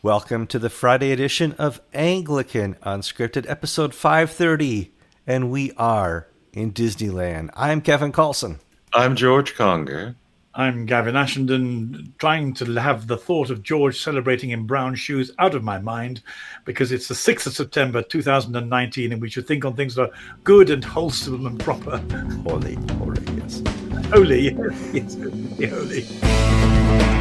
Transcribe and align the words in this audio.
Welcome 0.00 0.46
to 0.48 0.60
the 0.60 0.70
Friday 0.70 1.10
edition 1.10 1.54
of 1.58 1.80
Anglican 1.92 2.76
Unscripted, 2.86 3.50
episode 3.50 3.92
530, 3.92 4.92
and 5.26 5.50
we 5.50 5.72
are 5.72 6.28
in 6.52 6.72
Disneyland. 6.72 7.50
I'm 7.56 7.80
Kevin 7.80 8.12
Kallsen. 8.12 8.60
I'm 8.94 9.16
George 9.16 9.56
Conger. 9.56 10.14
I'm 10.54 10.86
Gavin 10.86 11.16
Ashenden, 11.16 12.16
trying 12.18 12.54
to 12.54 12.80
have 12.80 13.08
the 13.08 13.16
thought 13.16 13.50
of 13.50 13.64
George 13.64 14.00
celebrating 14.00 14.50
in 14.50 14.68
brown 14.68 14.94
shoes 14.94 15.32
out 15.40 15.56
of 15.56 15.64
my 15.64 15.80
mind 15.80 16.22
because 16.64 16.92
it's 16.92 17.08
the 17.08 17.14
6th 17.14 17.48
of 17.48 17.54
September 17.54 18.00
2019 18.00 19.10
and 19.10 19.20
we 19.20 19.28
should 19.28 19.48
think 19.48 19.64
on 19.64 19.74
things 19.74 19.96
that 19.96 20.02
are 20.02 20.16
good 20.44 20.70
and 20.70 20.84
wholesome 20.84 21.44
and 21.44 21.58
proper. 21.58 21.98
Holy, 22.48 22.76
holy, 22.98 23.22
yes. 23.36 23.62
Holy, 24.12 24.42
yes, 24.92 25.16
yes, 25.58 25.72
holy. 25.72 27.17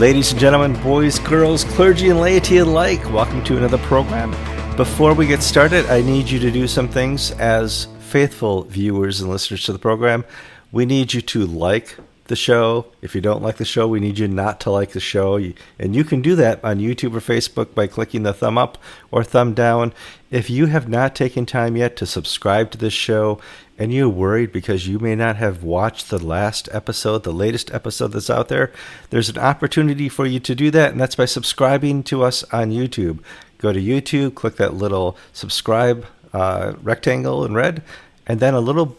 Ladies 0.00 0.30
and 0.30 0.40
gentlemen, 0.40 0.82
boys, 0.82 1.18
girls, 1.18 1.64
clergy, 1.64 2.08
and 2.08 2.18
laity 2.18 2.56
alike, 2.56 3.04
welcome 3.12 3.44
to 3.44 3.58
another 3.58 3.76
program. 3.76 4.30
Before 4.74 5.12
we 5.12 5.26
get 5.26 5.42
started, 5.42 5.84
I 5.90 6.00
need 6.00 6.26
you 6.26 6.38
to 6.38 6.50
do 6.50 6.66
some 6.66 6.88
things 6.88 7.32
as 7.32 7.86
faithful 7.98 8.62
viewers 8.62 9.20
and 9.20 9.28
listeners 9.28 9.62
to 9.64 9.74
the 9.74 9.78
program. 9.78 10.24
We 10.72 10.86
need 10.86 11.12
you 11.12 11.20
to 11.20 11.44
like 11.44 11.98
the 12.28 12.36
show. 12.36 12.86
If 13.02 13.14
you 13.14 13.20
don't 13.20 13.42
like 13.42 13.58
the 13.58 13.66
show, 13.66 13.86
we 13.88 14.00
need 14.00 14.18
you 14.18 14.26
not 14.26 14.58
to 14.60 14.70
like 14.70 14.92
the 14.92 15.00
show. 15.00 15.36
And 15.78 15.94
you 15.94 16.04
can 16.04 16.22
do 16.22 16.34
that 16.34 16.64
on 16.64 16.78
YouTube 16.78 17.14
or 17.14 17.20
Facebook 17.20 17.74
by 17.74 17.86
clicking 17.86 18.22
the 18.22 18.32
thumb 18.32 18.56
up 18.56 18.78
or 19.10 19.22
thumb 19.22 19.52
down. 19.52 19.92
If 20.30 20.48
you 20.48 20.64
have 20.66 20.88
not 20.88 21.14
taken 21.14 21.44
time 21.44 21.76
yet 21.76 21.96
to 21.96 22.06
subscribe 22.06 22.70
to 22.70 22.78
this 22.78 22.94
show 22.94 23.38
and 23.80 23.94
you're 23.94 24.10
worried 24.10 24.52
because 24.52 24.86
you 24.86 24.98
may 24.98 25.16
not 25.16 25.36
have 25.36 25.64
watched 25.64 26.10
the 26.10 26.18
last 26.18 26.68
episode, 26.70 27.24
the 27.24 27.32
latest 27.32 27.72
episode 27.72 28.08
that's 28.08 28.28
out 28.28 28.48
there, 28.48 28.70
there's 29.08 29.30
an 29.30 29.38
opportunity 29.38 30.06
for 30.06 30.26
you 30.26 30.38
to 30.38 30.54
do 30.54 30.70
that, 30.70 30.92
and 30.92 31.00
that's 31.00 31.14
by 31.14 31.24
subscribing 31.24 32.02
to 32.02 32.22
us 32.22 32.44
on 32.52 32.70
YouTube. 32.70 33.20
Go 33.56 33.72
to 33.72 33.80
YouTube, 33.80 34.34
click 34.34 34.56
that 34.56 34.74
little 34.74 35.16
subscribe 35.32 36.04
uh, 36.34 36.74
rectangle 36.82 37.42
in 37.42 37.54
red, 37.54 37.82
and 38.26 38.38
then 38.38 38.52
a 38.52 38.60
little 38.60 38.98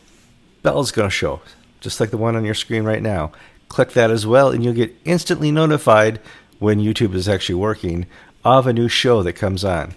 bell 0.64 0.80
is 0.80 0.92
going 0.92 1.08
to 1.08 1.16
show, 1.16 1.42
just 1.80 2.00
like 2.00 2.10
the 2.10 2.18
one 2.18 2.36
on 2.36 2.44
your 2.44 2.56
screen 2.56 2.84
right 2.84 3.04
now. 3.04 3.32
Click 3.70 3.92
that 3.92 4.10
as 4.10 4.26
well, 4.26 4.50
and 4.50 4.64
you'll 4.64 4.74
get 4.74 4.96
instantly 5.06 5.52
notified 5.52 6.20
when 6.58 6.80
YouTube 6.80 7.14
is 7.14 7.30
actually 7.30 7.56
working 7.56 8.08
of 8.44 8.66
a 8.66 8.74
new 8.74 8.88
show 8.88 9.22
that 9.22 9.34
comes 9.34 9.64
on. 9.64 9.94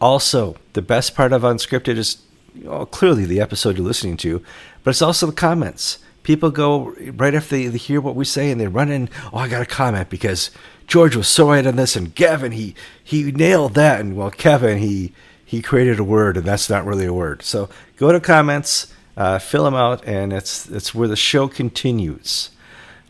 Also, 0.00 0.56
the 0.74 0.82
best 0.82 1.16
part 1.16 1.32
of 1.32 1.42
Unscripted 1.42 1.96
is 1.96 2.22
well, 2.62 2.86
clearly 2.86 3.24
the 3.24 3.40
episode 3.40 3.76
you're 3.76 3.86
listening 3.86 4.16
to, 4.18 4.42
but 4.82 4.90
it's 4.90 5.02
also 5.02 5.26
the 5.26 5.32
comments. 5.32 5.98
People 6.22 6.50
go 6.50 6.94
right 7.14 7.34
after 7.34 7.56
they, 7.56 7.66
they 7.66 7.78
hear 7.78 8.00
what 8.00 8.14
we 8.14 8.24
say 8.24 8.50
and 8.50 8.60
they 8.60 8.66
run 8.66 8.90
in, 8.90 9.08
oh, 9.32 9.38
I 9.38 9.48
got 9.48 9.62
a 9.62 9.66
comment 9.66 10.10
because 10.10 10.50
George 10.86 11.16
was 11.16 11.28
so 11.28 11.48
right 11.48 11.66
on 11.66 11.76
this 11.76 11.96
and 11.96 12.14
Gavin, 12.14 12.52
he, 12.52 12.74
he 13.02 13.32
nailed 13.32 13.74
that. 13.74 14.00
And 14.00 14.16
well, 14.16 14.30
Kevin, 14.30 14.78
he, 14.78 15.12
he 15.44 15.62
created 15.62 15.98
a 15.98 16.04
word 16.04 16.36
and 16.36 16.46
that's 16.46 16.68
not 16.68 16.84
really 16.84 17.06
a 17.06 17.12
word. 17.12 17.42
So 17.42 17.68
go 17.96 18.12
to 18.12 18.20
comments, 18.20 18.92
uh, 19.16 19.38
fill 19.38 19.64
them 19.64 19.74
out, 19.74 20.04
and 20.06 20.32
it's, 20.32 20.68
it's 20.68 20.94
where 20.94 21.08
the 21.08 21.16
show 21.16 21.48
continues. 21.48 22.50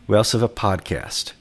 We 0.07 0.15
also 0.15 0.39
have 0.39 0.49
a 0.49 0.53
podcast. 0.53 1.33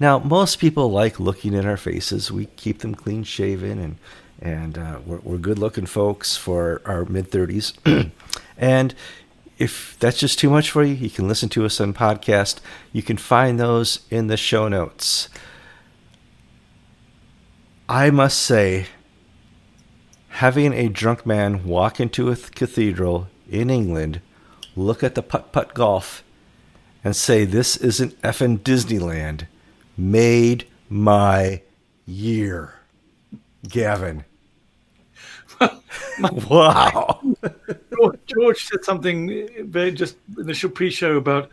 Now, 0.00 0.20
most 0.20 0.60
people 0.60 0.90
like 0.90 1.18
looking 1.18 1.54
at 1.56 1.66
our 1.66 1.76
faces. 1.76 2.30
We 2.30 2.46
keep 2.46 2.78
them 2.78 2.94
clean 2.94 3.24
shaven 3.24 3.78
and 3.80 3.96
and 4.40 4.78
uh, 4.78 5.00
we're, 5.04 5.18
we're 5.18 5.38
good 5.38 5.58
looking 5.58 5.86
folks 5.86 6.36
for 6.36 6.80
our 6.84 7.04
mid 7.04 7.30
30s. 7.30 8.10
and 8.58 8.94
if 9.58 9.96
that's 9.98 10.18
just 10.18 10.38
too 10.38 10.50
much 10.50 10.70
for 10.70 10.84
you, 10.84 10.94
you 10.94 11.10
can 11.10 11.26
listen 11.26 11.48
to 11.50 11.64
us 11.64 11.80
on 11.80 11.92
podcast. 11.92 12.60
You 12.92 13.02
can 13.02 13.16
find 13.16 13.58
those 13.58 14.00
in 14.10 14.28
the 14.28 14.36
show 14.36 14.68
notes. 14.68 15.28
I 17.88 18.10
must 18.10 18.38
say, 18.38 18.86
having 20.28 20.72
a 20.72 20.88
drunk 20.88 21.26
man 21.26 21.64
walk 21.64 21.98
into 21.98 22.30
a 22.30 22.36
cathedral 22.36 23.28
in 23.50 23.70
England, 23.70 24.20
look 24.76 25.02
at 25.02 25.14
the 25.14 25.22
putt 25.22 25.52
putt 25.52 25.74
golf, 25.74 26.22
and 27.02 27.16
say, 27.16 27.44
This 27.44 27.76
isn't 27.78 28.20
effing 28.22 28.58
Disneyland, 28.58 29.46
made 29.96 30.66
my 30.88 31.62
year. 32.06 32.74
Gavin. 33.68 34.24
Wow. 36.48 37.20
George 38.26 38.64
said 38.64 38.84
something 38.84 39.48
very 39.70 39.92
just 39.92 40.16
in 40.36 40.46
the 40.46 40.70
pre-show 40.74 41.16
about 41.16 41.50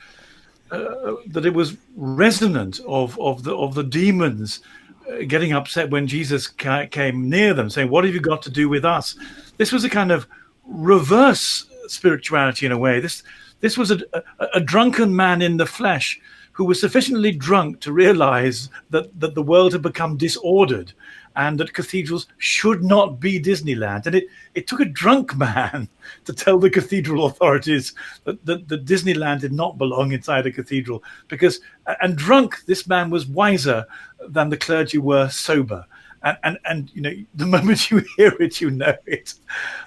uh, 0.71 1.15
that 1.27 1.45
it 1.45 1.53
was 1.53 1.77
resonant 1.95 2.79
of 2.87 3.19
of 3.19 3.43
the 3.43 3.55
of 3.55 3.75
the 3.75 3.83
demons 3.83 4.61
uh, 5.09 5.17
getting 5.27 5.53
upset 5.53 5.89
when 5.89 6.07
Jesus 6.07 6.47
ca- 6.47 6.87
came 6.87 7.29
near 7.29 7.53
them, 7.53 7.69
saying, 7.69 7.89
"What 7.89 8.03
have 8.05 8.13
you 8.13 8.19
got 8.19 8.41
to 8.43 8.49
do 8.49 8.67
with 8.69 8.85
us?" 8.85 9.15
This 9.57 9.71
was 9.71 9.83
a 9.83 9.89
kind 9.89 10.11
of 10.11 10.27
reverse 10.65 11.67
spirituality 11.87 12.65
in 12.65 12.71
a 12.71 12.77
way. 12.77 12.99
This 12.99 13.23
this 13.61 13.77
was 13.77 13.91
a, 13.91 13.99
a, 14.13 14.47
a 14.55 14.59
drunken 14.59 15.15
man 15.15 15.41
in 15.41 15.57
the 15.57 15.65
flesh 15.65 16.19
who 16.51 16.65
was 16.65 16.79
sufficiently 16.79 17.31
drunk 17.33 17.81
to 17.81 17.91
realize 17.91 18.69
that, 18.89 19.19
that 19.19 19.35
the 19.35 19.43
world 19.43 19.73
had 19.73 19.81
become 19.81 20.15
disordered 20.15 20.93
and 21.35 21.59
that 21.59 21.73
cathedrals 21.73 22.27
should 22.37 22.83
not 22.83 23.19
be 23.19 23.41
Disneyland. 23.41 24.05
And 24.05 24.15
it, 24.15 24.27
it 24.53 24.67
took 24.67 24.79
a 24.79 24.85
drunk 24.85 25.35
man 25.35 25.89
to 26.25 26.33
tell 26.33 26.57
the 26.57 26.69
cathedral 26.69 27.25
authorities 27.25 27.93
that, 28.23 28.43
that, 28.45 28.67
that 28.67 28.85
Disneyland 28.85 29.41
did 29.41 29.51
not 29.51 29.77
belong 29.77 30.11
inside 30.11 30.45
a 30.45 30.51
cathedral. 30.51 31.03
Because, 31.27 31.59
and 32.01 32.17
drunk, 32.17 32.63
this 32.65 32.87
man 32.87 33.09
was 33.09 33.27
wiser 33.27 33.85
than 34.29 34.49
the 34.49 34.57
clergy 34.57 34.97
were 34.97 35.29
sober. 35.29 35.85
And, 36.23 36.37
and, 36.43 36.59
and 36.65 36.91
you 36.95 37.01
know, 37.01 37.13
the 37.35 37.45
moment 37.45 37.91
you 37.91 38.03
hear 38.17 38.33
it, 38.39 38.61
you 38.61 38.71
know 38.71 38.95
it. 39.05 39.33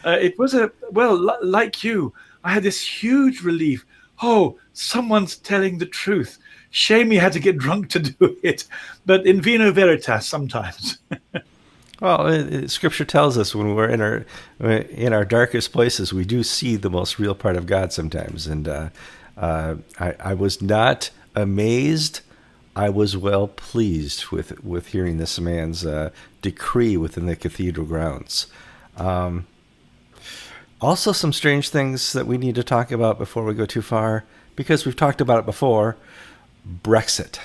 Uh, 0.04 0.18
it 0.20 0.38
was 0.38 0.54
a, 0.54 0.70
well, 0.90 1.30
l- 1.30 1.38
like 1.42 1.82
you, 1.82 2.12
I 2.44 2.52
had 2.52 2.62
this 2.62 2.84
huge 2.84 3.42
relief. 3.42 3.86
Oh, 4.22 4.58
someone's 4.72 5.36
telling 5.36 5.78
the 5.78 5.86
truth 5.86 6.38
Shame 6.70 7.10
he 7.10 7.16
had 7.16 7.32
to 7.32 7.40
get 7.40 7.58
drunk 7.58 7.88
to 7.90 7.98
do 7.98 8.36
it, 8.42 8.64
but 9.06 9.26
in 9.26 9.40
vino 9.40 9.72
veritas 9.72 10.26
sometimes. 10.26 10.98
well, 12.00 12.26
it, 12.26 12.52
it, 12.52 12.70
Scripture 12.70 13.04
tells 13.04 13.38
us 13.38 13.54
when 13.54 13.74
we're 13.74 13.88
in 13.88 14.00
our 14.00 14.24
in 14.60 15.12
our 15.12 15.24
darkest 15.24 15.72
places, 15.72 16.12
we 16.12 16.24
do 16.24 16.42
see 16.42 16.76
the 16.76 16.90
most 16.90 17.18
real 17.18 17.34
part 17.34 17.56
of 17.56 17.66
God 17.66 17.92
sometimes. 17.92 18.46
And 18.46 18.68
uh, 18.68 18.88
uh, 19.36 19.76
I, 19.98 20.14
I 20.20 20.34
was 20.34 20.60
not 20.60 21.10
amazed. 21.34 22.20
I 22.76 22.90
was 22.90 23.16
well 23.16 23.48
pleased 23.48 24.26
with 24.26 24.62
with 24.62 24.88
hearing 24.88 25.16
this 25.16 25.40
man's 25.40 25.86
uh, 25.86 26.10
decree 26.42 26.96
within 26.96 27.26
the 27.26 27.36
cathedral 27.36 27.86
grounds. 27.86 28.46
Um, 28.96 29.46
also, 30.80 31.10
some 31.10 31.32
strange 31.32 31.70
things 31.70 32.12
that 32.12 32.26
we 32.26 32.38
need 32.38 32.54
to 32.54 32.62
talk 32.62 32.92
about 32.92 33.18
before 33.18 33.44
we 33.44 33.54
go 33.54 33.66
too 33.66 33.82
far, 33.82 34.24
because 34.54 34.86
we've 34.86 34.94
talked 34.94 35.20
about 35.20 35.40
it 35.40 35.46
before. 35.46 35.96
Brexit. 36.82 37.38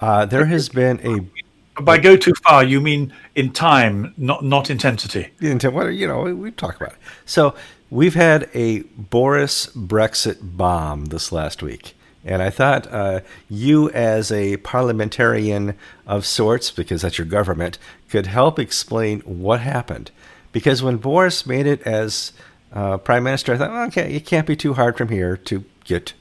Uh, 0.00 0.26
there 0.26 0.46
has 0.46 0.68
been 0.68 1.00
a. 1.04 1.80
By 1.80 1.98
go 1.98 2.16
too 2.16 2.34
far, 2.46 2.62
you 2.62 2.80
mean 2.80 3.12
in 3.34 3.52
time, 3.52 4.12
not 4.16 4.44
not 4.44 4.70
intensity. 4.70 5.28
Into 5.40 5.70
what 5.70 5.86
you 5.88 6.06
know, 6.06 6.22
we 6.22 6.50
talk 6.50 6.76
about 6.76 6.92
it. 6.92 6.98
So 7.24 7.54
we've 7.90 8.14
had 8.14 8.50
a 8.54 8.80
Boris 8.80 9.66
Brexit 9.66 10.38
bomb 10.42 11.06
this 11.06 11.32
last 11.32 11.62
week, 11.62 11.94
and 12.24 12.42
I 12.42 12.50
thought 12.50 12.86
uh, 12.92 13.20
you, 13.48 13.90
as 13.90 14.30
a 14.30 14.58
parliamentarian 14.58 15.74
of 16.06 16.26
sorts, 16.26 16.70
because 16.70 17.02
that's 17.02 17.18
your 17.18 17.26
government, 17.26 17.78
could 18.10 18.26
help 18.26 18.58
explain 18.58 19.20
what 19.20 19.60
happened. 19.60 20.10
Because 20.52 20.82
when 20.82 20.96
Boris 20.96 21.46
made 21.46 21.66
it 21.66 21.80
as 21.82 22.32
uh, 22.72 22.98
prime 22.98 23.22
minister, 23.22 23.54
I 23.54 23.58
thought, 23.58 23.88
okay, 23.88 24.14
it 24.14 24.26
can't 24.26 24.46
be 24.46 24.56
too 24.56 24.74
hard 24.74 24.98
from 24.98 25.08
here 25.08 25.36
to 25.36 25.64
get 25.84 26.12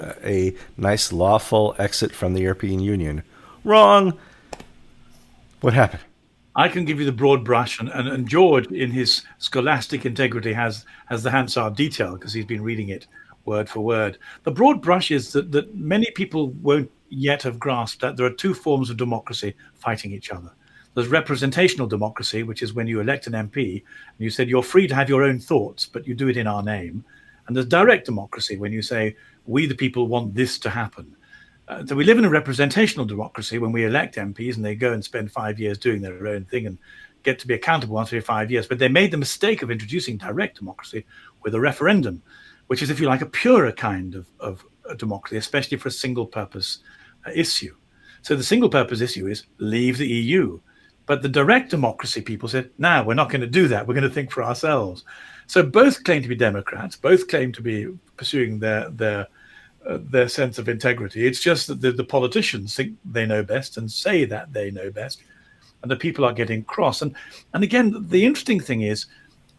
a, 0.00 0.28
a 0.28 0.54
nice 0.76 1.12
lawful 1.12 1.74
exit 1.78 2.12
from 2.12 2.34
the 2.34 2.42
European 2.42 2.80
Union. 2.80 3.22
Wrong. 3.64 4.18
What 5.60 5.74
happened? 5.74 6.02
I 6.54 6.68
can 6.68 6.84
give 6.84 6.98
you 6.98 7.06
the 7.06 7.12
broad 7.12 7.44
brush, 7.44 7.80
and, 7.80 7.88
and, 7.88 8.08
and 8.08 8.28
George, 8.28 8.66
in 8.66 8.90
his 8.90 9.22
scholastic 9.38 10.04
integrity, 10.04 10.52
has 10.52 10.84
has 11.06 11.22
the 11.22 11.30
Hansard 11.30 11.76
detail 11.76 12.14
because 12.14 12.34
he's 12.34 12.44
been 12.44 12.62
reading 12.62 12.90
it 12.90 13.06
word 13.44 13.68
for 13.68 13.80
word. 13.80 14.18
The 14.44 14.50
broad 14.50 14.82
brush 14.82 15.10
is 15.10 15.32
that, 15.32 15.50
that 15.52 15.74
many 15.74 16.10
people 16.12 16.50
won't 16.50 16.90
yet 17.08 17.42
have 17.42 17.58
grasped 17.58 18.00
that 18.00 18.16
there 18.16 18.26
are 18.26 18.30
two 18.30 18.54
forms 18.54 18.90
of 18.90 18.96
democracy 18.96 19.54
fighting 19.74 20.12
each 20.12 20.30
other. 20.30 20.50
There's 20.94 21.08
representational 21.08 21.86
democracy, 21.86 22.42
which 22.42 22.62
is 22.62 22.74
when 22.74 22.86
you 22.86 23.00
elect 23.00 23.26
an 23.26 23.32
MP 23.32 23.82
and 23.82 24.18
you 24.18 24.30
said 24.30 24.48
you're 24.48 24.62
free 24.62 24.86
to 24.86 24.94
have 24.94 25.08
your 25.08 25.22
own 25.22 25.38
thoughts, 25.38 25.86
but 25.86 26.06
you 26.06 26.14
do 26.14 26.28
it 26.28 26.36
in 26.36 26.46
our 26.46 26.62
name. 26.62 27.04
And 27.46 27.56
there's 27.56 27.66
direct 27.66 28.06
democracy 28.06 28.56
when 28.56 28.72
you 28.72 28.82
say 28.82 29.16
we, 29.46 29.66
the 29.66 29.74
people, 29.74 30.06
want 30.06 30.34
this 30.34 30.58
to 30.60 30.70
happen. 30.70 31.16
Uh, 31.68 31.84
so 31.86 31.94
we 31.94 32.04
live 32.04 32.18
in 32.18 32.24
a 32.24 32.30
representational 32.30 33.06
democracy 33.06 33.58
when 33.58 33.72
we 33.72 33.84
elect 33.84 34.16
MPs 34.16 34.56
and 34.56 34.64
they 34.64 34.74
go 34.74 34.92
and 34.92 35.04
spend 35.04 35.30
five 35.30 35.58
years 35.58 35.78
doing 35.78 36.02
their 36.02 36.26
own 36.26 36.44
thing 36.44 36.66
and 36.66 36.78
get 37.22 37.38
to 37.38 37.46
be 37.46 37.54
accountable 37.54 38.00
every 38.00 38.20
five 38.20 38.50
years. 38.50 38.66
But 38.66 38.78
they 38.78 38.88
made 38.88 39.10
the 39.10 39.16
mistake 39.16 39.62
of 39.62 39.70
introducing 39.70 40.16
direct 40.16 40.58
democracy 40.58 41.04
with 41.42 41.54
a 41.54 41.60
referendum, 41.60 42.22
which 42.66 42.82
is, 42.82 42.90
if 42.90 43.00
you 43.00 43.06
like, 43.06 43.22
a 43.22 43.26
purer 43.26 43.72
kind 43.72 44.14
of, 44.14 44.26
of 44.40 44.64
democracy, 44.96 45.36
especially 45.36 45.78
for 45.78 45.88
a 45.88 45.92
single 45.92 46.26
purpose 46.26 46.78
uh, 47.26 47.30
issue. 47.34 47.74
So 48.22 48.36
the 48.36 48.44
single 48.44 48.68
purpose 48.68 49.00
issue 49.00 49.26
is 49.26 49.46
leave 49.58 49.98
the 49.98 50.08
EU. 50.08 50.60
But 51.06 51.22
the 51.22 51.28
direct 51.28 51.70
democracy 51.70 52.20
people 52.20 52.48
said, 52.48 52.70
no, 52.78 53.02
we're 53.02 53.14
not 53.14 53.28
going 53.28 53.40
to 53.40 53.46
do 53.46 53.68
that. 53.68 53.86
We're 53.86 53.94
going 53.94 54.08
to 54.08 54.10
think 54.10 54.30
for 54.30 54.44
ourselves. 54.44 55.04
So 55.52 55.62
both 55.62 56.02
claim 56.04 56.22
to 56.22 56.28
be 56.28 56.34
Democrats, 56.34 56.96
both 56.96 57.28
claim 57.28 57.52
to 57.52 57.60
be 57.60 57.86
pursuing 58.16 58.58
their 58.58 58.88
their 58.88 59.28
uh, 59.86 59.98
their 60.00 60.26
sense 60.26 60.58
of 60.58 60.66
integrity. 60.66 61.26
It's 61.26 61.42
just 61.42 61.66
that 61.66 61.82
the, 61.82 61.92
the 61.92 62.04
politicians 62.04 62.74
think 62.74 62.96
they 63.04 63.26
know 63.26 63.42
best 63.42 63.76
and 63.76 63.92
say 63.92 64.24
that 64.24 64.50
they 64.54 64.70
know 64.70 64.90
best, 64.90 65.20
and 65.82 65.90
the 65.90 65.96
people 66.04 66.24
are 66.24 66.32
getting 66.32 66.64
cross. 66.64 67.02
And 67.02 67.14
and 67.52 67.62
again, 67.62 67.94
the 68.08 68.24
interesting 68.24 68.60
thing 68.60 68.80
is 68.80 69.08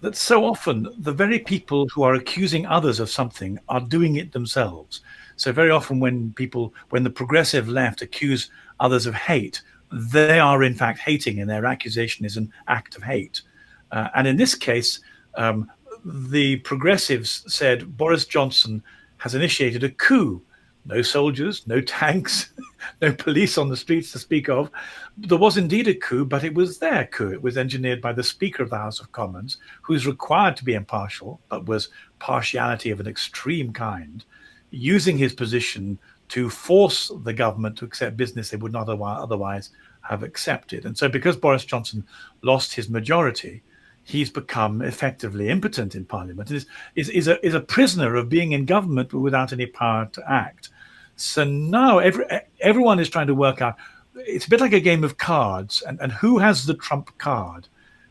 that 0.01 0.15
so 0.15 0.43
often 0.43 0.87
the 0.97 1.11
very 1.13 1.37
people 1.37 1.87
who 1.89 2.01
are 2.01 2.15
accusing 2.15 2.65
others 2.65 2.99
of 2.99 3.11
something 3.11 3.59
are 3.69 3.81
doing 3.81 4.15
it 4.15 4.31
themselves. 4.31 5.01
So 5.35 5.51
very 5.51 5.69
often 5.69 5.99
when 5.99 6.33
people, 6.33 6.73
when 6.89 7.03
the 7.03 7.11
progressive 7.11 7.69
left 7.69 8.01
accuse 8.01 8.49
others 8.79 9.05
of 9.05 9.13
hate, 9.13 9.61
they 9.91 10.39
are 10.39 10.63
in 10.63 10.73
fact 10.73 10.97
hating, 10.97 11.39
and 11.39 11.47
their 11.47 11.67
accusation 11.67 12.25
is 12.25 12.35
an 12.35 12.51
act 12.67 12.97
of 12.97 13.03
hate. 13.03 13.43
Uh, 13.91 14.07
and 14.15 14.25
in 14.27 14.37
this 14.37 14.55
case, 14.55 14.99
um, 15.35 15.69
the 16.05 16.57
progressives 16.57 17.43
said 17.53 17.97
Boris 17.97 18.25
Johnson 18.25 18.83
has 19.17 19.35
initiated 19.35 19.83
a 19.83 19.89
coup. 19.89 20.41
No 20.85 21.01
soldiers, 21.01 21.65
no 21.65 21.79
tanks, 21.79 22.51
no 23.01 23.13
police 23.13 23.57
on 23.57 23.69
the 23.69 23.77
streets 23.77 24.11
to 24.11 24.19
speak 24.19 24.49
of. 24.49 24.69
There 25.17 25.37
was 25.37 25.55
indeed 25.55 25.87
a 25.87 25.93
coup, 25.93 26.25
but 26.25 26.43
it 26.43 26.53
was 26.53 26.77
their 26.77 27.05
coup. 27.05 27.31
It 27.31 27.41
was 27.41 27.57
engineered 27.57 28.01
by 28.01 28.11
the 28.11 28.23
Speaker 28.23 28.63
of 28.63 28.69
the 28.69 28.77
House 28.77 28.99
of 28.99 29.13
Commons, 29.13 29.57
who 29.81 29.93
is 29.93 30.05
required 30.05 30.57
to 30.57 30.65
be 30.65 30.73
impartial, 30.73 31.39
but 31.47 31.67
was 31.67 31.87
partiality 32.19 32.89
of 32.89 32.99
an 32.99 33.07
extreme 33.07 33.71
kind, 33.71 34.25
using 34.71 35.17
his 35.17 35.33
position 35.33 35.97
to 36.29 36.49
force 36.49 37.11
the 37.23 37.33
government 37.33 37.77
to 37.77 37.85
accept 37.85 38.17
business 38.17 38.49
they 38.49 38.57
would 38.57 38.73
not 38.73 38.89
otherwise 38.89 39.69
have 40.01 40.23
accepted. 40.23 40.85
And 40.85 40.97
so, 40.97 41.07
because 41.07 41.37
Boris 41.37 41.63
Johnson 41.63 42.05
lost 42.41 42.73
his 42.73 42.89
majority, 42.89 43.63
he's 44.03 44.29
become 44.29 44.81
effectively 44.81 45.49
impotent 45.49 45.95
in 45.95 46.05
Parliament 46.05 46.51
is, 46.51 46.65
is, 46.95 47.09
is, 47.09 47.27
a, 47.27 47.45
is 47.45 47.53
a 47.53 47.61
prisoner 47.61 48.15
of 48.15 48.29
being 48.29 48.51
in 48.51 48.65
government 48.65 49.09
but 49.09 49.19
without 49.19 49.53
any 49.53 49.65
power 49.65 50.09
to 50.11 50.31
act. 50.31 50.69
So 51.15 51.43
now 51.43 51.99
every, 51.99 52.25
everyone 52.59 52.99
is 52.99 53.09
trying 53.09 53.27
to 53.27 53.35
work 53.35 53.61
out. 53.61 53.75
It's 54.15 54.45
a 54.45 54.49
bit 54.49 54.61
like 54.61 54.73
a 54.73 54.79
game 54.79 55.03
of 55.03 55.17
cards, 55.17 55.81
and, 55.87 55.99
and 55.99 56.11
who 56.11 56.37
has 56.37 56.65
the 56.65 56.75
trump 56.75 57.17
card? 57.17 57.67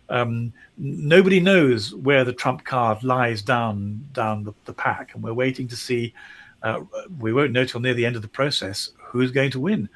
Um, 0.09 0.53
nobody 0.77 1.41
knows 1.41 1.94
where 1.94 2.25
the 2.25 2.33
trump 2.33 2.65
card 2.65 3.03
lies 3.05 3.41
down 3.41 4.05
down 4.12 4.44
the, 4.44 4.53
the 4.65 4.73
pack, 4.73 5.15
and 5.15 5.23
we're 5.23 5.35
waiting 5.35 5.69
to 5.69 5.77
see. 5.77 6.15
Uh, 6.62 6.81
we 7.19 7.33
won't 7.33 7.53
know 7.53 7.65
till 7.65 7.81
near 7.81 7.94
the 7.94 8.06
end 8.06 8.15
of 8.15 8.23
the 8.23 8.29
process 8.29 8.91
who's 8.99 9.33
going 9.33 9.50
to 9.50 9.61
win. 9.61 9.89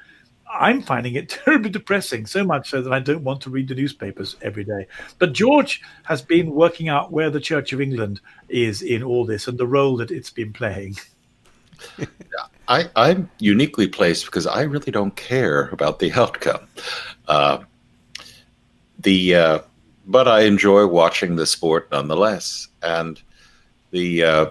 I'm 0.53 0.81
finding 0.81 1.15
it 1.15 1.29
terribly 1.45 1.69
depressing, 1.69 2.25
so 2.25 2.43
much 2.43 2.69
so 2.69 2.81
that 2.81 2.93
I 2.93 2.99
don't 2.99 3.23
want 3.23 3.41
to 3.41 3.49
read 3.49 3.67
the 3.67 3.75
newspapers 3.75 4.35
every 4.41 4.63
day. 4.63 4.87
But 5.19 5.33
George 5.33 5.81
has 6.03 6.21
been 6.21 6.51
working 6.51 6.89
out 6.89 7.11
where 7.11 7.29
the 7.29 7.39
Church 7.39 7.73
of 7.73 7.81
England 7.81 8.21
is 8.49 8.81
in 8.81 9.03
all 9.03 9.25
this 9.25 9.47
and 9.47 9.57
the 9.57 9.67
role 9.67 9.97
that 9.97 10.11
it's 10.11 10.29
been 10.29 10.53
playing. 10.53 10.97
I, 12.67 12.89
am 12.95 13.29
uniquely 13.39 13.87
placed 13.87 14.25
because 14.25 14.47
I 14.47 14.63
really 14.63 14.91
don't 14.91 15.15
care 15.15 15.67
about 15.69 15.99
the 15.99 16.11
outcome. 16.13 16.67
Uh, 17.27 17.59
the 18.99 19.35
uh, 19.35 19.59
but 20.07 20.27
I 20.27 20.41
enjoy 20.41 20.87
watching 20.87 21.35
the 21.35 21.45
sport 21.45 21.89
nonetheless, 21.91 22.67
and 22.81 23.21
the 23.91 24.23
uh, 24.23 24.45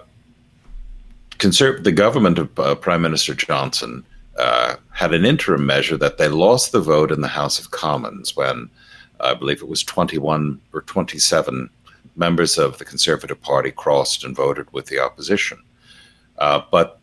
conserv- 1.37 1.83
the 1.83 1.91
government 1.91 2.39
of 2.39 2.59
uh, 2.59 2.75
Prime 2.75 3.01
Minister 3.01 3.33
Johnson 3.33 4.05
uh, 4.37 4.75
had 4.91 5.13
an 5.13 5.25
interim 5.25 5.65
measure 5.65 5.97
that 5.97 6.17
they 6.17 6.27
lost 6.27 6.71
the 6.71 6.81
vote 6.81 7.11
in 7.11 7.21
the 7.21 7.27
House 7.27 7.59
of 7.59 7.71
Commons 7.71 8.35
when 8.35 8.69
I 9.19 9.33
believe 9.33 9.61
it 9.61 9.67
was 9.67 9.83
21 9.83 10.59
or 10.73 10.81
27 10.81 11.69
members 12.15 12.57
of 12.57 12.77
the 12.77 12.85
Conservative 12.85 13.39
Party 13.41 13.71
crossed 13.71 14.23
and 14.23 14.35
voted 14.35 14.71
with 14.73 14.87
the 14.87 14.99
opposition, 14.99 15.61
uh, 16.37 16.61
but 16.71 16.99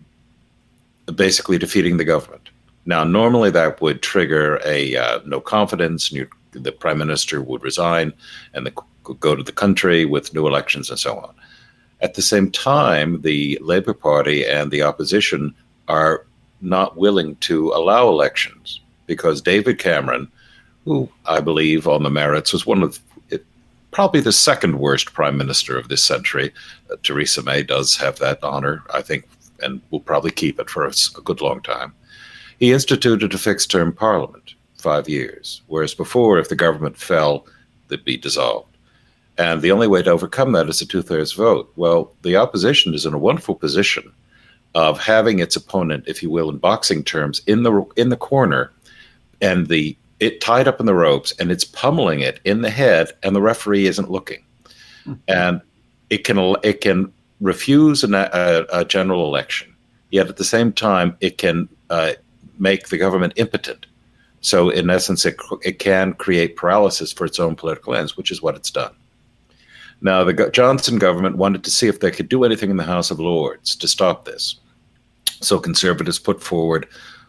basically 1.14 1.58
defeating 1.58 1.96
the 1.96 2.04
government. 2.04 2.50
Now, 2.86 3.04
normally 3.04 3.50
that 3.50 3.80
would 3.80 4.02
trigger 4.02 4.60
a 4.64 4.96
uh, 4.96 5.20
no 5.24 5.40
confidence, 5.40 6.12
and 6.12 6.28
the 6.52 6.72
prime 6.72 6.98
minister 6.98 7.40
would 7.42 7.62
resign 7.62 8.12
and 8.52 8.66
the, 8.66 8.72
go 9.20 9.34
to 9.34 9.42
the 9.42 9.52
country 9.52 10.04
with 10.04 10.34
new 10.34 10.46
elections 10.46 10.90
and 10.90 10.98
so 10.98 11.16
on. 11.16 11.34
At 12.00 12.14
the 12.14 12.22
same 12.22 12.50
time, 12.50 13.22
the 13.22 13.58
Labour 13.62 13.94
Party 13.94 14.46
and 14.46 14.70
the 14.70 14.82
opposition 14.82 15.54
are 15.88 16.26
not 16.64 16.96
willing 16.96 17.36
to 17.36 17.70
allow 17.72 18.08
elections 18.08 18.80
because 19.06 19.40
David 19.40 19.78
Cameron, 19.78 20.30
who 20.84 21.08
I 21.26 21.40
believe 21.40 21.86
on 21.86 22.02
the 22.02 22.10
merits 22.10 22.52
was 22.52 22.66
one 22.66 22.82
of 22.82 22.98
it, 23.30 23.44
probably 23.90 24.20
the 24.20 24.32
second 24.32 24.78
worst 24.78 25.12
prime 25.12 25.36
minister 25.36 25.78
of 25.78 25.88
this 25.88 26.02
century. 26.02 26.52
Uh, 26.90 26.96
Theresa 27.02 27.42
May 27.42 27.62
does 27.62 27.96
have 27.96 28.18
that 28.18 28.42
honor, 28.42 28.82
I 28.92 29.02
think, 29.02 29.26
and 29.60 29.80
will 29.90 30.00
probably 30.00 30.30
keep 30.30 30.58
it 30.58 30.70
for 30.70 30.86
a, 30.86 30.92
a 31.16 31.20
good 31.22 31.40
long 31.40 31.60
time. 31.62 31.94
He 32.58 32.72
instituted 32.72 33.34
a 33.34 33.38
fixed 33.38 33.70
term 33.70 33.92
parliament, 33.92 34.54
five 34.76 35.08
years, 35.08 35.62
whereas 35.66 35.94
before, 35.94 36.38
if 36.38 36.48
the 36.48 36.56
government 36.56 36.96
fell, 36.96 37.46
they'd 37.88 38.04
be 38.04 38.16
dissolved. 38.16 38.68
And 39.36 39.60
the 39.60 39.72
only 39.72 39.88
way 39.88 40.02
to 40.02 40.10
overcome 40.10 40.52
that 40.52 40.68
is 40.68 40.80
a 40.80 40.86
two 40.86 41.02
thirds 41.02 41.32
vote. 41.32 41.72
Well, 41.74 42.12
the 42.22 42.36
opposition 42.36 42.94
is 42.94 43.04
in 43.04 43.14
a 43.14 43.18
wonderful 43.18 43.56
position 43.56 44.12
of 44.74 44.98
having 44.98 45.38
its 45.38 45.56
opponent, 45.56 46.04
if 46.06 46.22
you 46.22 46.30
will, 46.30 46.50
in 46.50 46.58
boxing 46.58 47.04
terms, 47.04 47.40
in 47.46 47.62
the 47.62 47.84
in 47.96 48.08
the 48.08 48.16
corner, 48.16 48.72
and 49.40 49.68
the 49.68 49.96
it 50.20 50.40
tied 50.40 50.68
up 50.68 50.80
in 50.80 50.86
the 50.86 50.94
ropes, 50.94 51.32
and 51.38 51.50
it's 51.50 51.64
pummeling 51.64 52.20
it 52.20 52.40
in 52.44 52.62
the 52.62 52.70
head, 52.70 53.12
and 53.22 53.34
the 53.34 53.42
referee 53.42 53.86
isn't 53.86 54.10
looking, 54.10 54.42
mm-hmm. 55.06 55.14
and 55.28 55.60
it 56.10 56.24
can 56.24 56.56
it 56.62 56.80
can 56.80 57.12
refuse 57.40 58.04
an, 58.04 58.14
a, 58.14 58.64
a, 58.72 58.84
general 58.84 59.26
election, 59.26 59.74
yet 60.10 60.28
at 60.28 60.36
the 60.36 60.44
same 60.44 60.72
time 60.72 61.16
it 61.20 61.36
can 61.36 61.68
uh, 61.90 62.12
make 62.58 62.88
the 62.88 62.98
government 62.98 63.32
impotent. 63.36 63.86
So 64.40 64.70
in 64.70 64.90
essence, 64.90 65.24
it 65.24 65.36
it 65.62 65.78
can 65.78 66.14
create 66.14 66.56
paralysis 66.56 67.12
for 67.12 67.24
its 67.24 67.38
own 67.38 67.54
political 67.54 67.94
ends, 67.94 68.16
which 68.16 68.30
is 68.30 68.42
what 68.42 68.56
it's 68.56 68.70
done. 68.70 68.94
Now, 70.00 70.22
the 70.22 70.50
Johnson 70.50 70.98
government 70.98 71.36
wanted 71.36 71.64
to 71.64 71.70
see 71.70 71.88
if 71.88 72.00
they 72.00 72.10
could 72.10 72.28
do 72.28 72.44
anything 72.44 72.70
in 72.70 72.76
the 72.76 72.84
House 72.84 73.10
of 73.10 73.20
Lords 73.20 73.74
to 73.76 73.88
stop 73.88 74.24
this. 74.24 74.56
So 75.44 75.58
conservatives 75.58 76.18
put 76.18 76.42
forward 76.42 76.88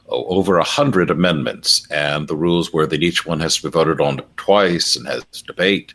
oh, 0.10 0.26
over 0.26 0.58
a 0.58 0.64
hundred 0.64 1.10
amendments, 1.10 1.88
and 1.92 2.28
the 2.28 2.36
rules 2.36 2.74
were 2.74 2.88
that 2.88 3.04
each 3.04 3.26
one 3.26 3.40
has 3.42 3.58
to 3.58 3.64
be 3.64 3.70
voted 3.70 4.02
on 4.02 4.22
twice 4.38 4.96
and 4.96 5.08
has 5.08 5.24
debate. 5.46 5.94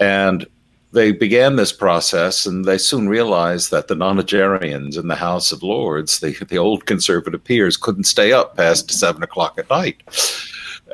And 0.00 0.46
they 0.92 1.12
began 1.12 1.56
this 1.56 1.72
process, 1.72 2.46
and 2.46 2.64
they 2.64 2.78
soon 2.78 3.08
realized 3.08 3.70
that 3.70 3.88
the 3.88 3.94
nonagerians 3.94 4.98
in 4.98 5.08
the 5.08 5.16
House 5.16 5.52
of 5.52 5.62
Lords, 5.62 6.20
the, 6.20 6.32
the 6.48 6.58
old 6.58 6.86
conservative 6.86 7.44
peers, 7.44 7.76
couldn't 7.76 8.04
stay 8.04 8.32
up 8.32 8.56
past 8.56 8.90
seven 8.90 9.22
o'clock 9.22 9.58
at 9.58 9.68
night, 9.68 10.02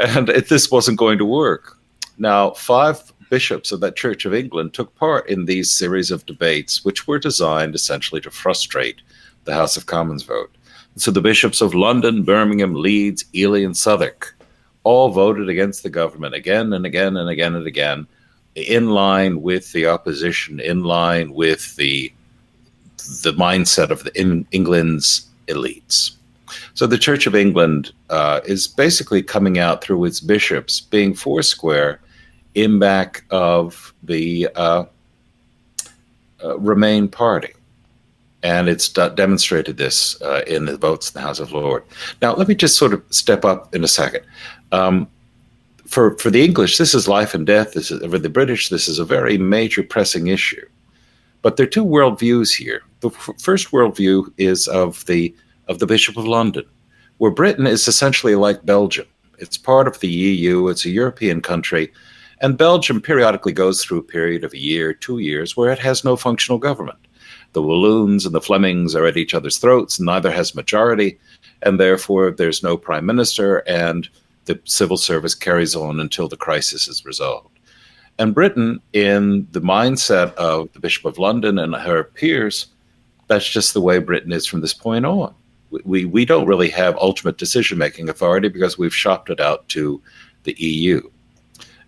and 0.00 0.28
it, 0.28 0.48
this 0.48 0.70
wasn't 0.70 0.98
going 0.98 1.18
to 1.18 1.24
work. 1.24 1.78
Now, 2.18 2.50
five 2.52 3.12
bishops 3.30 3.72
of 3.72 3.80
that 3.80 3.96
Church 3.96 4.24
of 4.24 4.34
England 4.34 4.74
took 4.74 4.94
part 4.96 5.28
in 5.28 5.44
these 5.44 5.70
series 5.70 6.10
of 6.10 6.26
debates, 6.26 6.84
which 6.84 7.06
were 7.06 7.18
designed 7.18 7.74
essentially 7.74 8.20
to 8.20 8.30
frustrate 8.30 9.00
the 9.44 9.54
House 9.54 9.76
of 9.76 9.86
Commons 9.86 10.22
vote. 10.22 10.54
So 10.96 11.10
the 11.10 11.20
bishops 11.20 11.60
of 11.60 11.74
London, 11.74 12.22
Birmingham, 12.22 12.74
Leeds, 12.74 13.24
Ely, 13.34 13.60
and 13.60 13.76
Southwark 13.76 14.36
all 14.84 15.10
voted 15.10 15.48
against 15.48 15.82
the 15.82 15.90
government 15.90 16.34
again 16.34 16.72
and 16.72 16.84
again 16.84 17.16
and 17.16 17.30
again 17.30 17.54
and 17.54 17.66
again, 17.66 18.06
in 18.54 18.90
line 18.90 19.40
with 19.40 19.72
the 19.72 19.86
opposition, 19.86 20.60
in 20.60 20.84
line 20.84 21.32
with 21.32 21.74
the 21.76 22.12
the 23.22 23.32
mindset 23.32 23.90
of 23.90 24.04
the 24.04 24.20
in 24.20 24.46
England's 24.52 25.26
elites. 25.48 26.12
So 26.74 26.86
the 26.86 26.98
Church 26.98 27.26
of 27.26 27.34
England 27.34 27.92
uh, 28.10 28.40
is 28.44 28.68
basically 28.68 29.22
coming 29.22 29.58
out 29.58 29.82
through 29.82 30.04
its 30.04 30.20
bishops 30.20 30.80
being 30.80 31.14
foursquare 31.14 32.00
in 32.54 32.78
back 32.78 33.24
of 33.30 33.94
the 34.02 34.48
uh, 34.54 34.84
uh, 36.44 36.58
Remain 36.58 37.08
party 37.08 37.54
and 38.42 38.68
it's 38.68 38.88
demonstrated 38.88 39.76
this 39.76 40.20
uh, 40.22 40.42
in 40.46 40.64
the 40.64 40.76
votes 40.76 41.10
in 41.10 41.20
the 41.20 41.26
House 41.26 41.38
of 41.38 41.52
Lords. 41.52 41.86
Now, 42.20 42.34
let 42.34 42.48
me 42.48 42.54
just 42.54 42.76
sort 42.76 42.92
of 42.92 43.02
step 43.10 43.44
up 43.44 43.74
in 43.74 43.84
a 43.84 43.88
second. 43.88 44.24
Um, 44.72 45.08
for 45.86 46.16
for 46.18 46.30
the 46.30 46.44
English, 46.44 46.78
this 46.78 46.94
is 46.94 47.06
life 47.06 47.34
and 47.34 47.46
death. 47.46 47.72
This 47.74 47.90
is 47.90 48.00
for 48.00 48.18
the 48.18 48.28
British. 48.28 48.68
This 48.68 48.88
is 48.88 48.98
a 48.98 49.04
very 49.04 49.38
major 49.38 49.82
pressing 49.82 50.28
issue. 50.28 50.66
But 51.42 51.56
there 51.56 51.66
are 51.66 51.70
two 51.70 51.84
worldviews 51.84 52.56
here. 52.56 52.82
The 53.00 53.10
f- 53.10 53.30
first 53.38 53.72
worldview 53.72 54.32
is 54.38 54.68
of 54.68 55.04
the 55.06 55.34
of 55.68 55.78
the 55.78 55.86
Bishop 55.86 56.16
of 56.16 56.26
London, 56.26 56.64
where 57.18 57.30
Britain 57.30 57.66
is 57.66 57.86
essentially 57.86 58.34
like 58.34 58.64
Belgium. 58.64 59.06
It's 59.38 59.58
part 59.58 59.86
of 59.86 59.98
the 60.00 60.08
EU. 60.08 60.68
It's 60.68 60.84
a 60.84 60.90
European 60.90 61.40
country, 61.40 61.92
And 62.40 62.58
Belgium 62.58 63.00
periodically 63.00 63.52
goes 63.52 63.84
through 63.84 63.98
a 63.98 64.02
period 64.02 64.44
of 64.44 64.52
a 64.52 64.58
year, 64.58 64.94
two 64.94 65.18
years, 65.18 65.56
where 65.56 65.72
it 65.72 65.78
has 65.78 66.04
no 66.04 66.16
functional 66.16 66.58
government. 66.58 66.98
The 67.52 67.62
Walloons 67.62 68.24
and 68.24 68.34
the 68.34 68.40
Flemings 68.40 68.94
are 68.94 69.06
at 69.06 69.16
each 69.16 69.34
other's 69.34 69.58
throats, 69.58 70.00
neither 70.00 70.30
has 70.30 70.54
majority, 70.54 71.18
and 71.62 71.78
therefore 71.78 72.30
there's 72.30 72.62
no 72.62 72.76
prime 72.76 73.06
minister, 73.06 73.58
and 73.68 74.08
the 74.46 74.58
civil 74.64 74.96
service 74.96 75.34
carries 75.34 75.76
on 75.76 76.00
until 76.00 76.28
the 76.28 76.36
crisis 76.36 76.88
is 76.88 77.04
resolved. 77.04 77.58
And 78.18 78.34
Britain, 78.34 78.80
in 78.92 79.46
the 79.52 79.60
mindset 79.60 80.34
of 80.34 80.72
the 80.72 80.80
Bishop 80.80 81.04
of 81.04 81.18
London 81.18 81.58
and 81.58 81.74
her 81.74 82.04
peers, 82.04 82.66
that's 83.26 83.48
just 83.48 83.74
the 83.74 83.80
way 83.80 83.98
Britain 83.98 84.32
is 84.32 84.46
from 84.46 84.60
this 84.60 84.74
point 84.74 85.06
on. 85.06 85.34
We, 85.84 86.04
we 86.04 86.26
don't 86.26 86.46
really 86.46 86.68
have 86.70 86.96
ultimate 86.98 87.38
decision 87.38 87.78
making 87.78 88.08
authority 88.10 88.48
because 88.48 88.76
we've 88.76 88.94
shopped 88.94 89.30
it 89.30 89.40
out 89.40 89.66
to 89.70 90.02
the 90.44 90.54
EU. 90.58 91.00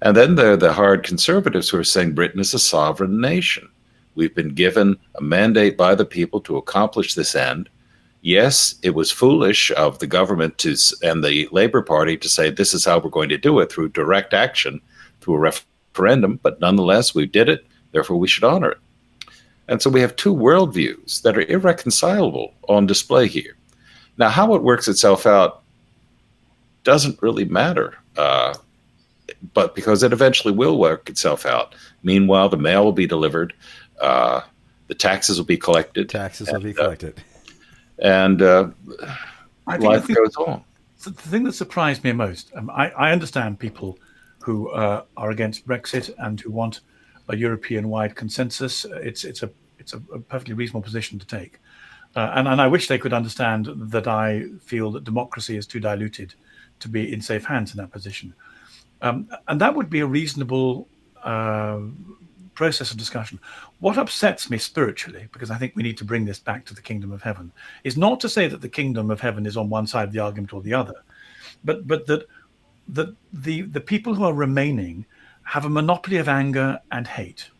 And 0.00 0.16
then 0.16 0.37
there 0.37 0.52
are 0.52 0.56
the 0.56 0.73
hard 0.73 1.02
conservatives 1.02 1.68
who 1.68 1.78
are 1.78 1.85
saying 1.85 2.14
Britain 2.14 2.40
is 2.40 2.54
a 2.54 2.59
sovereign 2.59 3.21
nation. 3.21 3.68
We've 4.14 4.35
been 4.35 4.54
given 4.54 4.99
a 5.16 5.23
mandate 5.23 5.76
by 5.76 5.94
the 5.94 6.04
people 6.04 6.40
to 6.42 6.56
accomplish 6.56 7.14
this 7.14 7.35
end. 7.35 7.68
Yes, 8.23 8.76
it 8.83 8.94
was 8.94 9.11
foolish 9.11 9.71
of 9.73 9.99
the 9.99 10.06
government 10.06 10.56
to 10.59 10.76
and 11.02 11.23
the 11.23 11.49
Labour 11.52 11.83
Party 11.83 12.16
to 12.16 12.28
say 12.28 12.49
this 12.49 12.73
is 12.73 12.85
how 12.85 12.99
we're 12.99 13.11
going 13.11 13.28
to 13.28 13.38
do 13.38 13.59
it 13.61 13.71
through 13.71 13.90
direct 13.90 14.33
action, 14.33 14.80
through 15.21 15.35
a 15.35 15.38
referendum, 15.94 16.40
but 16.42 16.61
nonetheless, 16.61 17.14
we 17.14 17.26
did 17.26 17.49
it, 17.49 17.66
therefore 17.92 18.16
we 18.16 18.28
should 18.28 18.44
honor 18.44 18.71
it. 18.71 18.78
And 19.68 19.80
so 19.80 19.90
we 19.90 20.00
have 20.00 20.16
two 20.16 20.35
worldviews 20.35 21.23
that 21.23 21.37
are 21.37 21.42
irreconcilable 21.42 22.54
on 22.68 22.87
display 22.87 23.28
here. 23.28 23.56
Now, 24.16 24.28
how 24.28 24.54
it 24.54 24.62
works 24.62 24.88
itself 24.88 25.26
out 25.26 25.62
doesn't 26.85 27.21
really 27.23 27.47
matter, 27.47 27.94
uh, 28.16 28.54
but 29.54 29.75
because 29.75 30.02
it 30.02 30.12
eventually 30.12 30.52
will 30.52 30.78
work 30.78 31.09
itself 31.09 31.47
out. 31.47 31.75
Meanwhile, 32.02 32.50
the 32.50 32.59
mail 32.59 32.85
will 32.85 32.92
be 32.92 33.06
delivered, 33.06 33.54
uh, 34.01 34.43
the 34.89 34.95
taxes 34.95 35.39
will 35.39 35.47
be 35.47 35.57
collected. 35.57 36.09
Taxes 36.09 36.49
and, 36.49 36.59
will 36.59 36.65
be 36.65 36.75
collected. 36.75 37.19
Uh, 37.19 38.07
and 38.07 38.43
uh, 38.43 38.69
life 39.67 40.07
goes 40.09 40.37
on. 40.37 40.65
The 41.03 41.11
thing 41.11 41.45
that 41.45 41.53
surprised 41.53 42.03
me 42.03 42.13
most, 42.13 42.51
um, 42.55 42.71
I, 42.71 42.89
I, 42.91 43.13
understand 43.13 43.59
people 43.59 43.99
who 44.43 44.71
uh, 44.71 45.05
are 45.19 45.31
against 45.31 45.67
Brexit 45.67 46.11
and 46.19 46.41
who 46.41 46.51
want 46.51 46.81
a 47.29 47.37
European-wide 47.37 48.15
consensus. 48.15 48.87
It's 48.87 49.25
it's 49.25 49.43
a 49.43 49.51
it's 49.79 49.93
a, 49.93 49.99
a 50.15 50.19
perfectly 50.19 50.55
reasonable 50.55 50.81
position 50.81 51.19
to 51.19 51.27
take, 51.27 51.61
uh, 52.17 52.33
and 52.35 52.49
and 52.49 52.59
I 52.59 52.69
wish 52.69 52.89
they 52.89 52.99
could 52.99 53.13
understand 53.13 53.69
that 53.77 54.07
I 54.07 54.47
feel 54.63 54.91
that 54.93 55.05
democracy 55.05 55.59
is 55.59 55.67
too 55.67 55.79
diluted 55.79 56.35
to 56.81 56.89
be 56.89 57.13
in 57.13 57.21
safe 57.21 57.45
hands 57.45 57.73
in 57.73 57.77
that 57.79 57.91
position, 57.91 58.35
um, 59.03 59.29
and 59.47 59.61
that 59.61 59.75
would 59.75 59.91
be 59.91 60.01
a 60.01 60.07
reasonable 60.07 60.89
uh, 61.23 61.81
process 62.55 62.91
of 62.91 62.97
discussion. 62.97 63.39
What 63.81 63.99
upsets 63.99 64.51
me 64.51 64.59
spiritually, 64.59 65.29
because 65.33 65.51
I 65.51 65.59
think 65.59 65.75
we 65.75 65.83
need 65.83 65.99
to 65.99 66.05
bring 66.05 66.25
this 66.25 66.39
back 66.39 66.65
to 66.67 66.75
the 66.75 66.83
kingdom 66.83 67.13
of 67.13 67.23
heaven, 67.23 67.53
is 67.85 67.97
not 67.97 68.21
to 68.21 68.29
say 68.29 68.49
that 68.49 68.61
the 68.61 68.69
kingdom 68.69 69.11
of 69.11 69.21
heaven 69.21 69.47
is 69.47 69.57
on 69.57 69.69
one 69.69 69.87
side 69.87 70.09
of 70.09 70.13
the 70.13 70.21
argument 70.21 70.53
or 70.53 70.63
the 70.63 70.75
other, 70.75 70.95
but 71.65 71.87
but 71.87 72.07
that 72.07 72.27
that 72.89 73.15
the 73.33 73.63
the 73.63 73.81
people 73.81 74.15
who 74.15 74.25
are 74.25 74.35
remaining 74.35 75.05
have 75.45 75.65
a 75.65 75.71
monopoly 75.71 76.17
of 76.17 76.29
anger 76.29 76.81
and 76.91 77.07
hate. 77.07 77.51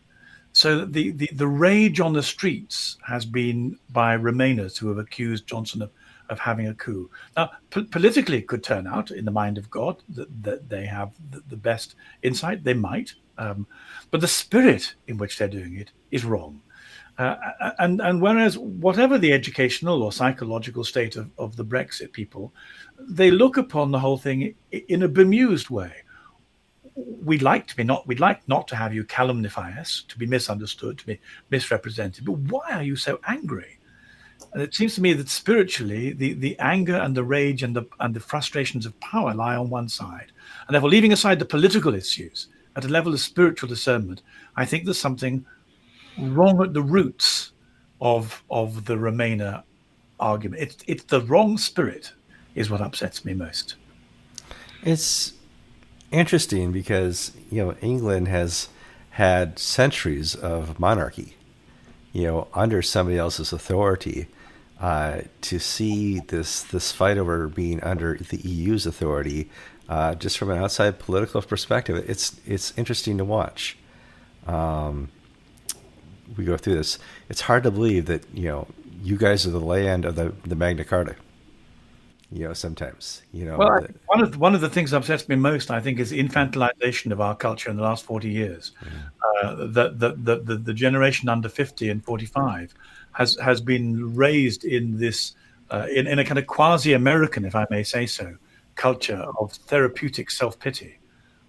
So 0.53 0.85
the, 0.85 1.11
the, 1.11 1.29
the 1.33 1.47
rage 1.47 1.99
on 1.99 2.13
the 2.13 2.23
streets 2.23 2.97
has 3.05 3.25
been 3.25 3.77
by 3.91 4.17
Remainers 4.17 4.77
who 4.77 4.87
have 4.87 4.97
accused 4.97 5.45
Johnson 5.47 5.81
of, 5.81 5.91
of 6.29 6.39
having 6.39 6.67
a 6.67 6.73
coup. 6.73 7.09
Now, 7.35 7.51
politically, 7.69 8.37
it 8.37 8.47
could 8.47 8.63
turn 8.63 8.87
out, 8.87 9.11
in 9.11 9.25
the 9.25 9.31
mind 9.31 9.57
of 9.57 9.69
God, 9.69 10.01
that, 10.09 10.43
that 10.43 10.69
they 10.69 10.85
have 10.85 11.13
the, 11.31 11.43
the 11.49 11.57
best 11.57 11.95
insight. 12.23 12.63
They 12.63 12.73
might. 12.73 13.13
Um, 13.37 13.67
but 14.11 14.21
the 14.21 14.27
spirit 14.27 14.95
in 15.07 15.17
which 15.17 15.37
they're 15.37 15.47
doing 15.47 15.75
it 15.77 15.91
is 16.11 16.25
wrong. 16.25 16.61
Uh, 17.17 17.35
and, 17.79 18.01
and 18.01 18.21
whereas, 18.21 18.57
whatever 18.57 19.17
the 19.17 19.31
educational 19.31 20.03
or 20.03 20.11
psychological 20.11 20.83
state 20.83 21.15
of, 21.15 21.29
of 21.37 21.55
the 21.55 21.63
Brexit 21.65 22.11
people, 22.11 22.53
they 22.99 23.31
look 23.31 23.57
upon 23.57 23.91
the 23.91 23.99
whole 23.99 24.17
thing 24.17 24.53
in 24.71 25.03
a 25.03 25.07
bemused 25.07 25.69
way 25.69 25.93
we'd 26.95 27.41
like 27.41 27.67
to 27.67 27.75
be 27.75 27.83
not 27.83 28.07
we'd 28.07 28.19
like 28.19 28.47
not 28.47 28.67
to 28.67 28.75
have 28.75 28.93
you 28.93 29.03
calumnify 29.03 29.77
us 29.77 30.05
to 30.07 30.17
be 30.17 30.25
misunderstood 30.25 30.97
to 30.97 31.05
be 31.05 31.19
misrepresented 31.49 32.23
but 32.25 32.37
why 32.37 32.71
are 32.71 32.83
you 32.83 32.95
so 32.95 33.19
angry 33.27 33.74
and 34.53 34.61
it 34.61 34.73
seems 34.73 34.95
to 34.95 35.01
me 35.01 35.13
that 35.13 35.29
spiritually 35.29 36.13
the, 36.13 36.33
the 36.33 36.57
anger 36.59 36.95
and 36.95 37.15
the 37.15 37.23
rage 37.23 37.63
and 37.63 37.75
the 37.75 37.85
and 37.99 38.15
the 38.15 38.19
frustrations 38.19 38.85
of 38.85 38.99
power 38.99 39.33
lie 39.33 39.55
on 39.55 39.69
one 39.69 39.89
side. 39.89 40.31
And 40.67 40.73
therefore 40.73 40.89
leaving 40.89 41.13
aside 41.13 41.39
the 41.39 41.45
political 41.45 41.93
issues 41.93 42.47
at 42.75 42.85
a 42.85 42.89
level 42.89 43.13
of 43.13 43.19
spiritual 43.21 43.69
discernment 43.69 44.21
i 44.57 44.65
think 44.65 44.83
there's 44.83 44.97
something 44.97 45.45
wrong 46.17 46.61
at 46.61 46.73
the 46.73 46.81
roots 46.81 47.51
of 48.01 48.43
of 48.49 48.85
the 48.85 48.95
remainer 48.95 49.63
argument. 50.19 50.61
It's 50.61 50.77
it's 50.87 51.03
the 51.03 51.21
wrong 51.21 51.57
spirit 51.57 52.13
is 52.53 52.69
what 52.69 52.81
upsets 52.81 53.25
me 53.25 53.33
most. 53.33 53.75
It's 54.83 55.33
interesting 56.11 56.71
because 56.71 57.31
you 57.51 57.63
know 57.63 57.75
England 57.81 58.27
has 58.27 58.69
had 59.11 59.57
centuries 59.59 60.35
of 60.35 60.79
monarchy, 60.79 61.35
you 62.11 62.23
know, 62.23 62.47
under 62.53 62.81
somebody 62.81 63.17
else's 63.17 63.53
authority. 63.53 64.27
Uh, 64.85 65.23
to 65.41 65.57
see 65.57 66.19
this 66.19 66.61
this 66.61 66.91
fight 66.91 67.17
over 67.17 67.47
being 67.47 67.81
under 67.81 68.19
the 68.29 68.37
EU's 68.37 68.85
authority, 68.85 69.49
uh, 69.89 70.13
just 70.13 70.37
from 70.37 70.51
an 70.51 70.59
outside 70.59 70.99
political 70.99 71.41
perspective, 71.41 72.07
it's 72.07 72.39
it's 72.45 72.71
interesting 72.77 73.17
to 73.17 73.25
watch. 73.25 73.79
Um, 74.45 75.09
we 76.37 76.45
go 76.45 76.55
through 76.55 76.75
this. 76.75 76.99
It's 77.29 77.41
hard 77.41 77.63
to 77.63 77.71
believe 77.71 78.05
that 78.05 78.25
you 78.31 78.47
know 78.47 78.67
you 79.01 79.17
guys 79.17 79.47
are 79.47 79.49
the 79.49 79.59
land 79.59 80.05
of 80.05 80.17
the 80.17 80.33
the 80.43 80.55
Magna 80.55 80.83
Carta 80.83 81.15
you 82.35 82.45
know 82.45 82.53
sometimes 82.53 83.21
you 83.31 83.45
know 83.45 83.57
well, 83.57 83.87
one 84.07 84.21
of 84.21 84.33
the, 84.33 84.37
one 84.37 84.53
of 84.53 84.59
the 84.59 84.69
things 84.69 84.91
that 84.91 84.97
upsets 84.97 85.29
me 85.29 85.35
most 85.37 85.71
i 85.71 85.79
think 85.79 85.99
is 85.99 86.11
infantilization 86.11 87.13
of 87.13 87.21
our 87.21 87.33
culture 87.33 87.69
in 87.69 87.77
the 87.77 87.81
last 87.81 88.03
40 88.03 88.29
years 88.29 88.73
mm-hmm. 88.83 89.47
uh, 89.47 89.65
that 89.67 89.99
the, 89.99 90.15
the, 90.17 90.43
the, 90.43 90.57
the, 90.57 90.73
generation 90.73 91.29
under 91.29 91.47
50 91.47 91.89
and 91.89 92.03
45 92.03 92.73
has 93.13 93.37
has 93.41 93.61
been 93.61 94.13
raised 94.13 94.65
in 94.65 94.99
this 94.99 95.35
uh, 95.71 95.87
in, 95.89 96.07
in 96.07 96.19
a 96.19 96.25
kind 96.25 96.37
of 96.37 96.45
quasi-american 96.45 97.45
if 97.45 97.55
i 97.55 97.65
may 97.69 97.83
say 97.83 98.05
so 98.05 98.35
culture 98.75 99.25
of 99.39 99.53
therapeutic 99.53 100.29
self-pity 100.29 100.99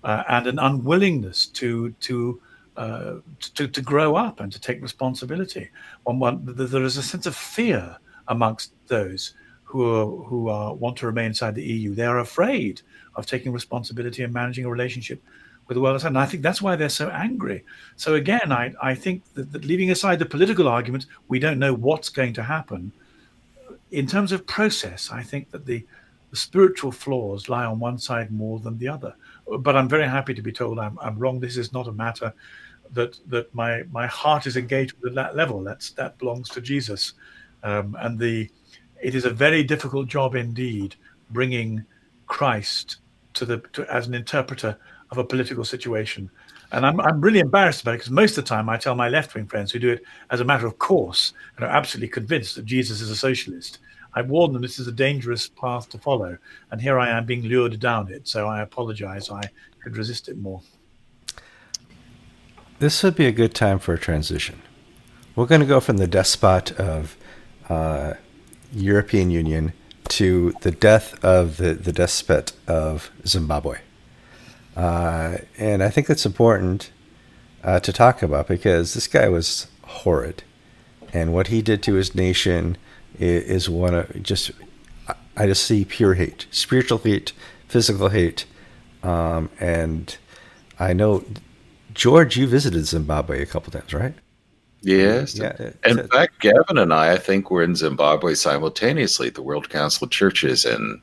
uh, 0.05 0.23
and 0.29 0.47
an 0.47 0.61
unwillingness 0.61 1.47
to 1.47 1.91
to 1.99 2.41
uh, 2.77 3.15
to, 3.41 3.67
to 3.67 3.81
grow 3.81 4.17
up 4.17 4.39
and 4.39 4.53
to 4.53 4.61
take 4.61 4.83
responsibility. 4.83 5.71
One, 6.05 6.19
one, 6.19 6.43
there 6.45 6.85
is 6.85 6.99
a 6.99 7.03
sense 7.03 7.25
of 7.25 7.35
fear 7.35 7.97
amongst 8.29 8.75
those 8.87 9.33
who 9.77 9.95
are, 9.95 10.07
who 10.25 10.49
are, 10.49 10.75
want 10.75 10.97
to 10.99 11.07
remain 11.07 11.27
inside 11.27 11.55
the 11.55 11.63
EU. 11.63 11.95
They 11.95 12.07
are 12.07 12.21
afraid 12.21 12.81
of 13.15 13.27
taking 13.27 13.53
responsibility 13.53 14.23
and 14.23 14.33
managing 14.33 14.65
a 14.65 14.71
relationship 14.71 15.23
with 15.67 15.75
the 15.75 15.81
world 15.81 15.97
outside. 15.97 16.09
And 16.09 16.19
I 16.19 16.27
think 16.27 16.43
that's 16.43 16.63
why 16.63 16.77
they're 16.77 16.89
so 16.89 17.11
angry. 17.11 17.65
So 17.97 18.15
again, 18.15 18.53
I, 18.53 18.73
I 18.83 18.95
think 18.95 19.23
that, 19.35 19.53
that 19.53 19.65
leaving 19.65 19.91
aside 19.91 20.19
the 20.19 20.27
political 20.27 20.69
argument, 20.69 21.07
we 21.29 21.39
don't 21.39 21.59
know 21.59 21.75
what's 21.75 22.09
going 22.09 22.33
to 22.35 22.43
happen. 22.43 22.93
In 23.91 24.07
terms 24.07 24.33
of 24.33 24.47
process, 24.47 25.11
I 25.13 25.23
think 25.23 25.51
that 25.51 25.67
the, 25.67 25.85
the 26.31 26.37
spiritual 26.37 26.93
flaws 26.93 27.49
lie 27.49 27.65
on 27.65 27.79
one 27.79 27.99
side 27.99 28.31
more 28.31 28.59
than 28.61 28.79
the 28.79 28.89
other. 28.89 29.15
But 29.61 29.77
I'm 29.77 29.89
very 29.89 30.09
happy 30.09 30.35
to 30.35 30.43
be 30.43 30.53
told 30.53 30.79
I'm, 30.79 30.99
I'm 31.01 31.19
wrong. 31.19 31.39
This 31.39 31.57
is 31.57 31.73
not 31.73 31.87
a 31.87 31.93
matter 31.93 32.33
that 32.93 33.19
that 33.29 33.53
my 33.55 33.83
my 33.91 34.07
heart 34.07 34.47
is 34.47 34.57
engaged 34.57 34.95
with 35.01 35.11
at 35.11 35.15
that 35.17 35.37
level. 35.37 35.63
That's 35.63 35.91
that 35.93 36.19
belongs 36.19 36.49
to 36.51 36.61
Jesus, 36.61 37.15
um, 37.63 37.97
and 38.01 38.19
the 38.19 38.49
it 39.03 39.15
is 39.15 39.25
a 39.25 39.31
very 39.31 39.63
difficult 39.63 40.09
job 40.09 40.35
indeed 40.35 40.97
bringing 41.31 41.85
Christ 42.27 42.97
to 43.35 43.45
the 43.45 43.59
to, 43.73 43.93
as 43.93 44.07
an 44.07 44.15
interpreter 44.15 44.77
of 45.11 45.19
a 45.19 45.25
political 45.25 45.65
situation. 45.65 46.31
And 46.73 46.85
I'm, 46.85 47.01
I'm 47.01 47.21
really 47.21 47.39
embarrassed 47.39 47.83
about 47.83 47.93
it 47.93 47.99
because 47.99 48.11
most 48.11 48.37
of 48.37 48.45
the 48.45 48.49
time 48.49 48.69
I 48.69 48.77
tell 48.77 48.95
my 48.95 49.09
left 49.09 49.35
wing 49.35 49.47
friends 49.47 49.71
who 49.71 49.79
do 49.79 49.91
it 49.91 50.03
as 50.31 50.41
a 50.41 50.45
matter 50.45 50.67
of 50.67 50.79
course 50.79 51.33
and 51.57 51.65
are 51.65 51.71
absolutely 51.71 52.09
convinced 52.09 52.57
that 52.57 52.65
Jesus 52.65 53.01
is 53.01 53.11
a 53.11 53.17
socialist. 53.17 53.79
I 54.15 54.23
warn 54.23 54.53
them 54.53 54.63
this 54.63 54.79
is 54.79 54.89
a 54.89 54.93
dangerous 54.93 55.49
path 55.49 55.89
to 55.91 55.99
follow. 55.99 56.39
And 56.71 56.81
here 56.81 56.99
I 56.99 57.11
am 57.11 57.27
being 57.27 57.43
lured 57.43 57.79
down 57.79 58.11
it. 58.11 58.27
So 58.27 58.49
I 58.49 58.63
apologize. 58.63 59.31
I 59.31 59.43
could 59.83 59.97
resist 59.97 60.29
it 60.29 60.39
more. 60.39 60.63
This 62.79 63.03
would 63.03 63.15
be 63.15 63.27
a 63.27 63.33
good 63.33 63.55
time 63.55 63.79
for 63.79 63.95
a 63.95 63.99
transition. 63.99 64.61
We're 65.37 65.47
going 65.47 65.61
to 65.61 65.67
go 65.67 65.81
from 65.81 65.99
the 65.99 66.07
despot 66.07 66.73
of 66.73 67.17
uh, 67.69 68.15
European 68.73 69.31
Union 69.31 69.73
to 70.09 70.55
the 70.63 70.71
death 70.71 71.23
of 71.25 71.57
the, 71.57 71.75
the 71.75 71.93
despot 71.93 72.53
of 72.67 73.11
Zimbabwe. 73.27 73.79
Uh, 74.77 75.39
and 75.57 75.83
I 75.83 75.89
think 75.91 76.07
that's 76.07 76.27
important 76.27 76.91
uh, 77.65 77.81
to 77.81 77.93
talk 77.93 78.23
about 78.23 78.47
because 78.47 78.95
this 78.95 79.07
guy 79.07 79.29
was 79.29 79.67
horrid. 79.83 80.43
And 81.13 81.33
what 81.33 81.49
he 81.49 81.63
did 81.63 81.83
to 81.85 81.95
his 81.95 82.15
nation 82.15 82.77
is, 83.19 83.45
is 83.45 83.71
one 83.71 83.95
of 83.95 84.23
just, 84.23 84.51
I 85.37 85.47
just 85.47 85.65
see 85.65 85.85
pure 85.85 86.15
hate, 86.15 86.47
spiritual 86.51 86.99
hate, 86.99 87.33
physical 87.69 88.11
hate. 88.11 88.45
Um, 89.03 89.51
and 89.59 90.17
I 90.79 90.93
know, 90.93 91.25
George, 91.95 92.37
you 92.37 92.47
visited 92.47 92.85
Zimbabwe 92.87 93.43
a 93.43 93.47
couple 93.47 93.73
times, 93.73 93.95
right? 93.95 94.15
Yes. 94.83 95.37
Yeah. 95.37 95.71
In 95.85 96.07
fact, 96.09 96.41
Gavin 96.41 96.79
and 96.79 96.93
I, 96.93 97.13
I 97.13 97.17
think, 97.19 97.51
were 97.51 97.63
in 97.63 97.75
Zimbabwe 97.75 98.35
simultaneously 98.35 99.31
the 99.31 99.43
World 99.43 99.69
Council 99.69 100.05
of 100.05 100.11
Churches 100.11 100.65
in, 100.65 101.01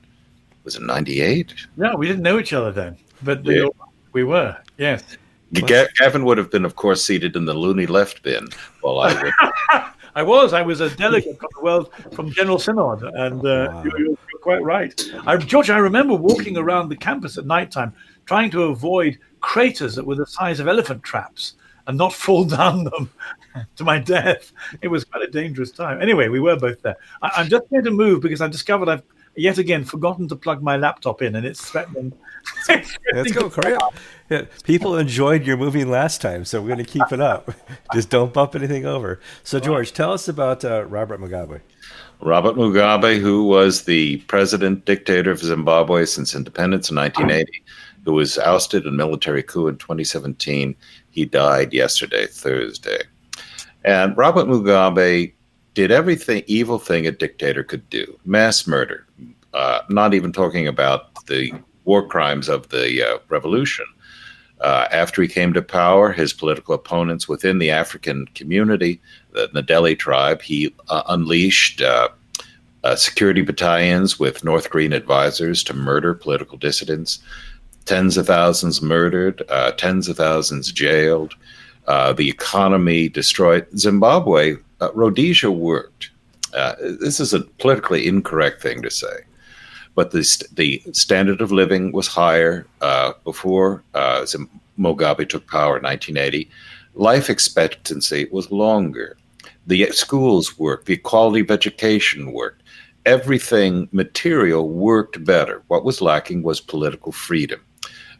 was 0.63 0.75
it 0.75 0.83
98? 0.83 1.53
No, 1.77 1.95
we 1.95 2.07
didn't 2.07 2.23
know 2.23 2.39
each 2.39 2.53
other 2.53 2.71
then, 2.71 2.97
but 3.23 3.45
yeah. 3.45 3.67
we 4.13 4.23
were, 4.23 4.57
yes. 4.77 5.03
Gavin 5.51 6.25
would 6.25 6.37
have 6.37 6.49
been, 6.49 6.65
of 6.65 6.75
course, 6.75 7.03
seated 7.03 7.35
in 7.35 7.45
the 7.45 7.53
loony 7.53 7.85
left 7.85 8.23
bin 8.23 8.47
while 8.81 8.99
I 8.99 9.21
would. 9.21 9.33
I 10.15 10.21
was. 10.23 10.53
I 10.53 10.61
was 10.61 10.79
a 10.79 10.95
delegate 10.95 11.39
from 11.39 11.49
the 11.55 11.63
world 11.63 11.91
from 12.11 12.31
General 12.31 12.59
Synod, 12.59 13.03
and 13.03 13.39
uh, 13.45 13.69
wow. 13.71 13.83
you, 13.83 14.13
are 14.13 14.39
quite 14.39 14.61
right. 14.61 15.11
I, 15.25 15.37
George, 15.37 15.69
I 15.71 15.77
remember 15.77 16.13
walking 16.13 16.55
around 16.57 16.89
the 16.89 16.95
campus 16.95 17.37
at 17.37 17.45
night 17.45 17.71
time, 17.71 17.93
trying 18.25 18.51
to 18.51 18.63
avoid 18.63 19.17
craters 19.41 19.95
that 19.95 20.05
were 20.05 20.15
the 20.15 20.27
size 20.27 20.59
of 20.59 20.67
elephant 20.67 21.01
traps 21.03 21.55
and 21.87 21.97
not 21.97 22.13
fall 22.13 22.45
down 22.59 22.85
them 22.85 23.09
to 23.75 23.83
my 23.83 23.99
death. 23.99 24.51
It 24.81 24.87
was 24.87 25.03
quite 25.03 25.23
a 25.23 25.31
dangerous 25.31 25.71
time. 25.71 26.01
Anyway, 26.01 26.27
we 26.27 26.39
were 26.39 26.55
both 26.55 26.81
there. 26.81 26.97
I, 27.21 27.41
am 27.41 27.49
just 27.49 27.69
going 27.69 27.83
to 27.83 27.91
move 27.91 28.21
because 28.21 28.41
I 28.41 28.47
discovered 28.47 28.89
I've 28.89 29.03
yet 29.35 29.57
again 29.57 29.83
forgotten 29.83 30.27
to 30.27 30.35
plug 30.35 30.61
my 30.61 30.77
laptop 30.77 31.21
in, 31.21 31.35
and 31.35 31.45
it's 31.45 31.63
threatening. 31.69 32.13
Let's 32.69 33.31
go, 33.31 33.49
Korea. 33.49 33.79
Yeah, 34.29 34.43
people 34.63 34.97
enjoyed 34.97 35.45
your 35.45 35.57
movie 35.57 35.85
last 35.85 36.21
time, 36.21 36.45
so 36.45 36.61
we're 36.61 36.67
going 36.67 36.85
to 36.85 36.91
keep 36.91 37.11
it 37.11 37.19
up. 37.19 37.51
Just 37.93 38.09
don't 38.09 38.33
bump 38.33 38.55
anything 38.55 38.85
over. 38.85 39.19
So, 39.43 39.59
George, 39.59 39.93
tell 39.93 40.11
us 40.11 40.27
about 40.27 40.63
uh, 40.63 40.85
Robert 40.85 41.19
Mugabe. 41.19 41.61
Robert 42.21 42.55
Mugabe, 42.55 43.19
who 43.19 43.45
was 43.45 43.83
the 43.83 44.17
president 44.27 44.85
dictator 44.85 45.31
of 45.31 45.39
Zimbabwe 45.39 46.05
since 46.05 46.35
independence 46.35 46.89
in 46.89 46.95
1980, 46.95 47.63
who 48.05 48.13
was 48.13 48.37
ousted 48.37 48.85
in 48.85 48.95
military 48.95 49.43
coup 49.43 49.67
in 49.67 49.77
2017. 49.77 50.75
He 51.11 51.25
died 51.25 51.73
yesterday, 51.73 52.27
Thursday. 52.27 53.03
And 53.83 54.15
Robert 54.17 54.47
Mugabe 54.47 55.33
did 55.73 55.91
everything 55.91 56.43
evil 56.47 56.79
thing 56.79 57.07
a 57.07 57.11
dictator 57.11 57.63
could 57.63 57.89
do 57.89 58.19
mass 58.25 58.67
murder, 58.67 59.07
uh, 59.53 59.79
not 59.89 60.13
even 60.13 60.31
talking 60.31 60.67
about 60.67 61.25
the 61.25 61.51
war 61.85 62.07
crimes 62.07 62.49
of 62.49 62.69
the 62.69 63.03
uh, 63.07 63.17
revolution. 63.29 63.85
Uh, 64.61 64.87
after 64.91 65.21
he 65.21 65.27
came 65.27 65.51
to 65.51 65.61
power, 65.61 66.11
his 66.11 66.31
political 66.31 66.73
opponents 66.73 67.27
within 67.27 67.59
the 67.59 67.69
African 67.69 68.25
community, 68.27 69.01
the 69.31 69.49
Ndebele 69.49 69.99
tribe, 69.99 70.41
he 70.41 70.73
uh, 70.87 71.03
unleashed 71.07 71.81
uh, 71.81 72.07
uh, 72.83 72.95
security 72.95 73.41
battalions 73.41 74.19
with 74.19 74.43
North 74.43 74.69
Korean 74.69 74.93
advisors 74.93 75.63
to 75.63 75.73
murder 75.73 76.13
political 76.13 76.57
dissidents. 76.57 77.19
Tens 77.85 78.17
of 78.17 78.27
thousands 78.27 78.81
murdered, 78.81 79.41
tens 79.77 80.07
of 80.07 80.17
thousands 80.17 80.71
jailed. 80.71 81.35
Uh, 81.87 82.13
the 82.13 82.29
economy 82.29 83.09
destroyed. 83.09 83.67
Zimbabwe, 83.77 84.55
uh, 84.79 84.89
Rhodesia 84.93 85.51
worked. 85.51 86.11
Uh, 86.53 86.75
this 86.99 87.19
is 87.19 87.33
a 87.33 87.41
politically 87.41 88.07
incorrect 88.07 88.61
thing 88.61 88.81
to 88.81 88.89
say, 88.89 89.23
but 89.95 90.11
the, 90.11 90.23
st- 90.23 90.55
the 90.55 90.81
standard 90.93 91.41
of 91.41 91.51
living 91.51 91.91
was 91.91 92.07
higher 92.07 92.65
uh, 92.81 93.11
before 93.23 93.83
uh, 93.95 94.25
Mugabe 94.79 95.27
took 95.27 95.47
power 95.47 95.77
in 95.77 95.83
1980. 95.83 96.49
Life 96.95 97.29
expectancy 97.29 98.27
was 98.31 98.51
longer. 98.51 99.17
The 99.67 99.89
schools 99.91 100.57
worked. 100.57 100.85
The 100.85 100.97
quality 100.97 101.41
of 101.41 101.51
education 101.51 102.31
worked. 102.31 102.61
Everything 103.05 103.89
material 103.91 104.69
worked 104.69 105.25
better. 105.25 105.63
What 105.67 105.83
was 105.83 106.01
lacking 106.01 106.43
was 106.43 106.61
political 106.61 107.11
freedom, 107.11 107.59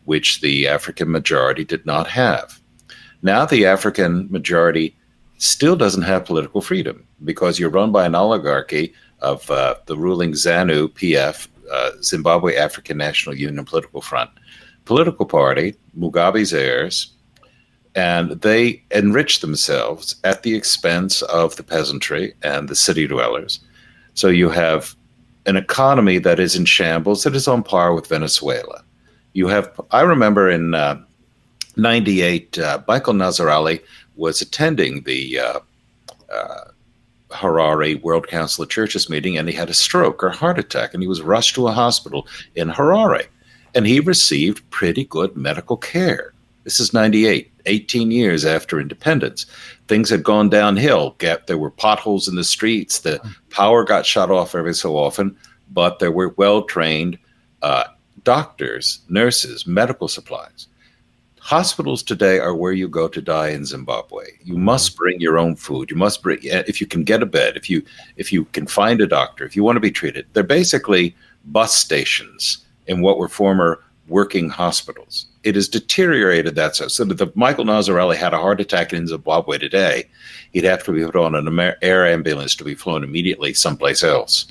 which 0.06 0.42
the 0.42 0.68
African 0.68 1.12
majority 1.12 1.64
did 1.64 1.86
not 1.86 2.08
have. 2.08 2.60
Now 3.22 3.46
the 3.46 3.66
African 3.66 4.28
majority 4.32 4.96
still 5.38 5.76
doesn't 5.76 6.04
have 6.04 6.26
political 6.26 6.62
freedom 6.62 7.06
because 7.24 7.60
you're 7.60 7.70
run 7.70 7.92
by 7.92 8.06
an 8.06 8.16
oligarchy 8.16 8.94
of 9.20 9.50
uh, 9.50 9.76
the 9.86 9.98
ruling 9.98 10.34
ZANU 10.34 10.90
PF, 10.90 11.48
uh, 11.72 11.92
Zimbabwe 12.02 12.56
African 12.58 12.98
National 12.98 13.36
Union 13.36 13.64
Political 13.66 14.02
Front, 14.02 14.30
political 14.86 15.26
party, 15.26 15.76
Mugabe's 15.98 16.54
heirs, 16.54 17.14
and 17.96 18.32
they 18.42 18.84
enrich 18.92 19.40
themselves 19.40 20.16
at 20.24 20.44
the 20.44 20.56
expense 20.56 21.22
of 21.24 21.56
the 21.56 21.64
peasantry 21.64 22.34
and 22.42 22.68
the 22.68 22.76
city 22.76 23.08
dwellers. 23.08 23.60
So 24.16 24.28
you 24.28 24.50
have 24.50 24.96
an 25.46 25.58
economy 25.58 26.18
that 26.20 26.40
is 26.40 26.56
in 26.56 26.66
shambles 26.66 27.24
that 27.24 27.36
is 27.36 27.48
on 27.48 27.64
par 27.64 27.94
with 27.94 28.08
Venezuela. 28.08 28.84
You 29.34 29.48
have, 29.48 29.80
I 29.92 30.02
remember 30.02 30.50
in 30.50 30.74
uh, 30.74 31.02
98, 31.76 32.60
uh, 32.60 32.82
Michael 32.88 33.14
Nazir-Ali 33.14 33.82
was 34.16 34.42
attending 34.42 35.04
the 35.04 35.40
uh, 35.40 35.60
uh, 36.32 36.66
Harare 37.32 38.02
World 38.02 38.28
Council 38.28 38.64
of 38.64 38.70
Churches 38.70 39.10
meeting 39.10 39.38
and 39.38 39.50
he 39.50 39.56
had 39.56 39.70
a 39.70 39.74
stroke 39.74 40.24
or 40.24 40.30
heart 40.30 40.60
attack 40.60 40.94
and 40.94 41.02
he 41.02 41.10
was 41.10 41.22
rushed 41.22 41.56
to 41.56 41.68
a 41.68 41.72
hospital 41.72 42.28
in 42.56 42.70
Harare 42.70 43.26
and 43.76 43.88
he 43.88 44.00
received 44.00 44.70
pretty 44.70 45.06
good 45.06 45.36
medical 45.36 45.78
care. 45.78 46.34
This 46.64 46.80
is 46.80 46.94
98, 46.94 47.52
18 47.66 48.12
years 48.12 48.46
after 48.46 48.80
independence. 48.80 49.46
Things 49.88 50.10
had 50.10 50.24
gone 50.24 50.50
downhill. 50.50 51.16
There 51.20 51.58
were 51.58 51.72
potholes 51.72 52.28
in 52.28 52.36
the 52.36 52.44
streets. 52.44 53.00
The 53.00 53.20
power 53.50 53.84
got 53.84 54.06
shut 54.06 54.32
off 54.32 54.56
every 54.56 54.74
so 54.74 54.96
often, 54.96 55.36
but 55.72 56.00
there 56.00 56.12
were 56.12 56.30
well 56.38 56.64
trained 56.64 57.18
uh, 57.62 57.86
doctors, 58.24 59.00
nurses, 59.10 59.68
medical 59.68 60.08
supplies. 60.08 60.68
Hospitals 61.40 62.04
today 62.04 62.40
are 62.40 62.56
where 62.56 62.72
you 62.72 62.88
go 62.88 63.10
to 63.10 63.22
die 63.22 63.50
in 63.50 63.66
Zimbabwe. 63.66 64.24
You 64.44 64.58
must 64.58 64.92
mm-hmm. 64.92 64.98
bring 65.04 65.20
your 65.20 65.38
own 65.38 65.56
food. 65.58 65.92
You 65.92 65.98
must 65.98 66.24
bring 66.24 66.40
if 66.42 66.80
you 66.80 66.88
can 66.88 67.04
get 67.04 67.22
a 67.22 67.26
bed, 67.26 67.58
if 67.58 67.70
you 67.70 67.84
if 68.16 68.32
you 68.32 68.46
can 68.46 68.66
find 68.66 69.02
a 69.02 69.08
doctor, 69.08 69.44
if 69.44 69.56
you 69.56 69.64
want 69.64 69.76
to 69.76 69.82
be 69.82 69.92
treated. 69.92 70.26
They're 70.32 70.44
basically 70.44 71.16
bus 71.46 71.76
stations 71.76 72.64
in 72.88 73.02
what 73.02 73.18
were 73.18 73.28
former 73.28 73.84
working 74.08 74.50
hospitals. 74.50 75.26
It 75.44 75.56
has 75.56 75.68
deteriorated 75.68 76.56
that 76.56 76.78
so. 76.78 76.88
So 76.88 77.04
that 77.06 77.20
if 77.20 77.36
Michael 77.36 77.66
Nazir-Ali 77.66 78.16
had 78.16 78.34
a 78.34 78.38
heart 78.38 78.62
attack 78.62 78.94
in 78.94 79.08
Zimbabwe 79.08 79.58
today, 79.58 80.06
he'd 80.54 80.64
have 80.64 80.84
to 80.86 80.94
be 80.94 81.04
put 81.04 81.16
on 81.16 81.36
an 81.36 81.74
air 81.82 82.08
ambulance 82.08 82.56
to 82.56 82.64
be 82.64 82.76
flown 82.76 83.04
immediately 83.04 83.54
someplace 83.54 84.04
else, 84.04 84.48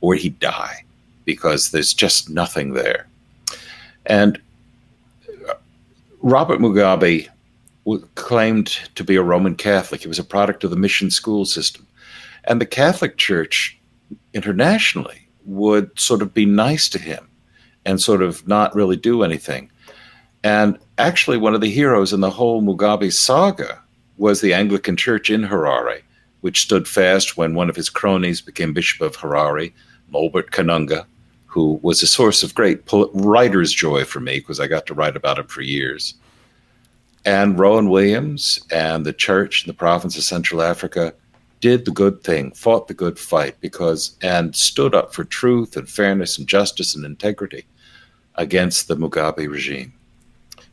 or 0.00 0.14
he'd 0.14 0.38
die 0.38 0.84
because 1.26 1.70
there's 1.70 1.92
just 1.92 2.30
nothing 2.30 2.72
there. 2.72 3.06
And 4.10 4.40
Robert 6.20 6.58
Mugabe 6.58 7.28
claimed 8.16 8.66
to 8.96 9.04
be 9.04 9.14
a 9.14 9.22
Roman 9.22 9.54
Catholic. 9.54 10.02
He 10.02 10.08
was 10.08 10.18
a 10.18 10.24
product 10.24 10.64
of 10.64 10.70
the 10.70 10.76
mission 10.76 11.12
school 11.12 11.44
system. 11.44 11.86
And 12.42 12.60
the 12.60 12.66
Catholic 12.66 13.18
Church 13.18 13.78
internationally 14.34 15.28
would 15.44 15.96
sort 15.98 16.22
of 16.22 16.34
be 16.34 16.44
nice 16.44 16.88
to 16.88 16.98
him 16.98 17.28
and 17.86 18.00
sort 18.00 18.20
of 18.20 18.46
not 18.48 18.74
really 18.74 18.96
do 18.96 19.22
anything. 19.22 19.70
And 20.42 20.76
actually, 20.98 21.36
one 21.36 21.54
of 21.54 21.60
the 21.60 21.70
heroes 21.70 22.12
in 22.12 22.20
the 22.20 22.30
whole 22.30 22.62
Mugabe 22.62 23.12
saga 23.12 23.80
was 24.18 24.40
the 24.40 24.54
Anglican 24.54 24.96
Church 24.96 25.30
in 25.30 25.42
Harare, 25.42 26.02
which 26.40 26.62
stood 26.62 26.88
fast 26.88 27.36
when 27.36 27.54
one 27.54 27.70
of 27.70 27.76
his 27.76 27.88
cronies 27.88 28.40
became 28.40 28.72
Bishop 28.72 29.02
of 29.02 29.16
Harare, 29.16 29.72
Nolbert 30.12 30.50
Kunonga, 30.50 31.04
who 31.50 31.80
was 31.82 32.00
a 32.00 32.06
source 32.06 32.44
of 32.44 32.54
great 32.54 32.80
writer's 33.12 33.72
joy 33.72 34.04
for 34.04 34.20
me 34.20 34.38
because 34.38 34.60
I 34.60 34.68
got 34.68 34.86
to 34.86 34.94
write 34.94 35.16
about 35.16 35.38
him 35.38 35.48
for 35.48 35.62
years. 35.62 36.14
And 37.24 37.58
Rowan 37.58 37.90
Williams 37.90 38.60
and 38.70 39.04
the 39.04 39.12
church 39.12 39.64
in 39.64 39.68
the 39.68 39.74
province 39.76 40.16
of 40.16 40.22
Central 40.22 40.62
Africa 40.62 41.12
did 41.60 41.84
the 41.84 41.90
good 41.90 42.22
thing, 42.22 42.52
fought 42.52 42.86
the 42.86 42.94
good 42.94 43.18
fight 43.18 43.60
because 43.60 44.16
and 44.22 44.54
stood 44.54 44.94
up 44.94 45.12
for 45.12 45.24
truth 45.24 45.76
and 45.76 45.88
fairness 45.88 46.38
and 46.38 46.46
justice 46.46 46.94
and 46.94 47.04
integrity 47.04 47.66
against 48.36 48.86
the 48.86 48.96
Mugabe 48.96 49.50
regime. 49.50 49.92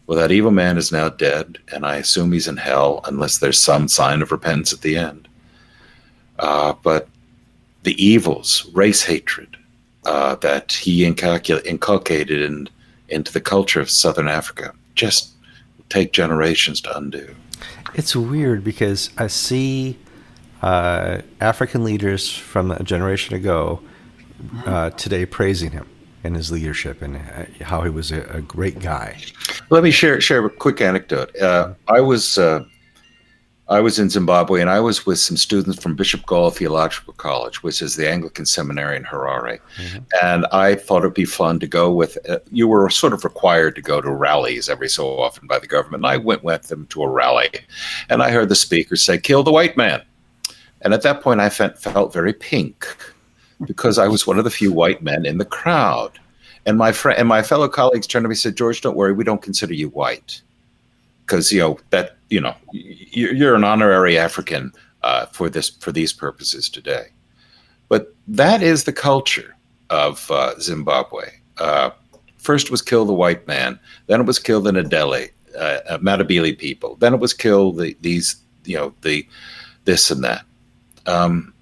Well, 0.05 0.19
that 0.19 0.31
evil 0.31 0.51
man 0.51 0.77
is 0.77 0.91
now 0.91 1.09
dead, 1.09 1.57
and 1.73 1.85
I 1.85 1.97
assume 1.97 2.31
he's 2.31 2.47
in 2.47 2.55
hell 2.55 3.01
unless 3.05 3.39
there's 3.39 3.59
some 3.59 3.87
sign 3.87 4.21
of 4.21 4.31
repentance 4.31 4.71
at 4.71 4.81
the 4.81 4.95
end. 4.95 5.27
Uh, 6.37 6.73
but 6.83 7.09
the 7.81 8.01
evils, 8.01 8.69
race 8.73 9.03
hatred, 9.03 9.56
uh, 10.07 10.35
that 10.35 10.71
he 10.71 11.05
inculcated 11.05 12.41
in, 12.41 12.69
into 13.09 13.31
the 13.31 13.41
culture 13.41 13.81
of 13.81 13.89
Southern 13.89 14.27
Africa 14.27 14.73
just 14.95 15.33
take 15.89 16.13
generations 16.13 16.81
to 16.81 16.97
undo. 16.97 17.35
It's 17.93 18.15
weird 18.15 18.63
because 18.63 19.09
I 19.17 19.27
see 19.27 19.97
uh, 20.61 21.21
African 21.41 21.83
leaders 21.83 22.31
from 22.31 22.71
a 22.71 22.83
generation 22.83 23.35
ago 23.35 23.81
uh, 24.65 24.91
today 24.91 25.25
praising 25.25 25.71
him 25.71 25.87
and 26.23 26.35
his 26.35 26.51
leadership 26.51 27.01
and 27.01 27.17
uh, 27.17 27.63
how 27.63 27.81
he 27.81 27.89
was 27.89 28.11
a, 28.11 28.21
a, 28.29 28.41
great 28.41 28.79
guy. 28.79 29.17
Let 29.69 29.83
me 29.83 29.91
share 29.91 30.19
share 30.21 30.45
a 30.45 30.49
quick 30.49 30.81
anecdote. 30.81 31.35
Uh, 31.37 31.73
I 31.87 32.01
was 32.01 32.37
uh, 32.37 32.65
I 33.69 33.81
was 33.81 33.99
in 33.99 34.09
Zimbabwe 34.09 34.61
and 34.61 34.69
I 34.69 34.79
was 34.79 35.05
with 35.05 35.19
some 35.19 35.35
students 35.35 35.81
from 35.81 35.95
Bishop 35.95 36.25
Gaul 36.25 36.51
Theological 36.51 37.13
College, 37.13 37.63
which 37.63 37.81
is 37.81 37.97
the 37.97 38.09
Anglican 38.09 38.45
seminary 38.45 38.95
in 38.95 39.03
Harare. 39.03 39.59
Mm-hmm. 39.75 40.03
And 40.23 40.45
I 40.53 40.75
thought 40.75 40.99
it'd 40.99 41.13
be 41.13 41.25
fun 41.25 41.59
to 41.59 41.67
go 41.67 41.91
with, 41.91 42.17
uh, 42.29 42.39
you 42.49 42.67
were 42.67 42.89
sort 42.89 43.11
of 43.11 43.25
required 43.25 43.75
to 43.75 43.81
go 43.81 43.99
to 43.99 44.09
rallies 44.09 44.69
every 44.69 44.87
so 44.87 45.19
often 45.19 45.47
by 45.47 45.59
the 45.59 45.67
government. 45.67 46.05
And 46.05 46.11
I 46.11 46.15
went 46.15 46.45
with 46.45 46.63
them 46.63 46.85
to 46.87 47.03
a 47.03 47.09
rally 47.09 47.49
and 48.09 48.23
I 48.23 48.31
heard 48.31 48.47
the 48.47 48.55
speaker 48.55 48.95
say, 48.95 49.17
kill 49.17 49.43
the 49.43 49.51
white 49.51 49.75
man. 49.75 50.01
And 50.81 50.93
at 50.93 51.01
that 51.01 51.21
point, 51.21 51.41
I 51.41 51.49
felt, 51.49 51.77
felt 51.77 52.13
very 52.13 52.33
pink 52.33 52.87
because 53.65 53.97
I 53.97 54.07
was 54.07 54.25
one 54.25 54.37
of 54.37 54.45
the 54.45 54.49
few 54.49 54.71
white 54.71 55.01
men 55.01 55.25
in 55.25 55.39
the 55.39 55.45
crowd. 55.45 56.17
And 56.65 56.77
my 56.77 56.93
friend 56.93 57.19
and 57.19 57.27
my 57.27 57.41
fellow 57.41 57.67
colleagues 57.67 58.07
turned 58.07 58.23
to 58.23 58.29
me 58.29 58.33
and 58.33 58.39
said, 58.39 58.55
George, 58.55 58.79
don't 58.79 58.95
worry, 58.95 59.11
we 59.11 59.23
don't 59.23 59.41
consider 59.41 59.73
you 59.73 59.89
white 59.89 60.41
because 61.25 61.51
you 61.51 61.59
know 61.59 61.79
that 61.89 62.16
you 62.29 62.41
know 62.41 62.55
you're 62.71 63.55
an 63.55 63.63
honorary 63.63 64.17
African 64.17 64.71
uh, 65.03 65.25
for 65.27 65.49
this 65.49 65.69
for 65.69 65.91
these 65.91 66.13
purposes 66.13 66.69
today. 66.69 67.07
But 67.89 68.13
that 68.27 68.61
is 68.61 68.83
the 68.83 68.93
culture 68.93 69.55
of 69.89 70.29
uh, 70.29 70.59
Zimbabwe. 70.59 71.29
Uh, 71.57 71.91
first 72.37 72.69
was 72.69 72.81
kill 72.81 73.05
the 73.05 73.13
white 73.13 73.47
man, 73.47 73.79
then 74.07 74.19
it 74.21 74.25
was 74.25 74.39
kill 74.39 74.61
the 74.61 74.71
Ndebele, 74.71 75.29
uh, 75.55 75.59
uh, 75.59 75.97
Matabele 75.99 76.57
people, 76.57 76.95
then 76.95 77.13
it 77.13 77.19
was 77.19 77.33
kill 77.33 77.71
the 77.71 77.95
these 78.01 78.35
you 78.65 78.77
know 78.77 78.93
the 79.01 79.25
this 79.85 80.11
and 80.11 80.23
that. 80.23 80.45
Um, 81.05 81.53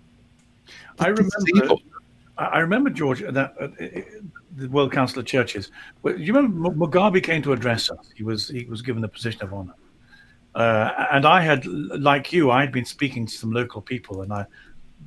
I 0.99 1.07
remember. 1.07 1.75
I 2.37 2.59
remember 2.59 2.89
George 2.89 3.21
that 3.21 3.53
uh, 3.59 3.67
the 4.57 4.67
World 4.67 4.91
Council 4.91 5.19
of 5.19 5.25
Churches. 5.25 5.71
Do 6.03 6.17
you 6.17 6.33
remember 6.33 6.69
Mugabe 6.69 7.23
came 7.23 7.41
to 7.43 7.53
address 7.53 7.89
us? 7.89 8.11
He 8.15 8.23
was 8.23 8.49
he 8.49 8.65
was 8.65 8.81
given 8.81 9.01
the 9.01 9.07
position 9.07 9.41
of 9.43 9.53
honor, 9.53 9.73
uh, 10.55 11.07
and 11.11 11.25
I 11.25 11.41
had, 11.41 11.65
like 11.65 12.31
you, 12.31 12.49
I 12.49 12.61
had 12.61 12.71
been 12.71 12.85
speaking 12.85 13.25
to 13.25 13.33
some 13.33 13.51
local 13.51 13.81
people, 13.81 14.21
and 14.21 14.31
I 14.31 14.45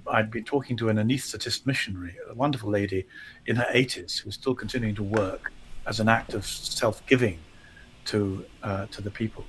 I'd 0.07 0.31
been 0.31 0.45
talking 0.45 0.77
to 0.79 0.89
an 0.89 0.97
anaesthetist 0.97 1.67
missionary, 1.67 2.17
a 2.31 2.35
wonderful 2.35 2.71
lady 2.71 3.07
in 3.47 3.57
her 3.57 3.67
80s 3.75 4.21
who 4.21 4.29
was 4.29 4.35
still 4.35 4.55
continuing 4.55 4.95
to 4.95 5.03
work 5.03 5.53
as 5.87 6.01
an 6.01 6.09
act 6.09 6.35
of 6.35 6.47
self-giving 6.47 7.39
to 8.07 8.45
uh, 8.63 8.87
to 8.87 9.03
the 9.03 9.11
people. 9.11 9.45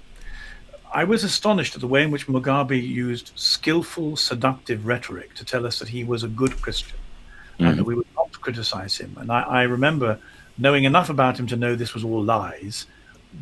I 0.93 1.03
was 1.03 1.23
astonished 1.23 1.75
at 1.75 1.81
the 1.81 1.87
way 1.87 2.03
in 2.03 2.11
which 2.11 2.27
Mugabe 2.27 2.81
used 2.81 3.31
skillful, 3.35 4.15
seductive 4.15 4.87
rhetoric 4.87 5.35
to 5.35 5.45
tell 5.45 5.65
us 5.65 5.79
that 5.79 5.89
he 5.89 6.03
was 6.03 6.23
a 6.23 6.27
good 6.27 6.61
Christian 6.61 6.97
mm-hmm. 6.97 7.65
and 7.65 7.77
that 7.77 7.83
we 7.83 7.93
would 7.93 8.07
not 8.15 8.31
criticize 8.41 8.97
him. 8.97 9.15
And 9.19 9.31
I, 9.31 9.41
I 9.41 9.61
remember 9.63 10.19
knowing 10.57 10.85
enough 10.85 11.09
about 11.09 11.39
him 11.39 11.45
to 11.47 11.55
know 11.55 11.75
this 11.75 11.93
was 11.93 12.03
all 12.03 12.23
lies, 12.23 12.87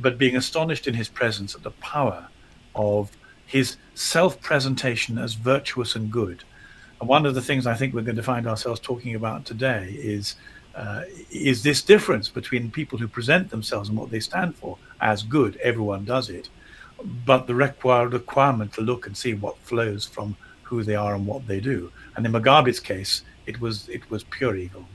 but 0.02 0.18
being 0.18 0.36
astonished 0.36 0.88
in 0.88 0.94
his 0.94 1.08
presence 1.08 1.56
at 1.56 1.64
the 1.64 1.72
power 1.72 2.28
of 2.78 3.12
his 3.46 3.78
self 3.96 4.40
presentation 4.42 5.18
as 5.18 5.34
virtuous 5.34 5.96
and 5.96 6.12
good. 6.12 6.44
And 7.00 7.10
one 7.10 7.26
of 7.26 7.36
the 7.36 7.42
things 7.42 7.68
I 7.68 7.76
think 7.76 7.94
we're 7.94 8.02
going 8.02 8.16
to 8.16 8.24
find 8.24 8.48
ourselves 8.48 8.80
talking 8.80 9.16
about 9.16 9.46
today 9.46 9.96
is. 10.00 10.36
Uh, 10.76 11.02
is 11.32 11.64
this 11.64 11.82
difference 11.82 12.30
between 12.30 12.70
people 12.70 13.00
who 13.00 13.08
present 13.08 13.50
themselves 13.50 13.90
and 13.90 13.98
what 13.98 14.12
they 14.12 14.20
stand 14.20 14.56
for 14.56 14.78
as 15.02 15.24
good, 15.24 15.58
everyone 15.64 16.06
does 16.06 16.30
it, 16.30 16.50
but 17.26 17.48
the 17.48 17.56
require, 17.56 18.08
requirement 18.08 18.74
to 18.74 18.82
look 18.82 19.08
and 19.08 19.16
see 19.16 19.34
what 19.34 19.58
flows 19.60 20.06
from 20.06 20.36
who 20.64 20.84
they 20.84 20.96
are 20.96 21.16
and 21.16 21.26
what 21.26 21.48
they 21.48 21.60
do. 21.60 21.92
And 22.16 22.26
in 22.26 22.32
Mugabe's 22.32 22.80
case, 22.80 23.24
it 23.46 23.60
was 23.62 23.88
it 23.90 24.10
was 24.12 24.24
pure 24.26 24.56
evil. 24.56 24.86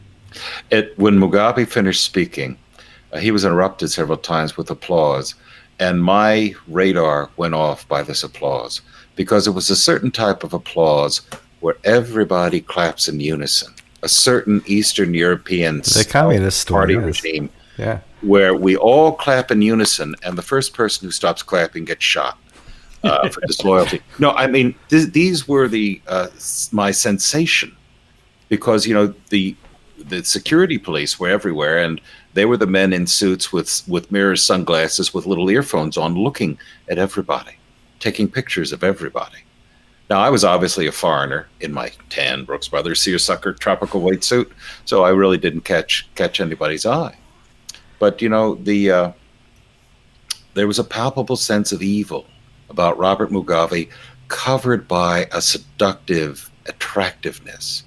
It, 0.71 0.99
when 0.99 1.19
Mugabe 1.19 1.67
finished 1.67 2.05
speaking, 2.05 2.59
uh, 3.13 3.19
he 3.19 3.31
was 3.31 3.45
interrupted 3.45 3.91
several 3.91 4.19
times 4.19 4.57
with 4.57 4.71
applause, 4.71 5.35
and 5.83 6.03
my 6.03 6.55
radar 6.69 7.29
went 7.37 7.55
off 7.55 7.89
by 7.89 8.03
this 8.05 8.23
applause 8.23 8.83
because 9.17 9.49
it 9.49 9.51
was 9.51 9.69
a 9.69 9.75
certain 9.75 10.13
type 10.13 10.45
of 10.45 10.55
applause 10.55 11.23
where 11.59 11.77
everybody 11.83 12.61
claps 12.61 13.09
in 13.09 13.19
unison. 13.19 13.75
A 14.05 14.09
certain 14.09 14.63
Eastern 14.67 15.13
European 15.13 15.79
the 15.79 16.07
communist 16.09 16.69
party 16.69 16.95
story, 16.95 17.07
regime, 17.07 17.51
yeah, 17.79 17.99
where 18.21 18.55
we 18.55 18.77
all 18.77 19.13
clap 19.13 19.51
in 19.51 19.61
unison, 19.63 20.15
and 20.25 20.39
the 20.39 20.43
first 20.43 20.73
person 20.73 21.07
who 21.07 21.13
stops 21.13 21.43
clapping 21.43 21.85
gets 21.85 22.05
shot. 22.05 22.39
Uh, 23.05 23.29
for 23.29 23.41
disloyalty. 23.47 24.01
No, 24.21 24.31
I 24.31 24.47
mean 24.47 24.77
th- 24.89 25.13
these 25.13 25.49
were 25.49 25.67
the 25.67 26.01
uh, 26.07 26.29
my 26.71 26.93
sensation 26.93 27.77
because 28.49 28.87
you 28.87 28.95
know 28.95 29.15
the 29.31 29.57
the 29.99 30.25
security 30.25 30.79
police 30.79 31.19
were 31.19 31.29
everywhere 31.29 31.79
and 31.79 32.01
they 32.35 32.45
were 32.45 32.57
the 32.57 32.67
men 32.67 32.93
in 32.93 33.07
suits 33.07 33.53
with 33.53 33.83
with 33.89 34.11
mirrors 34.11 34.43
sunglasses 34.43 35.13
with 35.13 35.27
little 35.27 35.51
earphones 35.51 35.97
on 35.97 36.15
looking 36.15 36.59
at 36.89 36.99
everybody 36.99 37.57
taking 38.01 38.29
pictures 38.29 38.73
of 38.73 38.83
everybody. 38.83 39.39
Now 40.11 40.21
i 40.21 40.29
was 40.29 40.45
obviously 40.45 40.87
a 40.87 40.93
foreigner 40.93 41.49
in 41.61 41.73
my 41.73 41.93
tan 42.11 42.45
brooks 42.45 42.69
brothers 42.69 43.01
seersucker 43.01 43.53
tropical 43.55 44.01
white 44.01 44.25
suit 44.25 44.53
so 44.85 45.05
i 45.05 45.11
really 45.11 45.39
didn't 45.39 45.63
catch 45.63 46.09
catch 46.15 46.41
anybody's 46.41 46.85
eye. 46.85 47.17
But 47.99 48.21
you 48.21 48.29
know 48.29 48.57
the 48.57 48.91
uh, 48.91 49.13
there 50.55 50.67
was 50.67 50.79
a 50.79 50.85
palpable 50.85 51.37
sense 51.37 51.73
of 51.73 51.83
evil 51.83 52.27
about 52.69 52.99
robert 52.99 53.31
mugabe 53.31 53.89
covered 54.29 54.89
by 54.89 55.29
a 55.33 55.41
seductive 55.41 56.51
attractiveness 56.67 57.85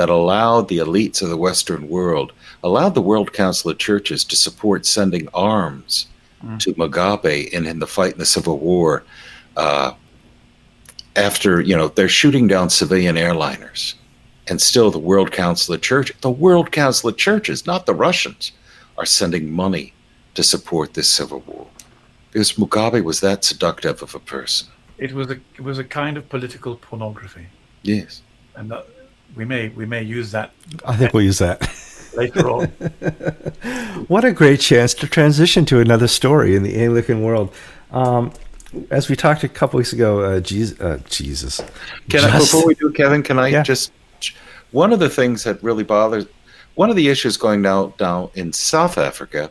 that 0.00 0.08
allowed 0.08 0.68
the 0.68 0.78
elites 0.78 1.20
of 1.20 1.28
the 1.28 1.36
Western 1.36 1.86
world, 1.86 2.32
allowed 2.64 2.94
the 2.94 3.02
World 3.02 3.34
Council 3.34 3.70
of 3.70 3.76
Churches 3.76 4.24
to 4.24 4.34
support 4.34 4.86
sending 4.86 5.28
arms 5.34 6.06
mm. 6.42 6.58
to 6.60 6.72
Mugabe 6.72 7.50
in, 7.50 7.66
in 7.66 7.80
the 7.80 7.86
fight 7.86 8.14
in 8.14 8.18
the 8.18 8.24
Civil 8.24 8.58
War. 8.58 9.04
Uh, 9.58 9.92
after, 11.16 11.60
you 11.60 11.76
know, 11.76 11.88
they're 11.88 12.08
shooting 12.08 12.48
down 12.48 12.70
civilian 12.70 13.16
airliners. 13.16 13.92
And 14.48 14.58
still, 14.58 14.90
the 14.90 14.98
World 14.98 15.32
Council 15.32 15.74
of 15.74 15.82
Churches, 15.82 16.16
the 16.22 16.30
World 16.30 16.72
Council 16.72 17.10
of 17.10 17.18
Churches, 17.18 17.66
not 17.66 17.84
the 17.84 17.94
Russians, 17.94 18.52
are 18.96 19.04
sending 19.04 19.52
money 19.52 19.92
to 20.34 20.42
support 20.42 20.94
this 20.94 21.10
civil 21.10 21.40
war. 21.40 21.66
Because 22.32 22.54
Mugabe 22.54 23.04
was 23.04 23.20
that 23.20 23.44
seductive 23.44 24.02
of 24.02 24.14
a 24.14 24.18
person. 24.18 24.68
It 24.96 25.12
was 25.12 25.30
a, 25.30 25.38
it 25.58 25.60
was 25.60 25.78
a 25.78 25.84
kind 25.84 26.16
of 26.16 26.26
political 26.30 26.76
pornography. 26.76 27.48
Yes. 27.82 28.22
And 28.56 28.70
that, 28.70 28.86
we 29.36 29.44
may 29.44 29.68
we 29.70 29.86
may 29.86 30.02
use 30.02 30.32
that. 30.32 30.52
I 30.84 30.96
think 30.96 31.12
we'll 31.12 31.24
use 31.24 31.38
that 31.38 31.68
later 32.14 32.50
on. 32.50 32.66
what 34.08 34.24
a 34.24 34.32
great 34.32 34.60
chance 34.60 34.94
to 34.94 35.06
transition 35.06 35.64
to 35.66 35.80
another 35.80 36.08
story 36.08 36.56
in 36.56 36.62
the 36.62 36.76
Anglican 36.76 37.22
world. 37.22 37.54
Um, 37.92 38.32
as 38.90 39.08
we 39.08 39.16
talked 39.16 39.42
a 39.42 39.48
couple 39.48 39.78
weeks 39.78 39.92
ago, 39.92 40.20
uh, 40.20 40.40
Jesus, 40.40 40.80
uh, 40.80 41.00
Jesus. 41.08 41.58
Can 42.08 42.20
just, 42.20 42.28
I, 42.28 42.38
before 42.38 42.66
we 42.66 42.74
do, 42.74 42.92
Kevin, 42.92 43.22
can 43.22 43.38
I 43.38 43.48
yeah. 43.48 43.62
just 43.62 43.92
one 44.70 44.92
of 44.92 45.00
the 45.00 45.10
things 45.10 45.42
that 45.44 45.60
really 45.62 45.82
bothers 45.82 46.26
one 46.74 46.88
of 46.90 46.96
the 46.96 47.08
issues 47.08 47.36
going 47.36 47.62
down 47.62 47.92
down 47.98 48.30
in 48.34 48.52
South 48.52 48.96
Africa 48.96 49.50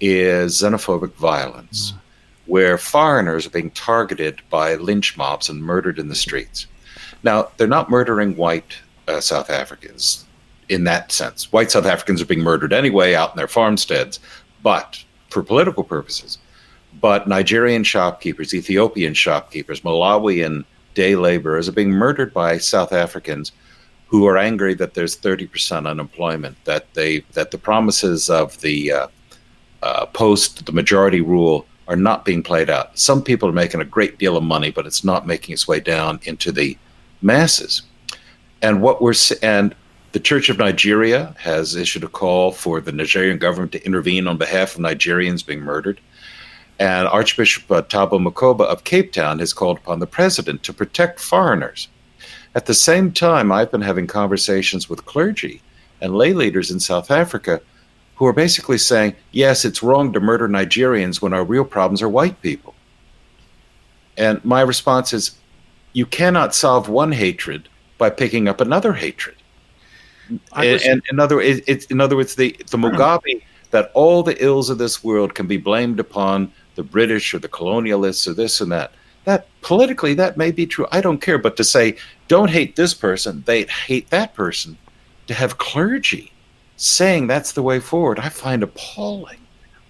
is 0.00 0.60
xenophobic 0.62 1.12
violence, 1.14 1.92
mm. 1.92 1.98
where 2.46 2.78
foreigners 2.78 3.46
are 3.46 3.50
being 3.50 3.70
targeted 3.72 4.40
by 4.50 4.74
lynch 4.76 5.16
mobs 5.16 5.48
and 5.48 5.62
murdered 5.62 5.98
in 5.98 6.08
the 6.08 6.14
streets. 6.14 6.66
Now, 7.22 7.50
they're 7.56 7.66
not 7.66 7.90
murdering 7.90 8.36
white 8.36 8.78
uh, 9.12 9.20
South 9.20 9.50
Africans 9.50 10.24
in 10.68 10.84
that 10.84 11.12
sense. 11.12 11.52
White 11.52 11.70
South 11.70 11.86
Africans 11.86 12.22
are 12.22 12.26
being 12.26 12.42
murdered 12.42 12.72
anyway 12.72 13.14
out 13.14 13.32
in 13.32 13.36
their 13.36 13.48
farmsteads, 13.48 14.18
but 14.62 15.02
for 15.28 15.42
political 15.42 15.84
purposes. 15.84 16.38
But 17.00 17.28
Nigerian 17.28 17.84
shopkeepers, 17.84 18.54
Ethiopian 18.54 19.14
shopkeepers, 19.14 19.80
Malawian 19.80 20.64
day 20.94 21.16
laborers 21.16 21.68
are 21.68 21.72
being 21.72 21.90
murdered 21.90 22.32
by 22.34 22.58
South 22.58 22.92
Africans 22.92 23.52
who 24.06 24.26
are 24.26 24.36
angry 24.36 24.74
that 24.74 24.92
there's 24.92 25.16
30% 25.16 25.88
unemployment, 25.88 26.62
that 26.64 26.92
they 26.92 27.20
that 27.32 27.50
the 27.50 27.58
promises 27.58 28.28
of 28.28 28.60
the 28.60 28.92
uh, 28.92 29.06
uh, 29.82 30.06
post 30.06 30.66
the 30.66 30.72
majority 30.72 31.22
rule 31.22 31.66
are 31.88 31.96
not 31.96 32.24
being 32.24 32.42
played 32.42 32.70
out. 32.70 32.96
Some 32.98 33.22
people 33.22 33.48
are 33.48 33.52
making 33.52 33.80
a 33.80 33.86
great 33.86 34.18
deal 34.18 34.36
of 34.36 34.44
money, 34.44 34.70
but 34.70 34.86
it's 34.86 35.02
not 35.02 35.26
making 35.26 35.54
its 35.54 35.66
way 35.66 35.80
down 35.80 36.20
into 36.24 36.52
the 36.52 36.76
masses. 37.22 37.82
And 38.62 38.80
what 38.80 39.02
we're 39.02 39.14
and 39.42 39.74
the 40.12 40.20
Church 40.20 40.48
of 40.48 40.58
Nigeria 40.58 41.34
has 41.38 41.74
issued 41.74 42.04
a 42.04 42.08
call 42.08 42.52
for 42.52 42.80
the 42.80 42.92
Nigerian 42.92 43.38
government 43.38 43.72
to 43.72 43.84
intervene 43.84 44.26
on 44.28 44.38
behalf 44.38 44.74
of 44.74 44.80
Nigerians 44.80 45.44
being 45.44 45.60
murdered. 45.60 46.00
And 46.78 47.08
Archbishop 47.08 47.70
uh, 47.70 47.82
Thabo 47.82 48.24
Makgoba 48.24 48.62
of 48.62 48.84
Cape 48.84 49.12
Town 49.12 49.38
has 49.40 49.52
called 49.52 49.78
upon 49.78 49.98
the 49.98 50.06
president 50.06 50.62
to 50.62 50.72
protect 50.72 51.18
foreigners. 51.18 51.88
At 52.54 52.66
the 52.66 52.74
same 52.74 53.12
time, 53.12 53.50
I've 53.50 53.70
been 53.70 53.82
having 53.82 54.06
conversations 54.06 54.88
with 54.88 55.06
clergy 55.06 55.62
and 56.00 56.14
lay 56.14 56.32
leaders 56.32 56.70
in 56.70 56.78
South 56.80 57.10
Africa 57.10 57.60
who 58.16 58.26
are 58.26 58.32
basically 58.32 58.78
saying, 58.78 59.16
yes, 59.32 59.64
it's 59.64 59.82
wrong 59.82 60.12
to 60.12 60.20
murder 60.20 60.48
Nigerians 60.48 61.22
when 61.22 61.32
our 61.32 61.44
real 61.44 61.64
problems 61.64 62.02
are 62.02 62.08
white 62.08 62.40
people. 62.42 62.74
And 64.16 64.44
my 64.44 64.60
response 64.60 65.12
is, 65.12 65.32
you 65.94 66.06
cannot 66.06 66.54
solve 66.54 66.88
one 66.88 67.12
hatred 67.12 67.68
by 68.02 68.10
picking 68.10 68.48
up 68.48 68.60
another 68.60 68.92
hatred. 68.92 69.36
And, 70.28 70.82
and, 70.82 71.02
in 71.08 71.20
other 71.20 71.40
it, 71.40 71.88
in 71.88 72.00
other 72.00 72.16
words 72.16 72.34
the 72.34 72.56
the 72.68 72.76
hmm. 72.76 72.86
Mugabe 72.86 73.42
that 73.70 73.92
all 73.94 74.24
the 74.24 74.36
ills 74.44 74.70
of 74.70 74.78
this 74.78 75.04
world 75.04 75.36
can 75.36 75.46
be 75.46 75.56
blamed 75.56 76.00
upon 76.00 76.52
the 76.74 76.82
British 76.82 77.32
or 77.32 77.38
the 77.38 77.48
colonialists 77.48 78.26
or 78.26 78.34
this 78.34 78.60
and 78.60 78.72
that. 78.72 78.90
That 79.24 79.46
politically 79.60 80.14
that 80.14 80.36
may 80.36 80.50
be 80.50 80.66
true. 80.66 80.86
I 80.90 81.00
don't 81.00 81.20
care. 81.20 81.38
But 81.38 81.56
to 81.58 81.64
say, 81.64 81.96
don't 82.26 82.50
hate 82.50 82.74
this 82.74 82.92
person, 82.92 83.44
they 83.46 83.62
hate 83.64 84.10
that 84.10 84.34
person, 84.34 84.76
to 85.28 85.34
have 85.34 85.58
clergy 85.58 86.32
saying 86.76 87.28
that's 87.28 87.52
the 87.52 87.62
way 87.62 87.78
forward, 87.78 88.18
I 88.18 88.28
find 88.28 88.64
appalling. 88.64 89.38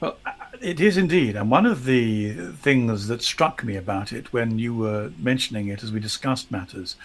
Well, 0.00 0.18
it 0.60 0.80
is 0.80 0.98
indeed. 0.98 1.36
And 1.36 1.50
one 1.50 1.64
of 1.64 1.86
the 1.86 2.34
things 2.66 3.08
that 3.08 3.22
struck 3.22 3.64
me 3.64 3.76
about 3.76 4.12
it 4.12 4.32
when 4.34 4.58
you 4.58 4.74
were 4.74 5.10
mentioning 5.18 5.68
it 5.68 5.82
as 5.82 5.90
we 5.90 6.00
discussed 6.00 6.50
matters 6.50 6.96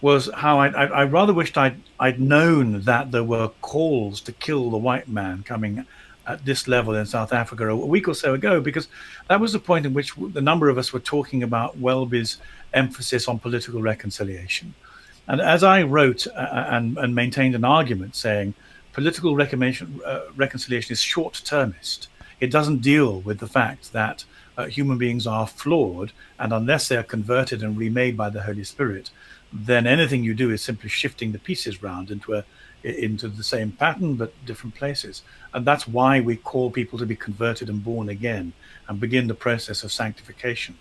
was 0.00 0.30
how 0.34 0.60
I, 0.60 0.68
I, 0.68 0.84
I 0.86 1.04
rather 1.04 1.34
wished 1.34 1.58
I'd, 1.58 1.80
I'd 1.98 2.20
known 2.20 2.82
that 2.82 3.10
there 3.10 3.24
were 3.24 3.48
calls 3.62 4.20
to 4.22 4.32
kill 4.32 4.70
the 4.70 4.76
white 4.76 5.08
man 5.08 5.42
coming 5.42 5.84
at 6.26 6.44
this 6.44 6.68
level 6.68 6.94
in 6.94 7.06
South 7.06 7.32
Africa 7.32 7.68
a 7.68 7.74
week 7.74 8.06
or 8.06 8.14
so 8.14 8.34
ago, 8.34 8.60
because 8.60 8.88
that 9.28 9.40
was 9.40 9.52
the 9.52 9.58
point 9.58 9.86
in 9.86 9.94
which 9.94 10.12
the 10.16 10.42
number 10.42 10.68
of 10.68 10.78
us 10.78 10.92
were 10.92 11.00
talking 11.00 11.42
about 11.42 11.78
Welby's 11.78 12.36
emphasis 12.74 13.26
on 13.28 13.38
political 13.38 13.80
reconciliation. 13.80 14.74
And 15.26 15.40
as 15.40 15.64
I 15.64 15.82
wrote 15.82 16.26
uh, 16.26 16.30
uh 16.38 16.66
and, 16.70 16.98
and, 16.98 17.14
maintained 17.14 17.54
an 17.54 17.64
argument 17.64 18.14
saying 18.14 18.54
political 18.92 19.30
uh, 19.40 20.20
reconciliation 20.36 20.92
is 20.92 21.00
short 21.00 21.40
termist, 21.44 22.08
it 22.40 22.50
doesn't 22.50 22.82
deal 22.82 23.20
with 23.20 23.38
the 23.38 23.46
fact 23.46 23.92
that 23.92 24.24
uh, 24.58 24.66
human 24.66 24.98
beings 24.98 25.26
are 25.26 25.46
flawed, 25.46 26.12
and 26.38 26.52
unless 26.52 26.88
they 26.88 26.96
are 26.96 27.04
converted 27.04 27.62
and 27.62 27.78
remade 27.78 28.16
by 28.16 28.28
the 28.28 28.42
Holy 28.42 28.64
Spirit, 28.64 29.10
then 29.52 29.86
anything 29.86 30.24
you 30.24 30.34
do 30.34 30.50
is 30.50 30.62
simply 30.62 30.88
shifting 30.88 31.32
the 31.32 31.38
pieces 31.38 31.82
round 31.82 32.10
into 32.10 32.34
a 32.34 32.44
into 32.84 33.28
the 33.28 33.42
same 33.42 33.72
pattern 33.72 34.14
but 34.14 34.32
different 34.46 34.74
places. 34.74 35.22
And 35.52 35.66
that's 35.66 35.88
why 35.88 36.20
we 36.20 36.36
call 36.36 36.70
people 36.70 36.98
to 36.98 37.06
be 37.06 37.16
converted 37.16 37.68
and 37.68 37.82
born 37.82 38.08
again 38.08 38.52
and 38.86 39.00
begin 39.00 39.26
the 39.26 39.34
process 39.34 39.82
of 39.82 39.90
sanctification. 39.90 40.78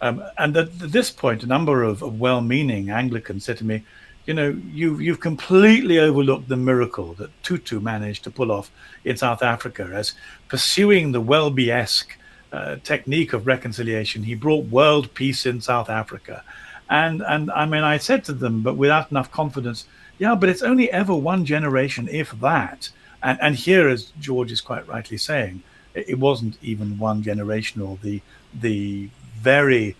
Um, 0.00 0.22
and 0.38 0.56
at 0.56 0.78
this 0.78 1.10
point, 1.10 1.42
a 1.42 1.46
number 1.46 1.82
of, 1.82 2.02
of 2.02 2.20
well-meaning 2.20 2.90
Anglicans 2.90 3.44
said 3.44 3.58
to 3.58 3.64
me, 3.64 3.84
"You 4.26 4.34
know, 4.34 4.58
you've 4.72 5.00
you've 5.00 5.20
completely 5.20 5.98
overlooked 5.98 6.48
the 6.48 6.56
miracle 6.56 7.14
that 7.14 7.30
Tutu 7.42 7.80
managed 7.80 8.24
to 8.24 8.30
pull 8.30 8.50
off 8.50 8.70
in 9.04 9.16
South 9.16 9.42
Africa 9.42 9.90
as 9.92 10.14
pursuing 10.48 11.12
the 11.12 11.20
Welby-esque 11.20 12.16
uh, 12.52 12.76
technique 12.82 13.32
of 13.32 13.46
reconciliation. 13.46 14.22
He 14.22 14.34
brought 14.34 14.66
world 14.66 15.12
peace 15.14 15.44
in 15.44 15.60
South 15.60 15.90
Africa." 15.90 16.44
And 16.88 17.22
and 17.22 17.50
I 17.50 17.66
mean, 17.66 17.82
I 17.82 17.98
said 17.98 18.24
to 18.24 18.32
them, 18.32 18.62
but 18.62 18.76
without 18.76 19.10
enough 19.10 19.30
confidence, 19.30 19.86
yeah, 20.18 20.34
but 20.34 20.48
it's 20.48 20.62
only 20.62 20.90
ever 20.90 21.14
one 21.14 21.44
generation, 21.44 22.08
if 22.08 22.30
that. 22.40 22.90
And 23.22 23.38
and 23.40 23.56
here, 23.56 23.88
as 23.88 24.12
George 24.20 24.52
is 24.52 24.60
quite 24.60 24.86
rightly 24.86 25.16
saying, 25.16 25.62
it, 25.94 26.18
wasn't 26.18 26.58
even 26.62 26.98
one 26.98 27.22
generation, 27.22 27.82
or 27.82 27.98
the 28.02 28.20
the 28.54 29.10
very 29.36 29.96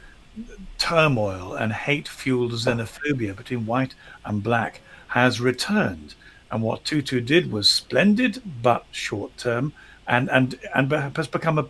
turmoil 0.78 1.54
and 1.54 1.72
hate-fueled 1.72 2.52
xenophobia 2.52 3.34
between 3.34 3.66
white 3.66 3.94
and 4.24 4.42
black 4.42 4.80
has 5.08 5.40
returned. 5.40 6.14
And 6.50 6.62
what 6.62 6.84
Tutu 6.84 7.20
did 7.20 7.50
was 7.50 7.68
splendid, 7.68 8.42
but 8.62 8.84
short-term, 8.92 9.72
and 10.06 10.30
and 10.30 10.58
and 10.74 10.92
has 11.16 11.26
become 11.26 11.58
a, 11.58 11.66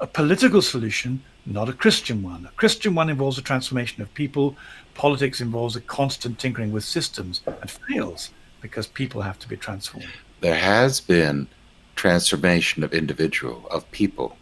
a 0.00 0.06
political 0.06 0.60
solution 0.60 1.22
not 1.48 1.68
a 1.68 1.72
Christian 1.72 2.22
one. 2.22 2.46
A 2.46 2.56
Christian 2.56 2.94
one 2.94 3.08
involves 3.08 3.38
a 3.38 3.42
transformation 3.42 4.02
of 4.02 4.12
people. 4.14 4.56
Politics 4.94 5.40
involves 5.40 5.76
a 5.76 5.80
constant 5.80 6.38
tinkering 6.38 6.72
with 6.72 6.84
systems 6.84 7.40
and 7.46 7.70
fails 7.70 8.30
because 8.60 8.86
people 8.86 9.22
have 9.22 9.38
to 9.38 9.48
be 9.48 9.56
transformed. 9.56 10.08
There 10.40 10.54
has 10.58 11.00
been 11.00 11.48
transformation 11.96 12.84
of 12.84 12.92
individual, 12.92 13.66
of 13.70 13.90
people, 13.90 14.36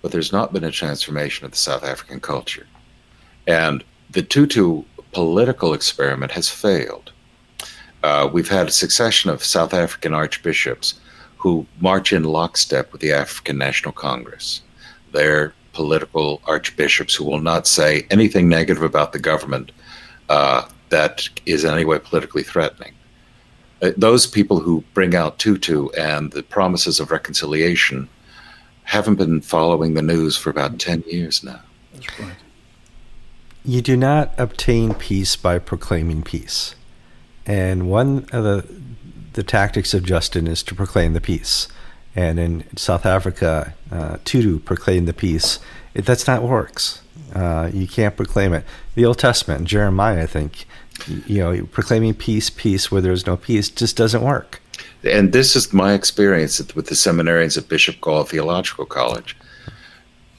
but 0.00 0.12
there's 0.12 0.32
not 0.32 0.52
been 0.52 0.64
a 0.64 0.70
transformation 0.70 1.44
of 1.44 1.50
the 1.50 1.58
South 1.58 1.84
African 1.84 2.20
culture. 2.20 2.66
And 3.46 3.84
the 4.10 4.22
Tutu 4.22 4.84
political 5.12 5.74
experiment 5.74 6.32
has 6.32 6.48
failed. 6.48 7.12
Uh, 8.02 8.28
we've 8.32 8.48
had 8.48 8.68
a 8.68 8.72
succession 8.72 9.30
of 9.30 9.44
South 9.44 9.74
African 9.74 10.14
archbishops 10.14 10.94
who 11.38 11.66
march 11.80 12.12
in 12.12 12.24
lockstep 12.24 12.92
with 12.92 13.00
the 13.00 13.12
African 13.12 13.58
National 13.58 13.92
Congress. 13.92 14.62
They're 15.12 15.52
political 15.74 16.40
archbishops 16.46 17.14
who 17.14 17.24
will 17.24 17.40
not 17.40 17.66
say 17.66 18.06
anything 18.10 18.48
negative 18.48 18.82
about 18.82 19.12
the 19.12 19.18
government 19.18 19.72
uh, 20.28 20.66
that 20.88 21.28
is 21.44 21.64
in 21.64 21.74
any 21.74 21.84
way 21.84 21.98
politically 21.98 22.42
threatening. 22.42 22.94
Uh, 23.82 23.90
those 23.96 24.26
people 24.26 24.60
who 24.60 24.82
bring 24.94 25.14
out 25.14 25.38
Tutu 25.38 25.88
and 25.98 26.30
the 26.30 26.42
promises 26.42 27.00
of 27.00 27.10
reconciliation 27.10 28.08
haven't 28.84 29.16
been 29.16 29.40
following 29.40 29.94
the 29.94 30.02
news 30.02 30.36
for 30.36 30.50
about 30.50 30.78
10 30.78 31.04
years 31.06 31.42
now. 31.42 31.60
That's 31.92 32.18
right. 32.20 32.36
You 33.64 33.82
do 33.82 33.96
not 33.96 34.32
obtain 34.38 34.94
peace 34.94 35.36
by 35.36 35.58
proclaiming 35.58 36.22
peace. 36.22 36.74
And 37.46 37.88
one 37.88 38.26
of 38.30 38.44
the, 38.44 38.66
the 39.32 39.42
tactics 39.42 39.94
of 39.94 40.04
Justin 40.04 40.46
is 40.46 40.62
to 40.64 40.74
proclaim 40.74 41.14
the 41.14 41.20
peace 41.20 41.68
and 42.14 42.38
in 42.38 42.64
South 42.76 43.06
Africa, 43.06 43.74
uh, 43.90 44.18
Tutu 44.24 44.58
proclaimed 44.58 45.08
the 45.08 45.12
peace. 45.12 45.58
It, 45.94 46.04
that's 46.04 46.26
not 46.26 46.42
works. 46.42 47.02
Uh, 47.34 47.70
you 47.72 47.88
can't 47.88 48.16
proclaim 48.16 48.52
it. 48.52 48.64
The 48.94 49.04
Old 49.04 49.18
Testament, 49.18 49.66
Jeremiah, 49.66 50.22
I 50.22 50.26
think, 50.26 50.66
you 51.26 51.38
know, 51.38 51.64
proclaiming 51.66 52.14
peace, 52.14 52.50
peace 52.50 52.90
where 52.90 53.00
there 53.00 53.12
is 53.12 53.26
no 53.26 53.36
peace, 53.36 53.68
just 53.68 53.96
doesn't 53.96 54.22
work. 54.22 54.60
And 55.02 55.32
this 55.32 55.56
is 55.56 55.72
my 55.72 55.92
experience 55.92 56.58
with 56.74 56.86
the 56.86 56.94
seminarians 56.94 57.58
at 57.58 57.68
Bishop 57.68 58.00
Gaul 58.00 58.24
Theological 58.24 58.86
College. 58.86 59.36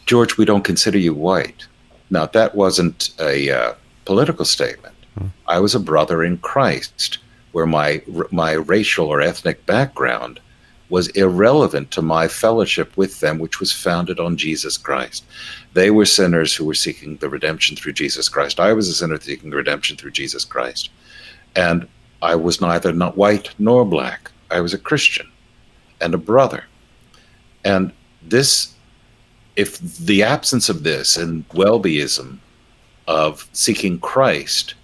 George, 0.06 0.38
we 0.38 0.46
don't 0.46 0.64
consider 0.64 0.98
you 0.98 1.14
white. 1.14 1.68
Now, 2.10 2.26
that 2.28 2.56
wasn't 2.56 3.10
a 3.20 3.50
uh, 3.52 3.74
political 4.06 4.46
statement. 4.46 4.96
Hmm. 5.18 5.28
I 5.48 5.60
was 5.60 5.76
a 5.76 5.80
brother 5.80 6.24
in 6.24 6.38
Christ, 6.38 7.20
where 7.52 7.66
my 7.66 8.02
my 8.32 8.54
racial 8.54 9.08
or 9.08 9.22
ethnic 9.22 9.66
background 9.66 10.40
was 10.90 11.08
irrelevant 11.10 11.92
to 11.92 12.02
my 12.02 12.28
fellowship 12.28 12.96
with 12.96 13.20
them, 13.20 13.40
which 13.40 13.60
was 13.60 13.72
founded 13.72 14.20
on 14.20 14.38
Jesus 14.38 14.78
Christ. 14.78 15.26
They 15.74 15.90
were 15.90 16.06
sinners 16.06 16.56
who 16.56 16.66
were 16.66 16.76
seeking 16.76 17.18
the 17.18 17.30
redemption 17.30 17.76
through 17.76 17.94
Jesus 17.94 18.30
Christ. 18.30 18.60
I 18.60 18.74
was 18.74 18.88
a 18.88 18.94
sinner 18.94 19.20
seeking 19.20 19.50
redemption 19.50 19.98
through 19.98 20.12
Jesus 20.12 20.46
Christ. 20.46 20.90
And 21.56 21.88
I 22.22 22.36
was 22.36 22.62
neither 22.62 22.94
not 22.94 23.18
white 23.18 23.50
nor 23.58 23.86
black. 23.86 24.32
I 24.52 24.62
was 24.62 24.74
a 24.74 24.80
Christian 24.80 25.32
and 26.02 26.14
a 26.14 26.20
brother. 26.20 26.66
And 27.64 27.92
this, 28.22 28.74
if 29.56 29.80
the 29.80 30.24
absence 30.24 30.70
of 30.70 30.84
this 30.84 31.18
and 31.18 31.48
Welbyism 31.50 32.38
of 33.08 33.48
seeking 33.54 34.00
Christ 34.00 34.76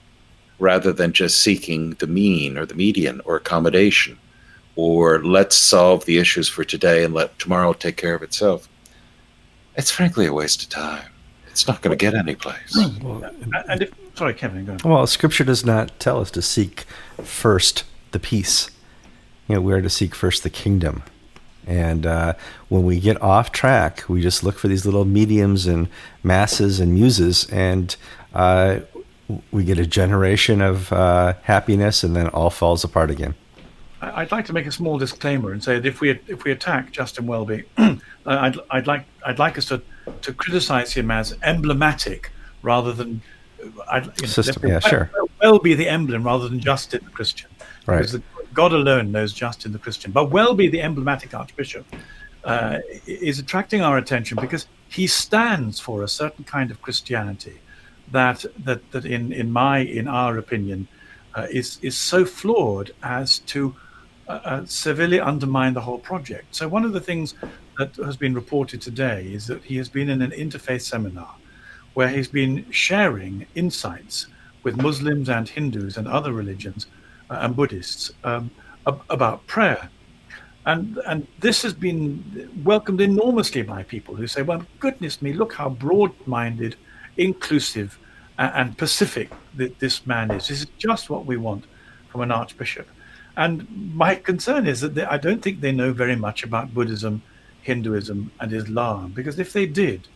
rather 0.59 0.91
than 0.91 1.13
just 1.13 1.41
seeking 1.41 1.91
the 1.95 2.07
mean 2.07 2.57
or 2.57 2.65
the 2.65 2.75
median 2.75 3.21
or 3.25 3.35
accommodation, 3.35 4.17
or 4.75 5.23
let's 5.23 5.55
solve 5.55 6.05
the 6.05 6.17
issues 6.17 6.47
for 6.47 6.63
today 6.63 7.03
and 7.03 7.13
let 7.13 7.38
tomorrow 7.39 7.73
take 7.73 7.97
care 7.97 8.15
of 8.15 8.23
itself. 8.23 8.67
It's 9.75 9.91
frankly 9.91 10.25
a 10.25 10.34
waste 10.34 10.63
of 10.63 10.69
time. 10.69 11.05
It's 11.47 11.67
not 11.67 11.81
going 11.81 11.97
to 11.97 12.01
get 12.01 12.15
any 12.15 12.36
place. 12.36 12.77
Well, 13.01 13.29
and 13.67 13.81
if, 13.81 13.93
sorry, 14.15 14.34
Kevin, 14.34 14.65
go 14.65 14.77
Well, 14.84 15.05
Scripture 15.05 15.43
does 15.43 15.65
not 15.65 15.99
tell 15.99 16.21
us 16.21 16.31
to 16.31 16.41
seek 16.41 16.86
first 17.23 17.84
the 18.12 18.19
peace. 18.19 18.69
You 19.47 19.55
know, 19.55 19.62
we 19.62 19.73
are 19.73 19.81
to 19.81 19.89
seek 19.89 20.15
first 20.15 20.43
the 20.43 20.49
kingdom. 20.49 21.03
And 21.67 22.05
uh, 22.05 22.34
when 22.69 22.84
we 22.84 22.99
get 22.99 23.21
off 23.21 23.51
track, 23.51 24.03
we 24.07 24.21
just 24.21 24.43
look 24.43 24.57
for 24.57 24.67
these 24.67 24.86
little 24.86 25.05
mediums 25.05 25.67
and 25.67 25.89
masses 26.23 26.79
and 26.79 26.93
muses, 26.93 27.47
and 27.51 27.95
uh, 28.34 28.79
we 29.51 29.63
get 29.63 29.77
a 29.77 29.86
generation 29.86 30.62
of 30.62 30.91
uh, 30.91 31.34
happiness, 31.43 32.03
and 32.03 32.15
then 32.15 32.29
all 32.29 32.49
falls 32.49 32.84
apart 32.84 33.12
again. 33.12 33.36
I'd 34.01 34.31
like 34.31 34.45
to 34.45 34.53
make 34.53 34.65
a 34.65 34.71
small 34.71 34.97
disclaimer 34.97 35.51
and 35.51 35.63
say 35.63 35.75
that 35.75 35.85
if 35.85 36.01
we 36.01 36.09
if 36.27 36.43
we 36.43 36.51
attack 36.51 36.91
Justin 36.91 37.27
Welby, 37.27 37.63
I'd 38.25 38.57
I'd 38.71 38.87
like 38.87 39.05
I'd 39.25 39.39
like 39.39 39.57
us 39.57 39.65
to 39.65 39.81
to 40.21 40.33
criticise 40.33 40.93
him 40.93 41.11
as 41.11 41.37
emblematic 41.43 42.31
rather 42.63 42.93
than 42.93 43.21
I'd, 43.89 44.05
you 44.05 44.11
know, 44.23 44.27
System, 44.27 44.67
yeah, 44.67 44.79
sure. 44.79 45.11
Welby 45.41 45.75
the 45.75 45.87
emblem 45.87 46.23
rather 46.23 46.49
than 46.49 46.59
Justin 46.59 47.01
the 47.05 47.11
Christian, 47.11 47.49
right? 47.85 47.97
Because 47.97 48.13
the, 48.13 48.23
God 48.53 48.73
alone 48.73 49.11
knows 49.11 49.33
Justin 49.33 49.71
the 49.71 49.79
Christian, 49.79 50.11
but 50.11 50.31
Welby 50.31 50.67
the 50.67 50.81
emblematic 50.81 51.33
Archbishop 51.33 51.85
uh, 52.43 52.79
is 53.05 53.37
attracting 53.37 53.81
our 53.81 53.97
attention 53.97 54.37
because 54.41 54.65
he 54.89 55.05
stands 55.05 55.79
for 55.79 56.03
a 56.03 56.07
certain 56.07 56.43
kind 56.43 56.71
of 56.71 56.81
Christianity 56.81 57.59
that 58.11 58.45
that 58.63 58.91
that 58.91 59.05
in 59.05 59.31
in 59.31 59.51
my 59.51 59.79
in 59.79 60.07
our 60.07 60.37
opinion 60.37 60.87
uh, 61.35 61.47
is 61.51 61.77
is 61.83 61.97
so 61.97 62.25
flawed 62.25 62.91
as 63.03 63.39
to 63.39 63.75
uh, 64.32 64.41
uh, 64.46 64.65
severely 64.65 65.20
undermine 65.20 65.74
the 65.74 65.82
whole 65.82 66.00
project. 66.00 66.56
So, 66.56 66.65
one 66.67 66.86
of 66.86 66.94
the 66.94 67.02
things 67.02 67.36
that 67.78 67.94
has 67.98 68.15
been 68.15 68.34
reported 68.34 68.82
today 68.82 69.26
is 69.26 69.46
that 69.48 69.62
he 69.62 69.76
has 69.76 69.89
been 69.89 70.10
in 70.10 70.22
an 70.22 70.32
interfaith 70.32 70.84
seminar 70.84 71.36
where 71.96 72.08
he's 72.08 72.30
been 72.30 72.65
sharing 72.72 73.46
insights 73.56 74.28
with 74.63 74.78
Muslims 74.78 75.28
and 75.28 75.50
Hindus 75.50 75.98
and 75.98 76.08
other 76.08 76.32
religions 76.32 76.88
uh, 77.30 77.39
and 77.41 77.54
Buddhists 77.58 78.13
um, 78.24 78.50
ab- 78.88 79.04
about 79.10 79.46
prayer. 79.48 79.89
And, 80.65 80.98
and 81.06 81.28
this 81.39 81.62
has 81.63 81.74
been 81.74 82.50
welcomed 82.63 83.02
enormously 83.02 83.63
by 83.63 83.84
people 83.84 84.15
who 84.15 84.28
say, 84.28 84.44
well, 84.44 84.63
goodness 84.80 85.22
me, 85.22 85.34
look 85.34 85.54
how 85.54 85.67
broad 85.67 86.13
minded, 86.26 86.78
inclusive, 87.17 88.00
and, 88.38 88.52
and 88.56 88.78
pacific 88.78 89.30
that 89.56 89.78
this 89.80 90.08
man 90.08 90.32
is. 90.32 90.48
This 90.48 90.62
is 90.62 90.67
just 90.78 91.10
what 91.10 91.26
we 91.26 91.36
want 91.36 91.65
from 92.10 92.22
an 92.22 92.32
archbishop. 92.32 92.88
And 93.38 93.96
my 93.96 94.15
concern 94.15 94.67
is 94.67 94.82
that 94.82 94.96
they, 94.96 95.06
I 95.06 95.17
don't 95.17 95.41
think 95.41 95.62
they 95.62 95.72
know 95.72 95.94
very 95.94 96.15
much 96.15 96.44
about 96.44 96.74
Buddhism, 96.74 97.22
Hinduism, 97.62 98.32
and 98.39 98.54
Islam, 98.54 99.12
because 99.12 99.39
if 99.39 99.54
they 99.54 99.65
did, 99.65 100.08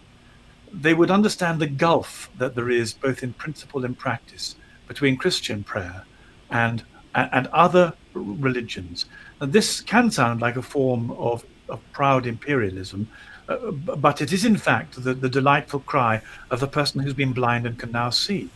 they 0.73 0.93
would 0.93 1.11
understand 1.11 1.59
the 1.59 1.67
gulf 1.67 2.29
that 2.37 2.55
there 2.55 2.69
is 2.69 2.93
both 2.93 3.23
in 3.23 3.33
principle 3.33 3.85
and 3.85 3.97
practice 3.97 4.55
between 4.87 5.15
Christian 5.17 5.63
prayer 5.63 6.03
and 6.49 6.83
and, 7.15 7.29
and 7.31 7.47
other 7.47 7.93
religions. 8.13 9.05
And 9.39 9.51
this 9.51 9.81
can 9.81 10.11
sound 10.11 10.41
like 10.41 10.57
a 10.57 10.61
form 10.61 11.11
of, 11.11 11.45
of 11.69 11.79
proud 11.93 12.27
imperialism, 12.27 13.09
uh, 13.49 13.71
but 13.71 14.21
it 14.21 14.31
is 14.31 14.45
in 14.45 14.57
fact 14.57 15.03
the, 15.03 15.13
the 15.13 15.29
delightful 15.29 15.79
cry 15.79 16.21
of 16.51 16.59
the 16.59 16.67
person 16.67 17.01
who's 17.01 17.13
been 17.13 17.33
blind 17.33 17.65
and 17.65 17.79
can 17.79 17.91
now 17.91 18.09
see. 18.09 18.49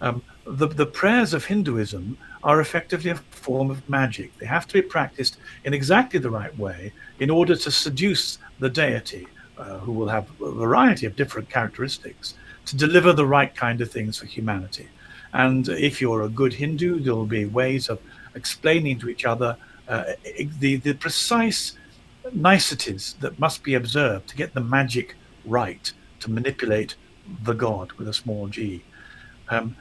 Um, 0.00 0.22
the, 0.46 0.68
the 0.68 0.86
prayers 0.86 1.34
of 1.34 1.46
Hinduism 1.46 2.16
are 2.46 2.60
effectively 2.60 3.10
a 3.10 3.16
form 3.16 3.70
of 3.70 3.88
magic. 3.90 4.28
They 4.38 4.46
have 4.46 4.66
to 4.68 4.74
be 4.74 4.82
practiced 4.82 5.36
in 5.64 5.74
exactly 5.74 6.20
the 6.20 6.30
right 6.30 6.56
way 6.56 6.92
in 7.18 7.28
order 7.28 7.56
to 7.56 7.70
seduce 7.70 8.38
the 8.60 8.70
deity, 8.70 9.26
uh, 9.58 9.78
who 9.78 9.92
will 9.92 10.08
have 10.08 10.26
a 10.40 10.52
variety 10.52 11.06
of 11.06 11.16
different 11.16 11.50
characteristics, 11.50 12.34
to 12.66 12.76
deliver 12.76 13.12
the 13.12 13.26
right 13.26 13.52
kind 13.54 13.80
of 13.80 13.90
things 13.90 14.18
for 14.18 14.26
humanity. 14.26 14.88
And 15.32 15.68
if 15.68 16.00
you're 16.00 16.22
a 16.22 16.28
good 16.28 16.54
Hindu, 16.54 17.00
there 17.00 17.16
will 17.16 17.26
be 17.26 17.46
ways 17.46 17.88
of 17.88 17.98
explaining 18.36 19.00
to 19.00 19.08
each 19.08 19.24
other 19.24 19.56
uh, 19.88 20.04
the, 20.60 20.76
the 20.76 20.94
precise 20.94 21.72
niceties 22.32 23.16
that 23.20 23.38
must 23.38 23.62
be 23.62 23.74
observed 23.74 24.28
to 24.28 24.36
get 24.36 24.54
the 24.54 24.60
magic 24.60 25.16
right 25.44 25.92
to 26.20 26.30
manipulate 26.30 26.94
the 27.42 27.52
god 27.52 27.92
with 27.92 28.08
a 28.08 28.12
small 28.12 28.46
g. 28.48 28.84
Um, 29.48 29.76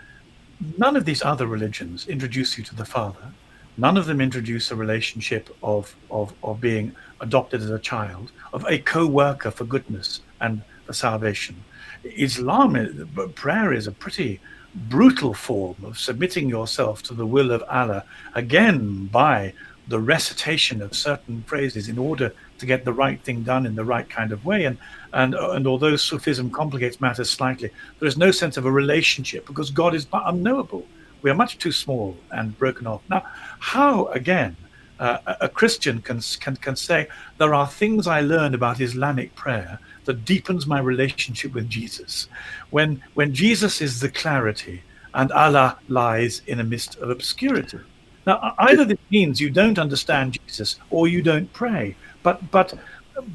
none 0.78 0.96
of 0.96 1.06
these 1.06 1.24
other 1.24 1.48
religions 1.48 2.08
introduce 2.08 2.58
you 2.58 2.64
to 2.66 2.76
the 2.76 2.86
Father. 2.86 3.32
None 3.78 3.98
of 3.98 4.06
them 4.06 4.22
introduce 4.22 4.72
a 4.72 4.76
relationship 4.76 5.56
of, 5.62 5.96
of, 6.10 6.34
of 6.44 6.62
being 6.62 6.96
adopted 7.20 7.62
as 7.62 7.70
a 7.70 7.80
child, 7.80 8.32
of 8.54 8.66
a 8.70 8.80
co 8.80 9.06
worker 9.06 9.52
for 9.52 9.66
goodness 9.66 10.22
and 10.40 10.62
for 10.86 10.94
salvation. 10.94 11.64
Islam, 12.04 13.10
prayer 13.36 13.74
is 13.74 13.88
a 13.88 13.92
pretty 13.92 14.40
brutal 14.74 15.34
form 15.34 15.76
of 15.84 15.98
submitting 15.98 16.50
yourself 16.50 17.02
to 17.04 17.14
the 17.14 17.26
will 17.26 17.52
of 17.52 17.64
Allah, 17.70 18.04
again 18.34 19.08
by 19.08 19.54
the 19.88 20.00
recitation 20.00 20.82
of 20.82 20.96
certain 20.96 21.44
phrases 21.44 21.90
in 21.90 21.98
order 21.98 22.34
to 22.60 22.66
get 22.66 22.86
the 22.86 22.94
right 22.94 23.22
thing 23.22 23.44
done 23.44 23.66
in 23.66 23.76
the 23.76 23.86
right 23.86 24.10
kind 24.10 24.32
of 24.32 24.46
way. 24.46 24.66
And 24.66 24.78
and 25.14 25.36
and 25.36 25.68
although 25.68 25.96
Sufism 25.96 26.50
complicates 26.50 27.02
matters 27.02 27.30
slightly, 27.30 27.70
there 28.00 28.08
is 28.08 28.18
no 28.18 28.32
sense 28.32 28.58
of 28.58 28.66
a 28.66 28.72
relationship 28.72 29.46
because 29.46 29.72
God 29.72 29.94
is 29.96 30.08
unknowable. 30.12 30.86
We 31.22 31.32
are 31.32 31.36
much 31.36 31.58
too 31.58 31.72
small 31.72 32.16
and 32.32 32.58
broken 32.58 32.88
off. 32.88 33.02
Now, 33.10 33.24
how 33.60 34.06
again 34.08 34.56
uh, 35.00 35.18
a 35.42 35.50
Christian 35.50 36.02
can, 36.02 36.22
can 36.40 36.56
can 36.56 36.76
say 36.76 37.08
there 37.38 37.54
are 37.54 37.68
things 37.68 38.08
I 38.08 38.22
learned 38.22 38.56
about 38.56 38.80
Islamic 38.80 39.36
prayer 39.36 39.80
that 40.06 40.24
deepens 40.24 40.68
my 40.68 40.80
relationship 40.80 41.54
with 41.54 41.70
Jesus, 41.70 42.28
when 42.70 43.02
when 43.14 43.34
Jesus 43.34 43.82
is 43.82 44.00
the 44.00 44.10
clarity 44.10 44.84
and 45.14 45.32
Allah 45.32 45.80
lies 45.88 46.42
in 46.46 46.60
a 46.60 46.64
mist 46.64 46.98
of 46.98 47.10
obscurity. 47.10 47.80
Now, 48.28 48.56
either 48.58 48.86
this 48.86 49.00
means 49.10 49.40
you 49.40 49.50
don't 49.50 49.80
understand 49.80 50.40
Jesus 50.46 50.80
or 50.90 51.08
you 51.08 51.22
don't 51.22 51.52
pray. 51.54 51.96
But 52.26 52.52
but 52.52 52.74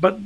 but 0.00 0.18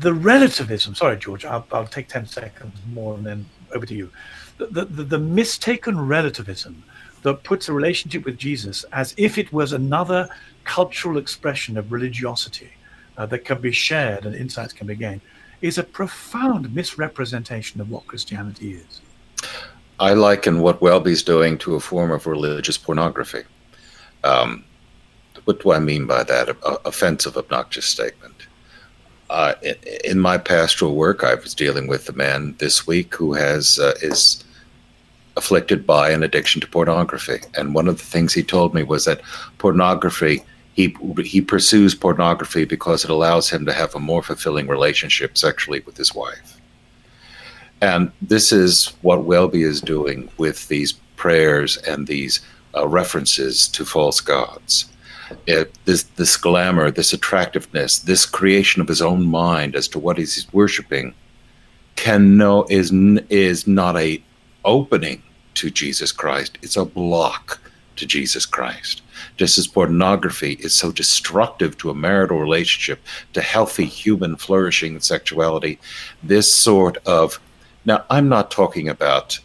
the 0.00 0.12
relativism. 0.12 0.94
Sorry, 0.96 1.16
George. 1.16 1.44
I'll, 1.44 1.66
I'll 1.70 1.86
take 1.86 2.08
ten 2.08 2.26
seconds 2.26 2.76
more 2.92 3.14
and 3.16 3.24
then 3.24 3.46
over 3.74 3.86
to 3.86 3.94
you. 3.94 4.10
The, 4.58 4.84
the, 4.84 5.04
the 5.14 5.18
mistaken 5.18 5.96
relativism 6.16 6.82
that 7.22 7.42
puts 7.42 7.68
a 7.68 7.72
relationship 7.72 8.24
with 8.24 8.36
Jesus 8.36 8.84
as 8.92 9.14
if 9.16 9.38
it 9.38 9.52
was 9.52 9.72
another 9.72 10.28
cultural 10.64 11.18
expression 11.18 11.78
of 11.78 11.92
religiosity 11.92 12.70
uh, 13.16 13.26
that 13.26 13.44
can 13.44 13.60
be 13.60 13.72
shared 13.72 14.26
and 14.26 14.34
insights 14.34 14.72
can 14.72 14.86
be 14.86 14.96
gained 14.96 15.20
is 15.60 15.78
a 15.78 15.82
profound 15.82 16.74
misrepresentation 16.74 17.80
of 17.80 17.90
what 17.90 18.06
Christianity 18.06 18.72
is. 18.72 19.00
I 19.98 20.14
liken 20.14 20.60
what 20.60 20.80
Welby's 20.80 21.22
doing 21.22 21.58
to 21.58 21.76
a 21.76 21.80
form 21.80 22.10
of 22.10 22.26
religious 22.26 22.76
pornography. 22.76 23.44
Um, 24.24 24.64
what 25.44 25.60
do 25.60 25.72
I 25.72 25.78
mean 25.78 26.06
by 26.06 26.22
that? 26.24 26.56
Offensive, 26.84 27.36
obnoxious 27.36 27.86
statement. 27.86 28.34
Uh, 29.30 29.54
in, 29.62 29.74
in, 30.04 30.20
my 30.20 30.38
pastoral 30.38 30.94
work, 30.94 31.24
I 31.24 31.34
was 31.34 31.54
dealing 31.54 31.86
with 31.86 32.08
a 32.08 32.12
man 32.12 32.54
this 32.58 32.86
week 32.86 33.14
who 33.14 33.32
has 33.34 33.78
uh, 33.78 33.94
is 34.02 34.44
afflicted 35.36 35.86
by 35.86 36.10
an 36.10 36.22
addiction 36.22 36.60
to 36.60 36.66
pornography, 36.66 37.40
and 37.56 37.74
one 37.74 37.88
of 37.88 37.98
the 37.98 38.04
things 38.04 38.32
he 38.32 38.42
told 38.42 38.74
me 38.74 38.82
was 38.82 39.06
that 39.06 39.22
pornography 39.58 40.44
he 40.74 40.96
he 41.22 41.40
pursues 41.40 41.94
pornography 41.94 42.64
because 42.64 43.04
it 43.04 43.10
allows 43.10 43.48
him 43.48 43.64
to 43.64 43.72
have 43.72 43.94
a 43.94 44.00
more 44.00 44.22
fulfilling 44.22 44.66
relationship 44.66 45.38
sexually 45.38 45.80
with 45.80 45.96
his 45.96 46.14
wife. 46.14 46.60
And 47.80 48.10
this 48.20 48.52
is 48.52 48.92
what 49.02 49.24
Welby 49.24 49.62
is 49.62 49.80
doing 49.80 50.28
with 50.36 50.68
these 50.68 50.92
prayers 51.16 51.76
and 51.78 52.06
these 52.06 52.40
uh, 52.76 52.88
references 52.88 53.68
to 53.68 53.84
false 53.84 54.20
gods. 54.20 54.86
It, 55.46 55.72
this 55.84 56.04
this 56.04 56.36
glamour, 56.36 56.90
this 56.90 57.12
attractiveness, 57.12 57.98
this 58.00 58.26
creation 58.26 58.82
of 58.82 58.88
his 58.88 59.02
own 59.02 59.24
mind 59.26 59.76
as 59.76 59.88
to 59.88 59.98
what 59.98 60.18
he's 60.18 60.46
worshiping, 60.52 61.14
can 61.96 62.36
know 62.36 62.66
is 62.70 62.92
is 63.30 63.66
not 63.66 63.96
a 63.96 64.22
opening 64.64 65.22
to 65.54 65.70
Jesus 65.70 66.12
Christ. 66.12 66.58
It's 66.62 66.76
a 66.76 66.84
block 66.84 67.60
to 67.96 68.06
Jesus 68.06 68.44
Christ. 68.44 69.02
Just 69.36 69.58
as 69.58 69.66
pornography 69.66 70.54
is 70.54 70.74
so 70.74 70.90
destructive 70.90 71.78
to 71.78 71.90
a 71.90 71.94
marital 71.94 72.40
relationship, 72.40 73.00
to 73.32 73.40
healthy 73.40 73.84
human 73.84 74.36
flourishing 74.36 74.94
and 74.94 75.04
sexuality, 75.04 75.78
this 76.22 76.52
sort 76.52 76.96
of 77.06 77.40
now 77.84 78.04
I'm 78.10 78.28
not 78.28 78.50
talking 78.50 78.88
about 78.88 79.38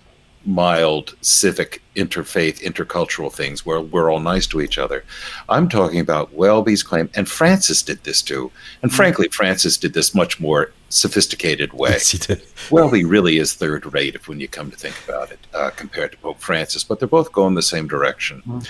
mild 0.45 1.15
civic 1.21 1.81
interfaith 1.95 2.61
intercultural 2.61 3.31
things 3.31 3.65
where 3.65 3.81
we're 3.81 4.09
all 4.09 4.19
nice 4.19 4.47
to 4.47 4.61
each 4.61 4.77
other 4.77 5.03
i'm 5.49 5.67
talking 5.67 5.99
about 5.99 6.33
welby's 6.33 6.81
claim 6.81 7.09
and 7.15 7.27
francis 7.27 7.81
did 7.81 8.01
this 8.03 8.21
too 8.21 8.49
and 8.81 8.91
mm. 8.91 8.95
frankly 8.95 9.27
francis 9.29 9.77
did 9.77 9.93
this 9.93 10.15
much 10.15 10.39
more 10.39 10.71
sophisticated 10.87 11.73
way 11.73 11.91
yes, 11.91 12.11
he 12.11 12.17
did. 12.17 12.41
welby 12.71 13.03
really 13.03 13.37
is 13.37 13.53
third 13.53 13.91
rate 13.93 14.15
if 14.15 14.27
when 14.27 14.39
you 14.39 14.47
come 14.47 14.71
to 14.71 14.77
think 14.77 14.95
about 15.07 15.29
it 15.31 15.39
uh, 15.53 15.69
compared 15.71 16.11
to 16.11 16.17
pope 16.19 16.39
francis 16.39 16.83
but 16.83 16.99
they're 16.99 17.07
both 17.07 17.31
going 17.31 17.55
the 17.55 17.61
same 17.61 17.87
direction 17.87 18.41
mm. 18.47 18.67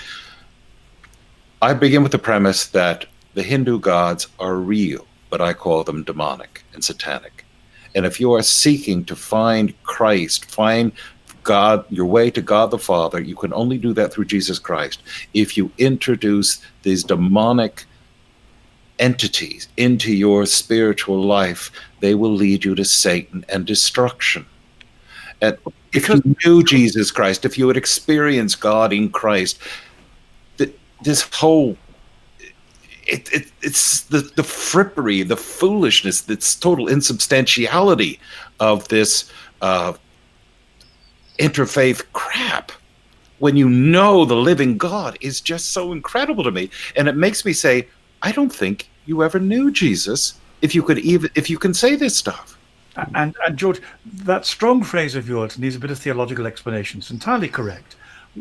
i 1.62 1.72
begin 1.72 2.02
with 2.02 2.12
the 2.12 2.18
premise 2.18 2.66
that 2.66 3.06
the 3.34 3.42
hindu 3.44 3.78
gods 3.78 4.26
are 4.40 4.56
real 4.56 5.06
but 5.30 5.40
i 5.40 5.52
call 5.52 5.84
them 5.84 6.02
demonic 6.02 6.64
and 6.74 6.82
satanic 6.82 7.44
and 7.94 8.06
if 8.06 8.20
you 8.20 8.32
are 8.34 8.42
seeking 8.42 9.04
to 9.06 9.16
find 9.16 9.80
Christ, 9.82 10.50
find 10.50 10.92
God, 11.42 11.84
your 11.90 12.06
way 12.06 12.30
to 12.30 12.42
God 12.42 12.70
the 12.70 12.78
Father, 12.78 13.20
you 13.20 13.36
can 13.36 13.52
only 13.52 13.78
do 13.78 13.92
that 13.94 14.12
through 14.12 14.26
Jesus 14.26 14.58
Christ. 14.58 15.02
If 15.34 15.56
you 15.56 15.70
introduce 15.78 16.62
these 16.82 17.04
demonic 17.04 17.84
entities 18.98 19.68
into 19.76 20.14
your 20.14 20.46
spiritual 20.46 21.22
life, 21.22 21.70
they 22.00 22.14
will 22.14 22.32
lead 22.32 22.64
you 22.64 22.74
to 22.74 22.84
Satan 22.84 23.44
and 23.48 23.66
destruction. 23.66 24.46
And 25.40 25.56
if 25.92 26.08
you 26.08 26.22
knew 26.44 26.62
Jesus 26.62 27.10
Christ, 27.10 27.44
if 27.44 27.56
you 27.56 27.66
had 27.68 27.76
experienced 27.76 28.60
God 28.60 28.92
in 28.92 29.08
Christ, 29.10 29.58
this 31.02 31.22
whole 31.32 31.76
it, 33.06 33.32
it, 33.32 33.52
it's 33.62 34.02
the, 34.02 34.20
the 34.20 34.42
frippery, 34.42 35.26
the 35.26 35.36
foolishness, 35.36 36.20
this 36.22 36.54
total 36.54 36.86
insubstantiality 36.86 38.20
of 38.60 38.86
this 38.88 39.30
uh, 39.62 39.94
interfaith 41.40 42.04
crap 42.12 42.72
when 43.40 43.56
you 43.56 43.68
know 43.68 44.24
the 44.24 44.36
living 44.36 44.76
God 44.78 45.16
is 45.20 45.40
just 45.40 45.72
so 45.72 45.92
incredible 45.92 46.44
to 46.44 46.50
me. 46.50 46.70
And 46.94 47.08
it 47.08 47.16
makes 47.16 47.44
me 47.44 47.52
say, 47.52 47.88
I 48.22 48.32
don't 48.32 48.54
think 48.54 48.88
you 49.06 49.24
ever 49.24 49.40
knew 49.40 49.70
Jesus 49.70 50.34
if 50.62 50.74
you 50.74 50.82
could 50.82 50.98
even 50.98 51.30
if 51.34 51.50
you 51.50 51.58
can 51.58 51.74
say 51.74 51.96
this 51.96 52.16
stuff. 52.16 52.56
And, 53.14 53.34
and 53.46 53.56
George, 53.56 53.80
that 54.04 54.44
strong 54.44 54.82
phrase 54.82 55.14
of 55.14 55.28
yours 55.28 55.58
needs 55.58 55.76
a 55.76 55.78
bit 55.78 55.90
of 55.90 55.98
theological 55.98 56.46
explanation. 56.46 57.00
It's 57.00 57.10
entirely 57.10 57.48
correct. 57.48 57.96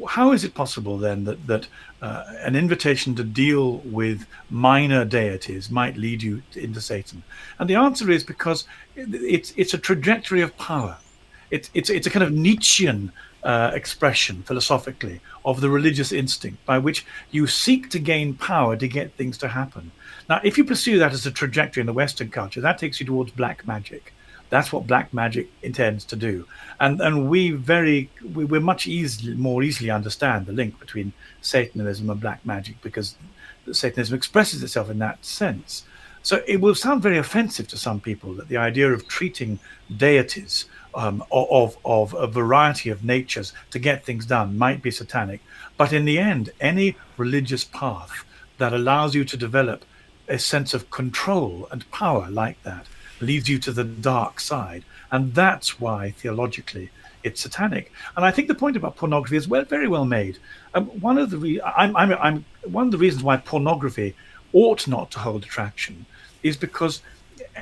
How 0.07 0.33
is 0.33 0.43
it 0.43 0.53
possible 0.53 0.97
then 0.97 1.23
that 1.23 1.47
that 1.47 1.67
uh, 2.01 2.23
an 2.41 2.55
invitation 2.55 3.15
to 3.15 3.23
deal 3.23 3.77
with 3.99 4.27
minor 4.49 5.05
deities 5.05 5.71
might 5.71 5.97
lead 5.97 6.21
you 6.21 6.43
into 6.55 6.81
Satan? 6.81 7.23
And 7.57 7.69
the 7.69 7.75
answer 7.75 8.11
is 8.11 8.23
because 8.23 8.65
it's 8.95 9.53
it's 9.55 9.73
a 9.73 9.77
trajectory 9.77 10.41
of 10.41 10.57
power 10.57 10.97
it's 11.51 11.69
it's 11.73 11.89
it's 11.89 12.07
a 12.07 12.09
kind 12.09 12.23
of 12.23 12.31
Nietzschean 12.31 13.11
uh, 13.43 13.71
expression 13.73 14.43
philosophically 14.43 15.21
of 15.45 15.61
the 15.61 15.69
religious 15.69 16.11
instinct 16.11 16.65
by 16.65 16.77
which 16.77 17.05
you 17.31 17.47
seek 17.47 17.89
to 17.89 17.99
gain 17.99 18.33
power 18.33 18.75
to 18.75 18.87
get 18.87 19.13
things 19.13 19.37
to 19.37 19.47
happen. 19.47 19.91
Now, 20.27 20.41
if 20.43 20.57
you 20.57 20.65
pursue 20.65 20.99
that 20.99 21.13
as 21.13 21.25
a 21.25 21.31
trajectory 21.31 21.81
in 21.81 21.87
the 21.87 21.93
Western 21.93 22.29
culture, 22.29 22.61
that 22.61 22.77
takes 22.77 22.99
you 22.99 23.05
towards 23.05 23.31
black 23.31 23.65
magic. 23.65 24.13
That's 24.49 24.73
what 24.73 24.87
black 24.87 25.13
magic 25.13 25.49
intends 25.61 26.03
to 26.05 26.15
do, 26.15 26.47
and 26.79 26.99
and 27.01 27.29
we 27.29 27.51
very 27.51 28.09
we, 28.33 28.45
we're 28.45 28.59
much 28.59 28.87
easily 28.87 29.35
more 29.35 29.61
easily 29.61 29.91
understand 29.91 30.47
the 30.47 30.53
link 30.53 30.79
between 30.79 31.13
Satanism 31.41 32.09
and 32.09 32.19
black 32.19 32.43
magic 32.43 32.81
because 32.81 33.15
Satanism 33.71 34.15
expresses 34.15 34.63
itself 34.63 34.89
in 34.89 34.97
that 34.99 35.23
sense. 35.23 35.85
So 36.23 36.43
it 36.47 36.61
will 36.61 36.75
sound 36.75 37.01
very 37.01 37.17
offensive 37.17 37.67
to 37.69 37.77
some 37.77 37.99
people 38.01 38.33
that 38.33 38.49
the 38.49 38.57
idea 38.57 38.91
of 38.91 39.07
treating 39.07 39.59
deities 39.95 40.65
um, 40.93 41.23
of, 41.31 41.77
of 41.85 42.13
a 42.13 42.27
variety 42.27 42.89
of 42.89 43.03
natures 43.03 43.53
to 43.71 43.79
get 43.79 44.05
things 44.05 44.25
done 44.25 44.57
might 44.57 44.81
be 44.81 44.91
satanic. 44.91 45.41
But 45.77 45.93
in 45.93 46.05
the 46.05 46.19
end, 46.19 46.51
any 46.59 46.95
religious 47.17 47.63
path 47.63 48.25
that 48.57 48.73
allows 48.73 49.15
you 49.15 49.23
to 49.25 49.37
develop 49.37 49.85
a 50.27 50.37
sense 50.37 50.73
of 50.73 50.89
control 50.91 51.67
and 51.71 51.89
power 51.91 52.29
like 52.29 52.61
that 52.63 52.85
leads 53.21 53.49
you 53.49 53.59
to 53.59 53.71
the 53.71 53.83
dark 53.83 54.39
side. 54.39 54.83
And 55.11 55.33
that's 55.33 55.79
why 55.79 56.11
theologically 56.11 56.89
it's 57.23 57.41
satanic. 57.41 57.91
And 58.15 58.25
I 58.25 58.31
think 58.31 58.47
the 58.47 58.55
point 58.55 58.77
about 58.77 58.95
pornography 58.95 59.37
is 59.37 59.47
well, 59.47 59.65
very 59.65 59.87
well 59.87 60.05
made. 60.05 60.37
Um, 60.73 60.85
one 61.01 61.17
of 61.17 61.29
the 61.29 61.37
re- 61.37 61.61
I'm, 61.61 61.95
I'm, 61.95 62.13
I'm, 62.13 62.45
one 62.63 62.85
of 62.85 62.91
the 62.91 62.97
reasons 62.97 63.23
why 63.23 63.37
pornography 63.37 64.15
ought 64.53 64.87
not 64.87 65.11
to 65.11 65.19
hold 65.19 65.43
attraction 65.43 66.05
is 66.43 66.55
because 66.55 67.01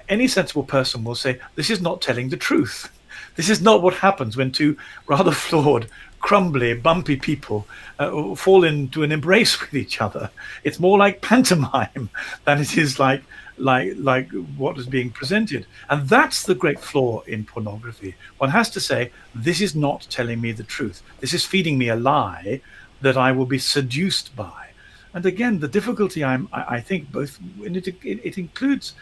any 0.09 0.28
sensible 0.28 0.63
person 0.63 1.03
will 1.03 1.15
say 1.15 1.39
this 1.55 1.69
is 1.69 1.82
not 1.82 2.01
telling 2.01 2.30
the 2.30 2.38
truth. 2.38 2.91
This 3.38 3.49
is 3.49 3.61
not 3.61 3.81
what 3.81 3.93
happens 3.93 4.35
when 4.35 4.51
two 4.51 4.75
rather 5.05 5.31
flawed, 5.45 5.88
crumbly, 6.19 6.73
bumpy 6.73 7.15
people 7.15 7.67
uh, 7.99 8.35
fall 8.35 8.65
into 8.65 9.03
an 9.03 9.13
embrace 9.13 9.61
with 9.61 9.73
each 9.73 10.01
other. 10.01 10.29
It's 10.65 10.79
more 10.79 10.97
like 10.97 11.21
pantomime 11.21 12.09
than 12.45 12.59
it 12.59 12.77
is 12.77 12.99
like 12.99 13.23
like 13.59 13.93
like 13.97 14.29
what 14.57 14.77
is 14.77 14.85
being 14.88 15.11
presented. 15.11 15.65
And 15.89 16.09
that's 16.09 16.43
the 16.43 16.55
great 16.55 16.79
flaw 16.79 17.21
in 17.21 17.45
pornography. 17.45 18.15
One 18.39 18.49
has 18.49 18.69
to 18.71 18.79
say 18.79 19.11
this 19.33 19.61
is 19.61 19.75
not 19.75 20.07
telling 20.09 20.41
me 20.41 20.51
the 20.51 20.63
truth. 20.63 21.01
This 21.21 21.33
is 21.33 21.45
feeding 21.45 21.77
me 21.77 21.89
a 21.89 21.95
lie 21.95 22.61
that 23.01 23.17
I 23.17 23.31
will 23.31 23.45
be 23.45 23.59
seduced 23.59 24.35
by. 24.35 24.67
And 25.13 25.25
again, 25.25 25.59
the 25.59 25.67
difficulty 25.67 26.23
I'm, 26.23 26.49
I, 26.51 26.75
I 26.75 26.81
think 26.81 27.11
both 27.11 27.39
it, 27.61 27.88
it, 27.88 27.97
it 28.03 28.38
includes 28.38 28.93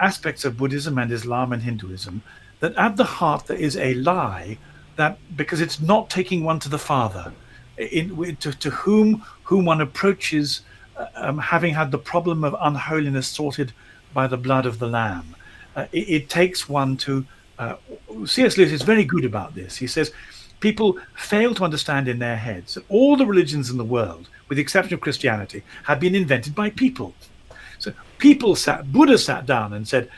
aspects 0.00 0.44
of 0.44 0.56
Buddhism 0.56 0.98
and 0.98 1.10
Islam 1.10 1.52
and 1.52 1.62
Hinduism 1.62 2.22
that 2.60 2.74
at 2.76 2.96
the 2.96 3.04
heart 3.04 3.46
there 3.46 3.56
is 3.56 3.76
a 3.76 3.94
lie 3.94 4.58
that 4.96 5.18
because 5.36 5.60
it's 5.60 5.80
not 5.80 6.08
taking 6.10 6.44
one 6.44 6.58
to 6.60 6.68
the 6.68 6.78
Father, 6.78 7.32
in, 7.76 8.36
to, 8.36 8.52
to 8.52 8.70
whom 8.70 9.24
whom 9.42 9.64
one 9.64 9.80
approaches, 9.80 10.62
uh, 10.96 11.06
um, 11.16 11.38
having 11.38 11.74
had 11.74 11.90
the 11.90 11.98
problem 11.98 12.44
of 12.44 12.56
unholiness 12.60 13.26
sorted 13.26 13.72
by 14.12 14.26
the 14.26 14.36
blood 14.36 14.66
of 14.66 14.78
the 14.78 14.86
Lamb. 14.86 15.34
Uh, 15.74 15.86
it, 15.92 16.08
it, 16.08 16.28
takes 16.28 16.68
one 16.68 16.96
to. 16.96 17.26
Uh, 17.58 17.76
C.S. 18.26 18.56
Lewis 18.56 18.72
is 18.72 18.82
very 18.82 19.04
good 19.04 19.24
about 19.24 19.54
this. 19.54 19.76
He 19.76 19.86
says 19.86 20.12
people 20.60 20.98
fail 21.16 21.54
to 21.54 21.64
understand 21.64 22.08
in 22.08 22.18
their 22.18 22.36
heads 22.36 22.74
that 22.74 22.84
all 22.88 23.16
the 23.16 23.26
religions 23.26 23.70
in 23.70 23.76
the 23.76 23.84
world, 23.84 24.28
with 24.48 24.56
the 24.56 24.62
exception 24.62 24.94
of 24.94 25.00
Christianity, 25.00 25.62
have 25.84 26.00
been 26.00 26.14
invented 26.14 26.54
by 26.54 26.70
people. 26.70 27.14
So 27.78 27.92
people 28.18 28.56
sat, 28.56 28.90
Buddha 28.92 29.18
sat 29.18 29.46
down 29.46 29.72
and 29.72 29.86
said, 29.86 30.10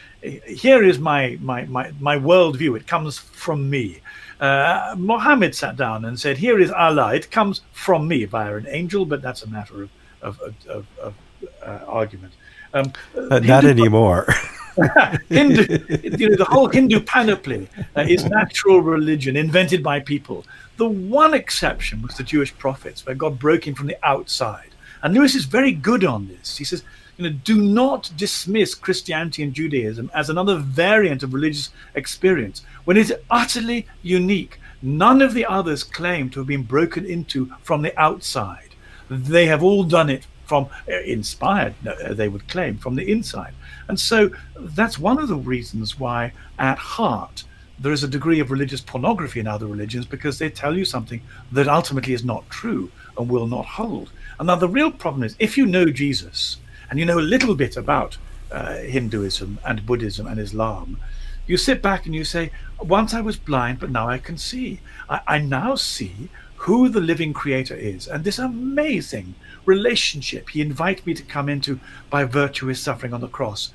here 0.46 0.82
is 0.82 0.98
my, 0.98 1.38
my, 1.40 1.64
my, 1.66 1.92
my 2.00 2.16
worldview. 2.16 2.76
It 2.76 2.86
comes 2.86 3.18
from 3.18 3.68
me. 3.70 4.00
Uh, 4.40 4.94
Mohammed 4.98 5.54
sat 5.54 5.76
down 5.76 6.04
and 6.04 6.18
said, 6.18 6.36
here 6.36 6.58
is 6.60 6.70
Allah. 6.70 7.14
It 7.14 7.30
comes 7.30 7.62
from 7.72 8.06
me 8.06 8.24
via 8.24 8.56
an 8.56 8.66
angel, 8.68 9.06
but 9.06 9.22
that's 9.22 9.42
a 9.42 9.48
matter 9.48 9.82
of, 9.82 9.90
of, 10.22 10.40
of, 10.68 10.86
of, 10.98 11.14
uh, 11.62 11.84
argument. 11.86 12.34
Um, 12.74 12.92
uh, 13.30 13.38
not 13.38 13.64
anymore. 13.64 14.26
Hindu, 15.28 15.78
you 16.02 16.30
know, 16.30 16.36
the 16.36 16.46
whole 16.48 16.68
Hindu 16.68 17.00
panoply 17.00 17.68
uh, 17.96 18.02
is 18.02 18.24
natural 18.26 18.80
religion 18.80 19.36
invented 19.36 19.82
by 19.82 20.00
people. 20.00 20.44
The 20.76 20.88
one 20.88 21.32
exception 21.32 22.02
was 22.02 22.16
the 22.16 22.22
Jewish 22.22 22.56
prophets, 22.56 23.06
where 23.06 23.14
God 23.14 23.38
broke 23.38 23.66
in 23.66 23.74
from 23.74 23.86
the 23.86 23.96
outside. 24.02 24.70
And 25.02 25.14
Lewis 25.14 25.34
is 25.34 25.44
very 25.44 25.72
good 25.72 26.04
on 26.04 26.28
this. 26.28 26.58
He 26.58 26.64
says, 26.64 26.82
you 27.16 27.24
know, 27.24 27.36
do 27.44 27.62
not 27.62 28.10
dismiss 28.16 28.74
Christianity 28.74 29.42
and 29.42 29.54
Judaism 29.54 30.10
as 30.14 30.28
another 30.28 30.56
variant 30.56 31.22
of 31.22 31.32
religious 31.32 31.70
experience 31.94 32.62
when 32.84 32.96
it's 32.96 33.12
utterly 33.30 33.86
unique. 34.02 34.58
None 34.82 35.22
of 35.22 35.32
the 35.34 35.46
others 35.46 35.82
claim 35.82 36.28
to 36.30 36.40
have 36.40 36.46
been 36.46 36.62
broken 36.62 37.06
into 37.06 37.52
from 37.62 37.82
the 37.82 37.98
outside. 37.98 38.74
They 39.08 39.46
have 39.46 39.62
all 39.62 39.84
done 39.84 40.10
it 40.10 40.26
from 40.44 40.68
uh, 40.88 41.00
inspired, 41.00 41.74
uh, 41.86 42.14
they 42.14 42.28
would 42.28 42.48
claim, 42.48 42.78
from 42.78 42.94
the 42.94 43.10
inside. 43.10 43.52
And 43.88 43.98
so 43.98 44.30
that's 44.58 44.98
one 44.98 45.18
of 45.18 45.28
the 45.28 45.36
reasons 45.36 45.98
why, 45.98 46.32
at 46.58 46.78
heart, 46.78 47.44
there 47.78 47.92
is 47.92 48.04
a 48.04 48.08
degree 48.08 48.40
of 48.40 48.50
religious 48.50 48.80
pornography 48.80 49.40
in 49.40 49.46
other 49.46 49.66
religions 49.66 50.06
because 50.06 50.38
they 50.38 50.48
tell 50.48 50.76
you 50.76 50.84
something 50.84 51.20
that 51.52 51.68
ultimately 51.68 52.14
is 52.14 52.24
not 52.24 52.48
true 52.48 52.90
and 53.18 53.28
will 53.28 53.46
not 53.46 53.66
hold. 53.66 54.10
And 54.38 54.46
now 54.46 54.56
the 54.56 54.68
real 54.68 54.90
problem 54.90 55.24
is 55.24 55.36
if 55.38 55.58
you 55.58 55.66
know 55.66 55.86
Jesus, 55.86 56.58
and 56.90 56.98
you 56.98 57.04
know 57.04 57.18
a 57.18 57.20
little 57.20 57.54
bit 57.54 57.76
about 57.76 58.18
uh, 58.50 58.76
Hinduism 58.76 59.58
and 59.64 59.86
Buddhism 59.86 60.26
and 60.26 60.38
Islam, 60.38 60.98
you 61.46 61.56
sit 61.56 61.82
back 61.82 62.06
and 62.06 62.14
you 62.14 62.24
say, 62.24 62.50
Once 62.80 63.14
I 63.14 63.20
was 63.20 63.36
blind, 63.36 63.78
but 63.78 63.90
now 63.90 64.08
I 64.08 64.18
can 64.18 64.36
see. 64.36 64.80
I, 65.08 65.20
I 65.26 65.38
now 65.38 65.74
see 65.74 66.28
who 66.56 66.88
the 66.88 67.00
living 67.00 67.32
creator 67.32 67.74
is 67.74 68.08
and 68.08 68.24
this 68.24 68.38
amazing 68.38 69.34
relationship 69.64 70.50
he 70.50 70.60
invited 70.60 71.06
me 71.06 71.14
to 71.14 71.22
come 71.22 71.48
into 71.48 71.78
by 72.08 72.24
virtue 72.24 72.64
of 72.64 72.70
his 72.70 72.80
suffering 72.80 73.12
on 73.12 73.20
the 73.20 73.28
cross. 73.28 73.72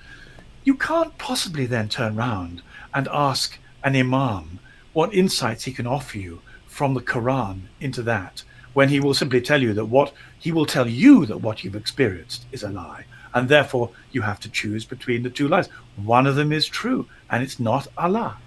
You 0.63 0.75
can't 0.75 1.17
possibly 1.17 1.65
then 1.65 1.89
turn 1.89 2.15
round 2.15 2.61
and 2.93 3.07
ask 3.11 3.57
an 3.83 3.95
imam 3.95 4.59
what 4.93 5.13
insights 5.13 5.65
he 5.65 5.71
can 5.71 5.87
offer 5.87 6.17
you 6.17 6.41
from 6.67 6.93
the 6.93 7.01
Quran 7.01 7.61
into 7.79 8.01
that 8.03 8.43
when 8.73 8.89
he 8.89 8.99
will 8.99 9.13
simply 9.13 9.41
tell 9.41 9.61
you 9.61 9.73
that 9.73 9.85
what 9.85 10.13
he 10.39 10.51
will 10.51 10.65
tell 10.65 10.87
you 10.87 11.25
that 11.25 11.41
what 11.41 11.63
you've 11.63 11.75
experienced 11.75 12.45
is 12.51 12.63
a 12.63 12.69
lie. 12.69 13.05
And 13.33 13.47
therefore, 13.47 13.91
you 14.11 14.21
have 14.21 14.39
to 14.41 14.49
choose 14.49 14.83
between 14.85 15.23
the 15.23 15.29
two 15.29 15.47
lies. 15.47 15.67
One 15.95 16.27
of 16.27 16.35
them 16.35 16.51
is 16.51 16.65
true, 16.65 17.07
and 17.29 17.41
it's 17.41 17.59
not 17.59 17.87
Allah. 17.97 18.37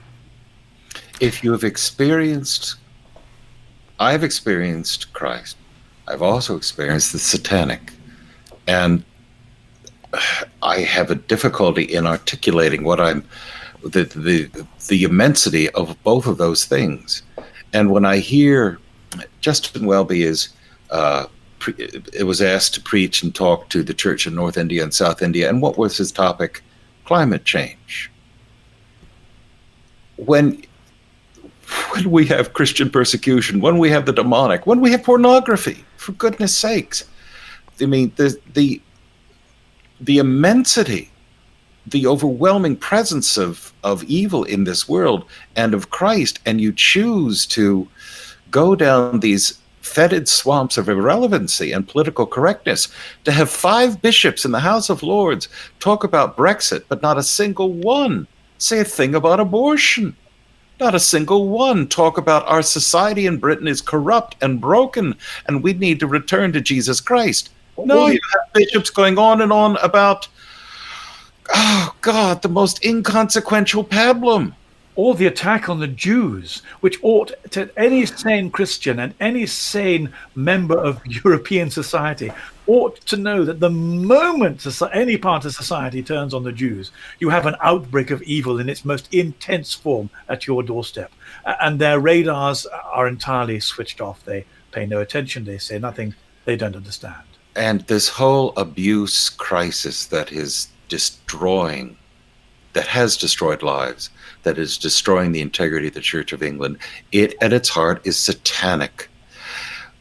If 1.21 1.43
you 1.43 1.53
have 1.53 1.65
experienced, 1.65 2.77
I've 3.99 4.23
experienced 4.23 5.13
Christ, 5.13 5.57
I've 6.07 6.23
also 6.23 6.57
experienced 6.57 7.13
the 7.13 7.19
satanic. 7.19 7.93
And 8.67 9.05
I 10.63 10.81
have 10.81 11.11
a 11.11 11.15
difficulty 11.15 11.83
in 11.83 12.07
articulating 12.07 12.85
what 12.85 13.01
I'm, 13.01 13.27
the, 13.83 14.05
the, 14.05 14.67
the 14.89 15.05
immensity 15.05 15.71
of 15.71 15.97
both 16.03 16.27
of 16.27 16.37
those 16.39 16.67
things. 16.67 17.23
And 17.73 17.91
when 17.91 18.05
I 18.05 18.19
hear 18.19 18.79
Justin 19.41 19.87
Welby 19.87 20.23
is 20.23 20.49
uh, 20.91 21.27
pre- 21.59 21.75
it 21.75 22.27
was 22.27 22.43
asked 22.43 22.75
to 22.75 22.81
preach 22.81 23.23
and 23.23 23.35
talk 23.35 23.69
to 23.71 23.83
the 23.83 23.95
church 23.95 24.27
in 24.27 24.35
North 24.35 24.57
India 24.57 24.83
and 24.83 24.93
South 24.93 25.23
India, 25.23 25.49
and 25.49 25.63
what 25.63 25.79
was 25.79 25.97
his 25.97 26.13
topic? 26.13 26.63
Climate 27.05 27.45
change. 27.45 28.11
When 30.17 30.65
when 31.91 32.11
we 32.11 32.27
have 32.27 32.53
Christian 32.53 32.91
persecution, 32.91 33.61
when 33.61 33.79
we 33.79 33.91
have 33.91 34.07
the 34.07 34.13
demonic, 34.13 34.67
when 34.67 34.81
we 34.81 34.91
have 34.91 35.03
pornography, 35.03 35.85
for 35.97 36.13
goodness 36.13 36.57
sakes. 36.57 37.05
I 37.81 37.87
mean, 37.87 38.13
the 38.17 38.39
the 38.53 38.81
the 40.01 40.19
immensity, 40.19 41.11
the 41.87 42.07
overwhelming 42.07 42.77
presence 42.77 43.37
of 43.37 43.73
of 43.83 44.05
evil 44.05 44.45
in 44.45 44.65
this 44.65 44.89
world 44.89 45.25
and 45.57 45.75
of 45.75 45.91
Christ, 45.91 46.41
and 46.47 46.61
you 46.61 46.73
choose 46.73 47.47
to 47.47 47.89
go 48.55 48.77
down 48.77 49.19
these 49.19 49.59
fetid 49.83 50.29
swamps 50.29 50.79
of 50.79 50.89
irrelevancy 50.89 51.73
and 51.73 51.89
political 51.89 52.25
correctness 52.25 52.87
to 53.25 53.33
have 53.33 53.51
five 53.51 54.01
bishops 54.01 54.45
in 54.45 54.53
the 54.53 54.61
House 54.61 54.89
of 54.89 55.03
Lords 55.03 55.49
talk 55.81 56.05
about 56.05 56.37
Brexit, 56.37 56.85
but 56.89 57.03
not 57.03 57.19
a 57.19 57.23
single 57.25 57.73
one 57.73 58.29
say 58.59 58.79
a 58.79 58.85
thing 58.85 59.17
about 59.17 59.41
abortion. 59.41 60.17
Not 60.79 60.95
a 60.95 61.01
single 61.01 61.49
one 61.49 61.89
talk 61.89 62.17
about 62.17 62.47
our 62.47 62.63
society 62.63 63.27
in 63.27 63.39
Britain 63.39 63.67
is 63.67 63.81
corrupt 63.81 64.37
and 64.41 64.61
broken 64.61 65.17
and 65.47 65.61
we 65.61 65.73
need 65.73 65.99
to 65.99 66.07
return 66.07 66.53
to 66.53 66.61
Jesus 66.61 67.01
Christ. 67.01 67.51
No, 67.77 68.07
you 68.07 68.21
have 68.33 68.53
bishops 68.53 68.89
going 68.89 69.19
on 69.19 69.41
and 69.43 69.53
on 69.53 69.79
about, 69.79 70.29
oh 71.53 71.93
God, 72.03 72.41
the 72.43 72.49
most 72.49 72.85
inconsequential 72.85 73.83
pablum 73.83 74.55
or 74.97 75.15
the 75.15 75.27
attack 75.27 75.69
on 75.69 75.81
the 75.81 75.89
Jews, 75.89 76.63
which 76.81 76.99
ought 77.03 77.33
to 77.51 77.71
any 77.77 78.07
sane 78.07 78.51
Christian 78.51 78.99
and 78.99 79.15
any 79.21 79.47
sane 79.47 80.13
member 80.35 80.79
of 80.79 81.05
European 81.25 81.71
society 81.71 82.31
ought 82.67 82.97
to 83.07 83.17
know 83.17 83.45
that 83.45 83.61
the 83.61 83.71
moment 83.71 84.67
any 84.93 85.17
part 85.19 85.45
of 85.45 85.55
society 85.55 86.03
turns 86.03 86.33
on 86.33 86.45
the 86.45 86.53
Jews, 86.53 86.91
you 87.19 87.29
have 87.29 87.47
an 87.47 87.57
outbreak 87.61 88.11
of 88.11 88.23
evil 88.23 88.59
in 88.59 88.69
its 88.69 88.85
most 88.85 89.13
intense 89.13 89.75
form 89.75 90.11
at 90.29 90.47
your 90.47 90.63
doorstep. 90.63 91.13
And 91.45 91.79
their 91.79 92.01
radars 92.01 92.67
are 92.67 93.07
entirely 93.07 93.61
switched 93.61 94.01
off. 94.01 94.25
They 94.25 94.47
pay 94.73 94.87
no 94.87 95.01
attention, 95.01 95.45
they 95.45 95.59
say 95.59 95.79
nothing, 95.79 96.15
they 96.45 96.57
don't 96.57 96.77
understand. 96.77 97.23
And 97.57 97.83
this 97.83 98.09
whole 98.09 98.53
abuse 98.57 99.29
crisis 99.29 100.07
that 100.07 100.33
is 100.33 100.69
destroying 100.89 101.97
that 102.75 102.87
has 102.87 103.17
destroyed 103.17 103.63
lives, 103.63 104.11
that 104.43 104.59
is 104.59 104.77
destroying 104.77 105.33
the 105.33 105.41
integrity 105.41 105.89
of 105.89 105.95
the 105.95 106.01
Church 106.01 106.33
of 106.33 106.43
England. 106.43 106.79
It, 107.13 107.35
at 107.41 107.53
its 107.53 107.69
heart, 107.69 108.07
is 108.07 108.17
satanic. 108.17 109.09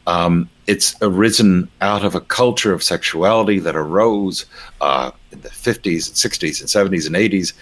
Um, 0.06 0.50
it's 0.66 0.94
arisen 1.00 1.70
out 1.80 2.04
of 2.04 2.14
a 2.14 2.20
culture 2.20 2.72
of 2.72 2.82
sexuality 2.82 3.58
that 3.60 3.76
arose 3.76 4.44
uh, 4.80 5.12
in 5.32 5.40
the 5.40 5.48
50s 5.48 6.08
and 6.08 6.16
60s 6.16 6.60
and 6.60 6.92
70s 6.92 7.06
and 7.06 7.16
80s. 7.16 7.52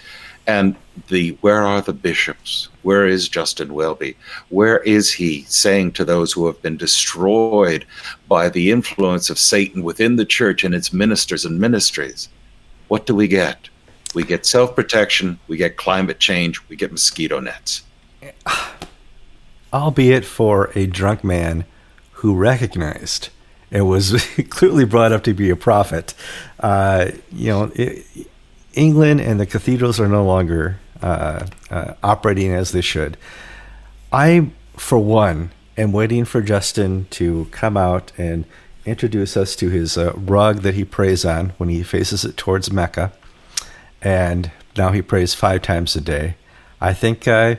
And 0.45 0.75
the 1.07 1.37
where 1.39 1.63
are 1.63 1.81
the 1.81 1.93
bishops? 1.93 2.67
Where 2.81 3.07
is 3.07 3.29
Justin 3.29 3.73
Welby? 3.73 4.17
Where 4.49 4.79
is 4.79 5.13
he 5.13 5.43
saying 5.43 5.93
to 5.93 6.03
those 6.03 6.33
who 6.33 6.47
have 6.47 6.61
been 6.61 6.75
destroyed 6.75 7.85
by 8.27 8.49
the 8.49 8.71
influence 8.71 9.29
of 9.29 9.39
Satan 9.39 9.83
within 9.83 10.17
the 10.17 10.25
church 10.25 10.65
and 10.65 10.75
its 10.75 10.91
ministers 10.91 11.45
and 11.45 11.61
ministries? 11.61 12.27
What 12.89 13.05
do 13.05 13.15
we 13.15 13.29
get? 13.29 13.69
We 14.13 14.23
get 14.23 14.45
self 14.45 14.75
protection, 14.75 15.39
we 15.47 15.57
get 15.57 15.77
climate 15.77 16.19
change, 16.19 16.61
we 16.69 16.75
get 16.75 16.91
mosquito 16.91 17.39
nets. 17.39 17.83
Albeit 19.73 20.23
for 20.25 20.71
a 20.75 20.85
drunk 20.85 21.23
man 21.23 21.65
who 22.11 22.35
recognized 22.35 23.29
and 23.71 23.87
was 23.87 24.25
clearly 24.49 24.85
brought 24.85 25.11
up 25.11 25.23
to 25.23 25.33
be 25.33 25.49
a 25.49 25.55
prophet. 25.55 26.13
Uh, 26.59 27.11
you 27.31 27.49
know, 27.49 27.71
it, 27.75 28.05
England 28.73 29.21
and 29.21 29.39
the 29.39 29.45
cathedrals 29.45 29.99
are 29.99 30.07
no 30.07 30.23
longer 30.25 30.79
uh, 31.01 31.47
uh, 31.69 31.93
operating 32.03 32.51
as 32.51 32.71
they 32.71 32.81
should. 32.81 33.17
I, 34.11 34.51
for 34.77 34.99
one, 34.99 35.51
am 35.77 35.91
waiting 35.91 36.23
for 36.25 36.41
Justin 36.41 37.07
to 37.11 37.47
come 37.51 37.75
out 37.75 38.11
and 38.17 38.45
introduce 38.85 39.35
us 39.35 39.55
to 39.55 39.69
his 39.69 39.97
uh, 39.97 40.13
rug 40.15 40.59
that 40.59 40.75
he 40.75 40.85
prays 40.85 41.25
on 41.25 41.49
when 41.57 41.69
he 41.69 41.83
faces 41.83 42.23
it 42.23 42.37
towards 42.37 42.71
Mecca. 42.71 43.11
And 44.03 44.51
now 44.77 44.91
he 44.91 45.01
prays 45.01 45.33
five 45.33 45.61
times 45.61 45.95
a 45.95 46.01
day. 46.01 46.35
I 46.81 46.93
think, 46.93 47.27
uh, 47.27 47.55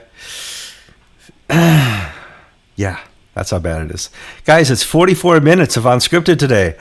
yeah, 1.49 3.01
that's 3.32 3.51
how 3.51 3.59
bad 3.59 3.86
it 3.86 3.90
is. 3.90 4.11
Guys, 4.45 4.70
it's 4.70 4.82
44 4.82 5.40
minutes 5.40 5.78
of 5.78 5.84
unscripted 5.84 6.38
today. 6.38 6.76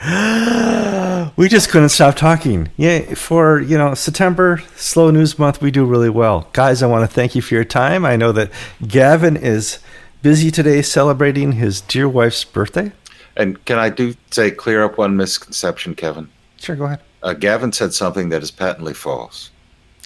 we 1.36 1.48
just 1.48 1.70
couldn't 1.70 1.88
stop 1.88 2.14
talking. 2.16 2.68
Yeah, 2.76 3.14
for, 3.14 3.58
you 3.60 3.78
know, 3.78 3.94
September, 3.94 4.62
slow 4.76 5.10
news 5.10 5.38
month, 5.38 5.62
we 5.62 5.70
do 5.70 5.86
really 5.86 6.10
well. 6.10 6.48
Guys, 6.52 6.82
I 6.82 6.86
want 6.86 7.08
to 7.08 7.12
thank 7.12 7.34
you 7.34 7.40
for 7.40 7.54
your 7.54 7.64
time. 7.64 8.04
I 8.04 8.16
know 8.16 8.32
that 8.32 8.50
Gavin 8.86 9.36
is 9.36 9.78
busy 10.20 10.50
today 10.50 10.82
celebrating 10.82 11.52
his 11.52 11.80
dear 11.80 12.08
wife's 12.08 12.44
birthday. 12.44 12.92
And 13.36 13.64
can 13.64 13.78
I 13.78 13.88
do 13.88 14.14
say 14.30 14.50
clear 14.50 14.84
up 14.84 14.98
one 14.98 15.16
misconception, 15.16 15.94
Kevin? 15.94 16.28
Sure, 16.58 16.76
go 16.76 16.84
ahead. 16.84 17.00
Uh, 17.22 17.32
Gavin 17.32 17.72
said 17.72 17.94
something 17.94 18.28
that 18.28 18.42
is 18.42 18.50
patently 18.50 18.92
false. 18.92 19.50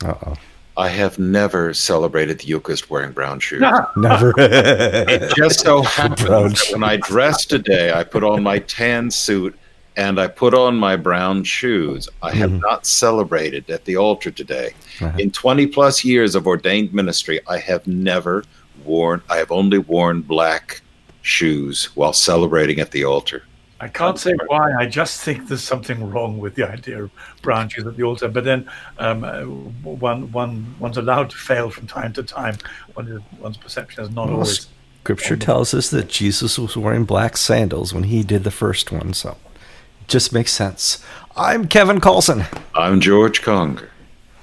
Uh 0.04 0.14
oh. 0.26 0.34
I 0.76 0.88
have 0.88 1.18
never 1.18 1.74
celebrated 1.74 2.38
the 2.38 2.46
Eucharist 2.46 2.88
wearing 2.88 3.10
brown 3.10 3.40
shoes. 3.40 3.64
Never. 3.96 4.32
it 4.38 5.34
just 5.36 5.60
so 5.60 5.82
happens 5.98 6.22
that 6.22 6.68
when 6.72 6.84
I 6.84 6.96
dress 6.98 7.44
today, 7.44 7.92
I 7.92 8.04
put 8.04 8.22
on 8.22 8.44
my 8.44 8.60
tan 8.60 9.10
suit 9.10 9.58
and 9.96 10.20
I 10.20 10.28
put 10.28 10.54
on 10.54 10.76
my 10.76 10.94
brown 10.94 11.42
shoes. 11.42 12.08
I 12.22 12.30
have 12.32 12.50
Mhm. 12.50 12.60
not 12.60 12.86
celebrated 12.86 13.68
at 13.68 13.84
the 13.86 13.96
altar 13.96 14.30
today. 14.30 14.70
Uh-huh. 15.00 15.18
In 15.18 15.32
20 15.32 15.66
plus 15.66 16.04
years 16.04 16.36
of 16.36 16.46
ordained 16.46 16.94
ministry, 16.94 17.40
I 17.48 17.58
have 17.58 17.84
never 17.88 18.44
worn, 18.84 19.20
I 19.28 19.38
have 19.38 19.50
only 19.50 19.78
worn 19.78 20.20
black 20.20 20.80
shoes 21.22 21.88
while 21.96 22.12
celebrating 22.12 22.78
at 22.78 22.92
the 22.92 23.02
altar. 23.04 23.42
I 23.80 23.88
can't 23.88 24.18
say 24.18 24.34
why. 24.46 24.72
I 24.74 24.86
just 24.86 25.20
think 25.20 25.46
there's 25.48 25.62
something 25.62 26.10
wrong 26.10 26.38
with 26.38 26.56
the 26.56 26.68
idea 26.68 27.04
of 27.04 27.10
branches 27.42 27.86
at 27.86 27.96
the 27.96 28.02
altar. 28.02 28.28
But 28.28 28.44
then 28.44 28.68
um, 28.98 29.22
uh, 29.22 29.42
one, 29.42 30.32
one, 30.32 30.74
one's 30.80 30.96
allowed 30.96 31.30
to 31.30 31.36
fail 31.36 31.70
from 31.70 31.86
time 31.86 32.12
to 32.14 32.22
time. 32.24 32.56
One, 32.94 33.22
one's 33.38 33.56
perception 33.56 34.02
is 34.02 34.10
not 34.10 34.26
Well, 34.26 34.34
always. 34.34 34.66
Scripture 35.02 35.36
tells 35.36 35.72
us 35.72 35.90
that 35.90 36.08
Jesus 36.08 36.58
was 36.58 36.76
wearing 36.76 37.04
black 37.04 37.36
sandals 37.36 37.94
when 37.94 38.04
he 38.04 38.22
did 38.22 38.44
the 38.44 38.50
first 38.50 38.92
one, 38.92 39.14
so 39.14 39.38
it 40.02 40.08
just 40.08 40.34
makes 40.34 40.52
sense. 40.52 41.02
I'm 41.34 41.66
Kevin 41.66 42.00
Kallsen. 42.00 42.46
I'm 42.74 43.00
George 43.00 43.40
Conger. 43.40 43.88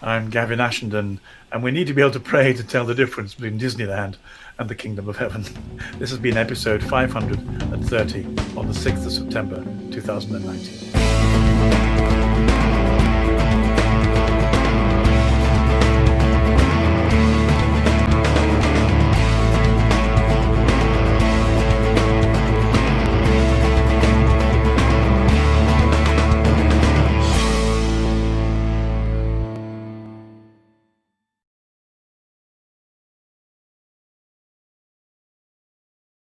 I'm 0.02 0.30
Gavin 0.30 0.60
Ashenden, 0.60 1.20
and 1.52 1.62
we 1.62 1.72
need 1.72 1.88
to 1.88 1.94
be 1.94 2.02
able 2.02 2.12
to 2.12 2.20
pray 2.20 2.54
to 2.54 2.64
tell 2.64 2.86
the 2.86 2.96
difference 2.96 3.36
between 3.36 3.60
Disneyland 3.60 4.16
and 4.58 4.70
the 4.70 4.76
Kingdom 4.76 5.10
of 5.10 5.18
Heaven. 5.18 5.43
This 5.99 6.10
has 6.10 6.20
been 6.20 6.38
episode 6.38 6.84
530 6.84 8.24
on 8.58 8.68
the 8.68 8.74
6th 8.74 9.06
of 9.06 9.12
September 9.12 9.64
2019. 9.91 11.85